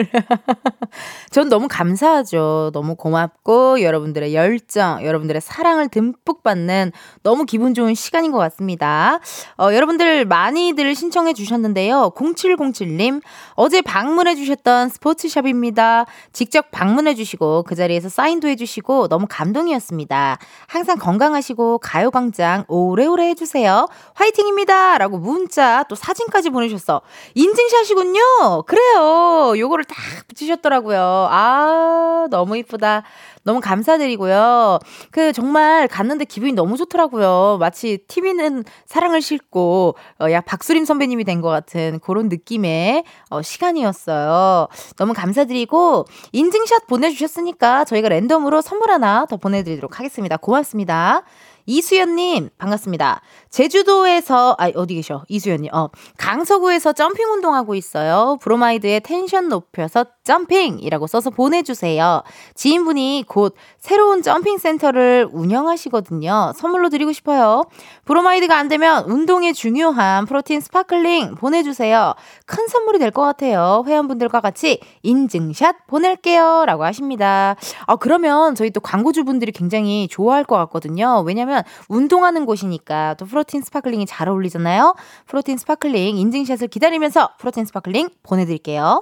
전 1.29 1.49
너무 1.49 1.67
감사하죠. 1.69 2.71
너무 2.73 2.95
고맙고 2.95 3.81
여러분들의 3.81 4.33
열정, 4.33 5.05
여러분들의 5.05 5.39
사랑을 5.39 5.87
듬뿍 5.87 6.41
받는 6.41 6.91
너무 7.21 7.45
기분 7.45 7.75
좋은 7.75 7.93
시간인 7.93 8.31
것 8.31 8.39
같습니다. 8.39 9.19
어, 9.59 9.71
여러분들 9.73 10.25
많이들 10.25 10.95
신청해 10.95 11.33
주셨는데요. 11.33 12.11
0707님 12.15 13.21
어제 13.53 13.81
방문해 13.81 14.35
주셨던 14.35 14.89
스포츠샵입니다. 14.89 16.05
직접 16.33 16.71
방문해 16.71 17.13
주시고 17.13 17.63
그 17.63 17.75
자리에서 17.75 18.09
사인도 18.09 18.47
해 18.47 18.55
주시고 18.55 19.09
너무 19.09 19.27
감동이었습니다. 19.29 20.39
항상 20.65 20.97
건강하시고 20.97 21.77
가요광장 21.77 22.65
오래오래 22.67 23.27
해주세요. 23.29 23.87
화이팅입니다. 24.15 24.97
라고 24.97 25.19
문자 25.19 25.83
또 25.83 25.95
사진까지 25.95 26.49
보내주셨어. 26.49 27.01
인증샷이 27.35 27.90
군요. 27.93 28.63
그래요. 28.67 29.53
요거를 29.57 29.85
딱 29.85 29.95
붙이셨더라고요. 30.27 31.27
아, 31.29 32.27
너무 32.29 32.57
이쁘다. 32.57 33.03
너무 33.43 33.59
감사드리고요. 33.59 34.77
그 35.09 35.33
정말 35.33 35.87
갔는데 35.87 36.25
기분이 36.25 36.53
너무 36.53 36.77
좋더라고요. 36.77 37.57
마치 37.59 37.97
TV는 38.07 38.63
사랑을 38.85 39.19
싣고 39.21 39.95
어, 40.21 40.31
야 40.31 40.41
박수림 40.41 40.85
선배님이 40.85 41.23
된 41.23 41.41
것 41.41 41.49
같은 41.49 41.99
그런 42.03 42.29
느낌의 42.29 43.03
어, 43.31 43.41
시간이었어요. 43.41 44.67
너무 44.97 45.13
감사드리고 45.13 46.05
인증샷 46.33 46.85
보내주셨으니까 46.85 47.85
저희가 47.85 48.09
랜덤으로 48.09 48.61
선물 48.61 48.91
하나 48.91 49.25
더 49.25 49.37
보내드리도록 49.37 49.97
하겠습니다. 49.97 50.37
고맙습니다. 50.37 51.23
이수연님, 51.65 52.49
반갑습니다. 52.57 53.21
제주도에서, 53.49 54.55
아, 54.57 54.71
어디 54.75 54.95
계셔? 54.95 55.23
이수연님, 55.27 55.73
어, 55.73 55.89
강서구에서 56.17 56.93
점핑 56.93 57.31
운동하고 57.31 57.75
있어요. 57.75 58.37
브로마이드에 58.41 59.01
텐션 59.01 59.49
높여서 59.49 60.05
점핑이라고 60.23 61.07
써서 61.07 61.29
보내주세요. 61.29 62.23
지인분이 62.55 63.25
곧 63.27 63.55
새로운 63.77 64.21
점핑 64.21 64.57
센터를 64.57 65.27
운영하시거든요. 65.31 66.53
선물로 66.55 66.89
드리고 66.89 67.11
싶어요. 67.11 67.63
브로마이드가 68.05 68.57
안 68.57 68.67
되면 68.67 69.05
운동에 69.05 69.53
중요한 69.53 70.25
프로틴 70.25 70.59
스파클링 70.61 71.35
보내주세요. 71.35 72.13
큰 72.45 72.67
선물이 72.67 72.99
될 72.99 73.11
것 73.11 73.23
같아요. 73.23 73.83
회원분들과 73.85 74.39
같이 74.39 74.79
인증샷 75.03 75.87
보낼게요. 75.87 76.63
라고 76.65 76.85
하십니다. 76.85 77.55
아, 77.87 77.95
그러면 77.97 78.55
저희 78.55 78.69
또 78.71 78.79
광고주분들이 78.79 79.51
굉장히 79.51 80.07
좋아할 80.07 80.45
것 80.45 80.55
같거든요. 80.57 81.23
왜냐면 81.25 81.63
운동하는 81.89 82.45
곳이니까 82.45 83.15
또 83.15 83.25
프로틴 83.25 83.61
스파클링이 83.63 84.05
잘 84.05 84.29
어울리잖아요. 84.29 84.95
프로틴 85.25 85.57
스파클링 85.57 86.15
인증샷을 86.17 86.69
기다리면서 86.69 87.31
프로틴 87.37 87.65
스파클링 87.65 88.09
보내드릴게요. 88.23 89.01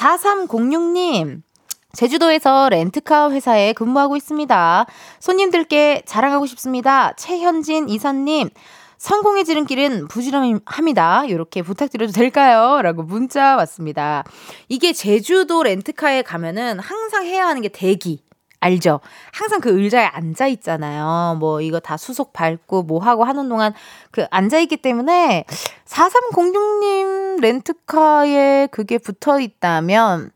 4306님. 0.00 1.42
제주도에서 1.92 2.68
렌트카 2.70 3.30
회사에 3.32 3.72
근무하고 3.74 4.16
있습니다. 4.16 4.86
손님들께 5.18 6.02
자랑하고 6.06 6.46
싶습니다. 6.46 7.12
최현진 7.16 7.88
이사님. 7.88 8.48
성공의 8.96 9.44
지름길은 9.44 10.08
부지런함입니다. 10.08 11.24
이렇게 11.26 11.62
부탁드려도 11.62 12.12
될까요? 12.12 12.80
라고 12.82 13.02
문자 13.02 13.56
왔습니다. 13.56 14.24
이게 14.68 14.92
제주도 14.92 15.62
렌트카에 15.62 16.22
가면은 16.22 16.78
항상 16.78 17.24
해야 17.26 17.46
하는 17.46 17.60
게 17.62 17.68
대기. 17.68 18.22
알죠? 18.60 19.00
항상 19.32 19.60
그 19.60 19.70
의자에 19.70 20.04
앉아 20.04 20.46
있잖아요. 20.48 21.36
뭐 21.38 21.60
이거 21.60 21.80
다 21.80 21.96
수속 21.96 22.32
밟고 22.32 22.82
뭐 22.82 23.02
하고 23.02 23.24
하는 23.24 23.48
동안 23.48 23.72
그 24.10 24.26
앉아 24.30 24.58
있기 24.60 24.76
때문에 24.76 25.44
4306님 25.86 27.40
렌트카에 27.40 28.68
그게 28.70 28.98
붙어 28.98 29.40
있다면 29.40 30.30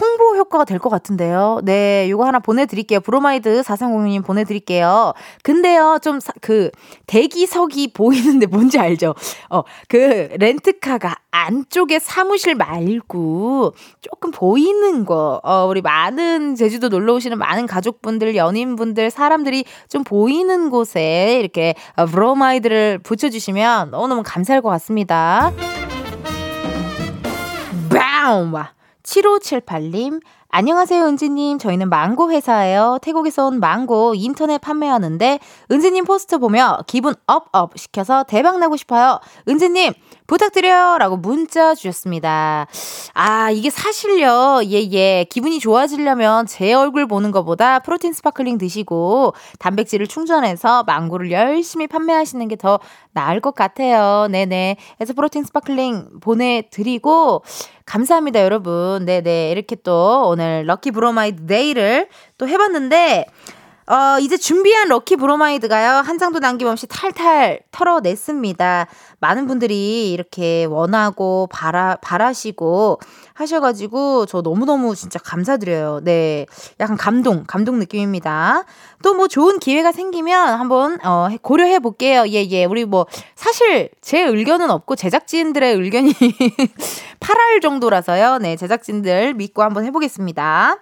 홍보 0.00 0.36
효과가 0.36 0.64
될 0.64 0.78
것 0.78 0.90
같은데요. 0.90 1.60
네, 1.62 2.08
요거 2.10 2.24
하나 2.26 2.38
보내드릴게요. 2.40 3.00
브로마이드 3.00 3.62
4306님 3.62 4.24
보내드릴게요. 4.24 5.14
근데요, 5.42 5.98
좀, 6.02 6.18
그, 6.40 6.70
대기석이 7.06 7.92
보이는데 7.94 8.46
뭔지 8.46 8.78
알죠? 8.78 9.14
어, 9.50 9.62
그, 9.88 10.28
렌트카가 10.38 11.16
안쪽에 11.30 11.98
사무실 12.00 12.54
말고 12.54 13.74
조금 14.00 14.30
보이는 14.30 15.04
거, 15.04 15.40
어, 15.42 15.66
우리 15.66 15.80
많은 15.80 16.54
제주도 16.54 16.88
놀러 16.88 17.14
오시는 17.14 17.38
많은 17.38 17.66
가족분들, 17.66 18.36
연인분들, 18.36 19.10
사람들이 19.10 19.64
좀 19.88 20.04
보이는 20.04 20.70
곳에 20.70 21.38
이렇게 21.40 21.74
어, 21.96 22.04
브로마이드를 22.06 22.98
붙여주시면 22.98 23.90
너무너무 23.90 24.22
감사할 24.24 24.60
것 24.62 24.68
같습니다. 24.70 25.52
바움! 27.90 28.52
7578님, 29.04 30.20
안녕하세요, 30.48 31.04
은지님. 31.04 31.58
저희는 31.58 31.90
망고 31.90 32.30
회사예요. 32.30 32.98
태국에서 33.02 33.46
온 33.46 33.60
망고 33.60 34.14
인터넷 34.14 34.58
판매하는데, 34.58 35.40
은지님 35.70 36.04
포스터 36.04 36.38
보며 36.38 36.78
기분 36.86 37.14
up 37.26 37.51
up 37.51 37.76
시켜서 37.76 38.24
대박 38.24 38.58
나고 38.58 38.76
싶어요. 38.76 39.20
은지님, 39.48 39.92
부탁드려요. 40.26 40.96
라고 40.98 41.16
문자 41.16 41.74
주셨습니다. 41.74 42.66
아, 43.12 43.50
이게 43.50 43.68
사실요. 43.70 44.60
예, 44.64 44.80
예. 44.92 45.26
기분이 45.28 45.58
좋아지려면 45.60 46.46
제 46.46 46.72
얼굴 46.72 47.06
보는 47.06 47.30
것보다 47.30 47.80
프로틴 47.80 48.12
스파클링 48.14 48.56
드시고, 48.58 49.34
단백질을 49.58 50.06
충전해서 50.06 50.84
망고를 50.84 51.30
열심히 51.30 51.86
판매하시는 51.86 52.48
게 52.48 52.54
더 52.56 52.78
나을 53.12 53.40
것 53.40 53.54
같아요. 53.54 54.28
네네. 54.30 54.76
그래서 54.96 55.12
프로틴 55.12 55.44
스파클링 55.44 56.20
보내드리고, 56.20 57.42
감사합니다, 57.84 58.42
여러분. 58.42 59.04
네네. 59.04 59.50
이렇게 59.50 59.76
또 59.76 60.22
오늘 60.26 60.64
럭키 60.66 60.92
브로마이드 60.92 61.46
데이를 61.46 62.08
또 62.38 62.48
해봤는데, 62.48 63.26
어, 63.86 64.18
이제 64.18 64.38
준비한 64.38 64.88
럭키 64.88 65.16
브로마이드가요, 65.16 65.96
한 65.98 66.16
장도 66.18 66.38
남김없이 66.38 66.86
탈탈 66.86 67.60
털어냈습니다. 67.70 68.86
많은 69.20 69.46
분들이 69.46 70.10
이렇게 70.10 70.64
원하고, 70.64 71.48
바라, 71.52 71.96
바라시고 72.00 72.98
하셔가지고, 73.34 74.24
저 74.24 74.40
너무너무 74.40 74.96
진짜 74.96 75.18
감사드려요. 75.18 76.00
네. 76.02 76.46
약간 76.80 76.96
감동, 76.96 77.44
감동 77.46 77.78
느낌입니다. 77.78 78.64
또 79.02 79.12
뭐 79.14 79.28
좋은 79.28 79.58
기회가 79.58 79.92
생기면 79.92 80.58
한번, 80.58 80.98
어, 81.04 81.28
고려해 81.42 81.80
볼게요. 81.80 82.24
예, 82.28 82.42
예. 82.48 82.64
우리 82.64 82.86
뭐, 82.86 83.06
사실 83.36 83.90
제 84.00 84.22
의견은 84.22 84.70
없고, 84.70 84.96
제작진들의 84.96 85.74
의견이 85.74 86.12
8할 87.20 87.60
정도라서요. 87.60 88.38
네. 88.38 88.56
제작진들 88.56 89.34
믿고 89.34 89.62
한번 89.62 89.84
해보겠습니다. 89.84 90.78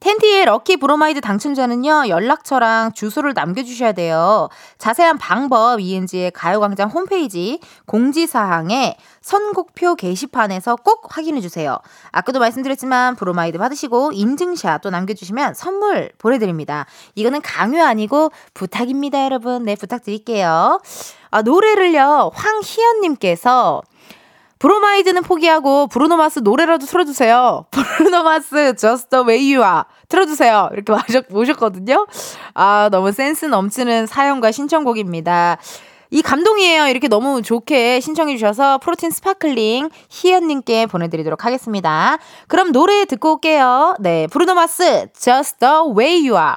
은디의 0.00 0.44
럭키 0.44 0.76
브로마이드 0.76 1.20
당첨자는요, 1.20 2.08
연락처랑 2.08 2.92
주소를 2.92 3.32
남겨주셔야 3.34 3.92
돼요. 3.92 4.48
자세한 4.78 5.18
방법, 5.18 5.80
이은지의 5.80 6.30
가요광장 6.32 6.90
홈페이지 6.90 7.60
공지사항에 7.86 8.96
선곡표 9.20 9.96
게시판에서 9.96 10.76
꼭 10.76 11.08
확인해주세요. 11.08 11.78
아까도 12.12 12.38
말씀드렸지만, 12.38 13.16
브로마이드 13.16 13.58
받으시고, 13.58 14.12
인증샷 14.12 14.82
또 14.82 14.90
남겨주시면 14.90 15.54
선물 15.54 16.10
보내드립니다. 16.18 16.86
이거는 17.14 17.40
강요 17.42 17.82
아니고 17.82 18.30
부탁입니다, 18.54 19.24
여러분. 19.24 19.64
네, 19.64 19.74
부탁드릴게요. 19.74 20.80
아, 21.30 21.42
노래를요, 21.42 22.30
황희연님께서 22.34 23.82
브로마이드는 24.58 25.22
포기하고 25.22 25.86
브루노마스 25.88 26.40
노래라도 26.40 26.86
틀어주세요. 26.86 27.66
브루노마스 27.70 28.76
Just 28.76 29.10
the 29.10 29.24
way 29.26 29.54
you 29.54 29.64
are 29.64 29.82
틀어주세요. 30.08 30.70
이렇게 30.72 31.22
오셨거든요. 31.30 32.06
아 32.54 32.88
너무 32.90 33.12
센스 33.12 33.44
넘치는 33.44 34.06
사연과 34.06 34.52
신청곡입니다. 34.52 35.58
이 36.10 36.22
감동이에요. 36.22 36.86
이렇게 36.86 37.08
너무 37.08 37.42
좋게 37.42 38.00
신청해 38.00 38.36
주셔서 38.36 38.78
프로틴 38.78 39.10
스파클링 39.10 39.90
희연님께 40.08 40.86
보내드리도록 40.86 41.44
하겠습니다. 41.44 42.18
그럼 42.46 42.72
노래 42.72 43.04
듣고 43.04 43.34
올게요. 43.34 43.96
네, 44.00 44.26
브루노마스 44.28 45.08
Just 45.18 45.58
the 45.58 45.74
way 45.96 46.28
you 46.28 46.40
are. 46.40 46.56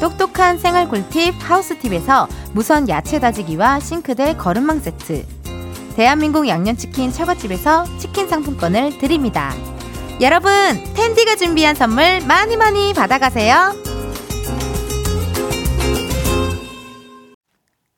똑똑한 0.00 0.58
생활 0.58 0.88
꿀팁 0.88 1.34
하우스팁에서 1.38 2.28
무선 2.52 2.88
야채 2.88 3.18
다지기와 3.18 3.80
싱크대 3.80 4.36
거름망 4.36 4.80
세트 4.80 5.24
대한민국 5.96 6.46
양념치킨 6.46 7.10
처갓집에서 7.10 7.86
치킨 7.98 8.28
상품권을 8.28 8.98
드립니다. 8.98 9.52
여러분 10.20 10.50
은디가 10.94 11.36
준비한 11.36 11.74
선물 11.74 12.20
많이 12.26 12.56
많이 12.56 12.92
받아가세요. 12.92 13.74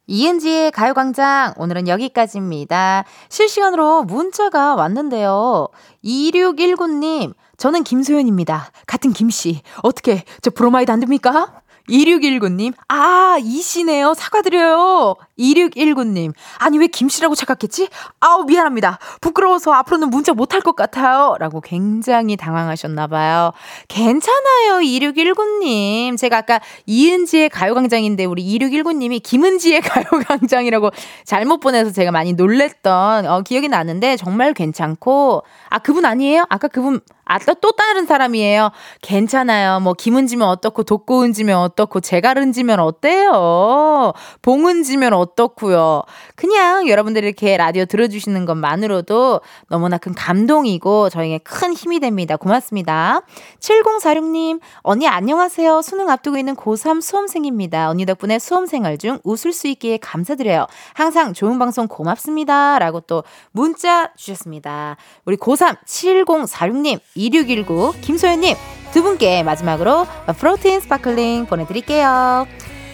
이은지의 0.07 0.71
가요광장 0.71 1.55
오늘은 1.59 1.87
여기까지입니다. 1.87 3.05
실시간으로 3.29 4.05
문자가 4.05 4.75
왔는데요. 4.75 5.69
2619님 6.05 7.35
저는 7.59 7.83
김소연입니다. 7.83 8.71
같은 8.87 9.13
김씨. 9.13 9.61
어떻게 9.83 10.25
저 10.41 10.51
브로마이드 10.51 10.91
안 10.91 11.01
됩니까? 11.01 11.61
2619님, 11.89 12.73
아, 12.89 13.39
이씨네요. 13.43 14.15
사과드려요. 14.15 15.17
2619님, 15.39 16.33
아니, 16.59 16.79
왜 16.79 16.87
김씨라고 16.87 17.35
착각했지? 17.35 17.89
아우, 18.21 18.45
미안합니다. 18.45 18.99
부끄러워서 19.21 19.73
앞으로는 19.73 20.11
문자 20.11 20.33
못할 20.33 20.61
것 20.61 20.77
같아요. 20.77 21.37
라고 21.39 21.61
굉장히 21.61 22.37
당황하셨나봐요. 22.37 23.53
괜찮아요, 23.89 24.81
2619님. 24.83 26.17
제가 26.19 26.39
아까 26.39 26.61
이은지의 26.87 27.49
가요광장인데, 27.51 28.25
우리 28.25 28.45
2619님이 28.59 29.23
김은지의 29.23 29.81
가요광장이라고 29.83 30.91
잘못 31.25 31.59
보내서 31.61 31.91
제가 31.91 32.11
많이 32.11 32.33
놀랬던, 32.35 33.27
어, 33.27 33.41
기억이 33.43 33.69
나는데, 33.69 34.17
정말 34.17 34.55
괜찮고, 34.55 35.43
아, 35.69 35.79
그분 35.79 36.05
아니에요? 36.05 36.45
아까 36.49 36.69
그분, 36.69 37.01
아, 37.25 37.39
또, 37.41 37.55
또 37.55 37.73
다른 37.73 38.07
사람이에요. 38.07 38.71
괜찮아요. 39.03 39.81
뭐, 39.81 39.93
김은지면 39.93 40.49
어떻고, 40.49 40.83
독고은지면 40.83 41.59
어떻고, 41.59 41.79
어떻고 41.89 42.01
제갈은 42.01 42.53
지면 42.53 42.81
어때요? 42.81 44.13
봉은 44.43 44.83
지면 44.83 45.13
어떻고요? 45.29 46.03
그냥 46.35 46.89
여러분들이 46.89 47.27
이렇게 47.27 47.57
라디오 47.57 47.85
들어주시는 47.85 48.47
것만으로도 48.47 49.41
너무나 49.69 49.99
큰 49.99 50.15
감동이고 50.15 51.11
저에게 51.11 51.39
큰 51.39 51.73
힘이 51.73 52.01
됩니다. 52.01 52.37
고맙습니다. 52.37 53.21
7046님, 53.61 54.61
언니 54.83 55.07
안녕하세요. 55.07 55.83
수능 55.83 56.09
앞두고 56.11 56.39
있는 56.39 56.55
고3 56.57 57.01
수험생입니다. 57.01 57.91
언니 57.91 58.07
덕분에 58.07 58.39
수험생활 58.39 58.99
중 58.99 59.19
웃을 59.25 59.53
수 59.53 59.69
있기에 59.69 59.99
감사드려요. 59.99 60.67
항상 60.95 61.33
좋은 61.33 61.59
방송 61.59 61.87
고맙습니다. 61.89 62.79
라고 62.79 63.01
또 63.01 63.25
문자 63.53 64.11
주셨습니다. 64.17 64.97
우리 65.25 65.37
고3 65.37 65.77
7046님, 65.85 67.01
2619, 67.15 67.93
김소연님 68.01 68.57
두 68.93 69.03
분께 69.03 69.43
마지막으로 69.43 70.07
프로틴 70.39 70.81
스파클링 70.81 71.47
보내드릴게요. 71.47 72.47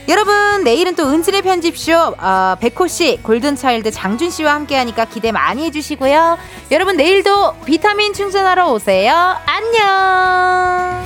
여러분 0.07 0.65
내일은 0.65 0.95
또 0.95 1.09
은진의 1.09 1.43
편집쇼 1.43 1.93
어, 2.19 2.57
백호씨 2.61 3.21
골든차일드 3.23 3.91
장준씨와 3.91 4.53
함께하니까 4.55 5.07
기대 5.07 5.33
많이 5.33 5.65
해주시고요. 5.65 6.39
여러분 6.73 6.97
내일도 6.97 7.55
비타민 7.65 8.13
충전하러 8.13 8.71
오세요. 8.71 9.37
안녕! 9.47 11.05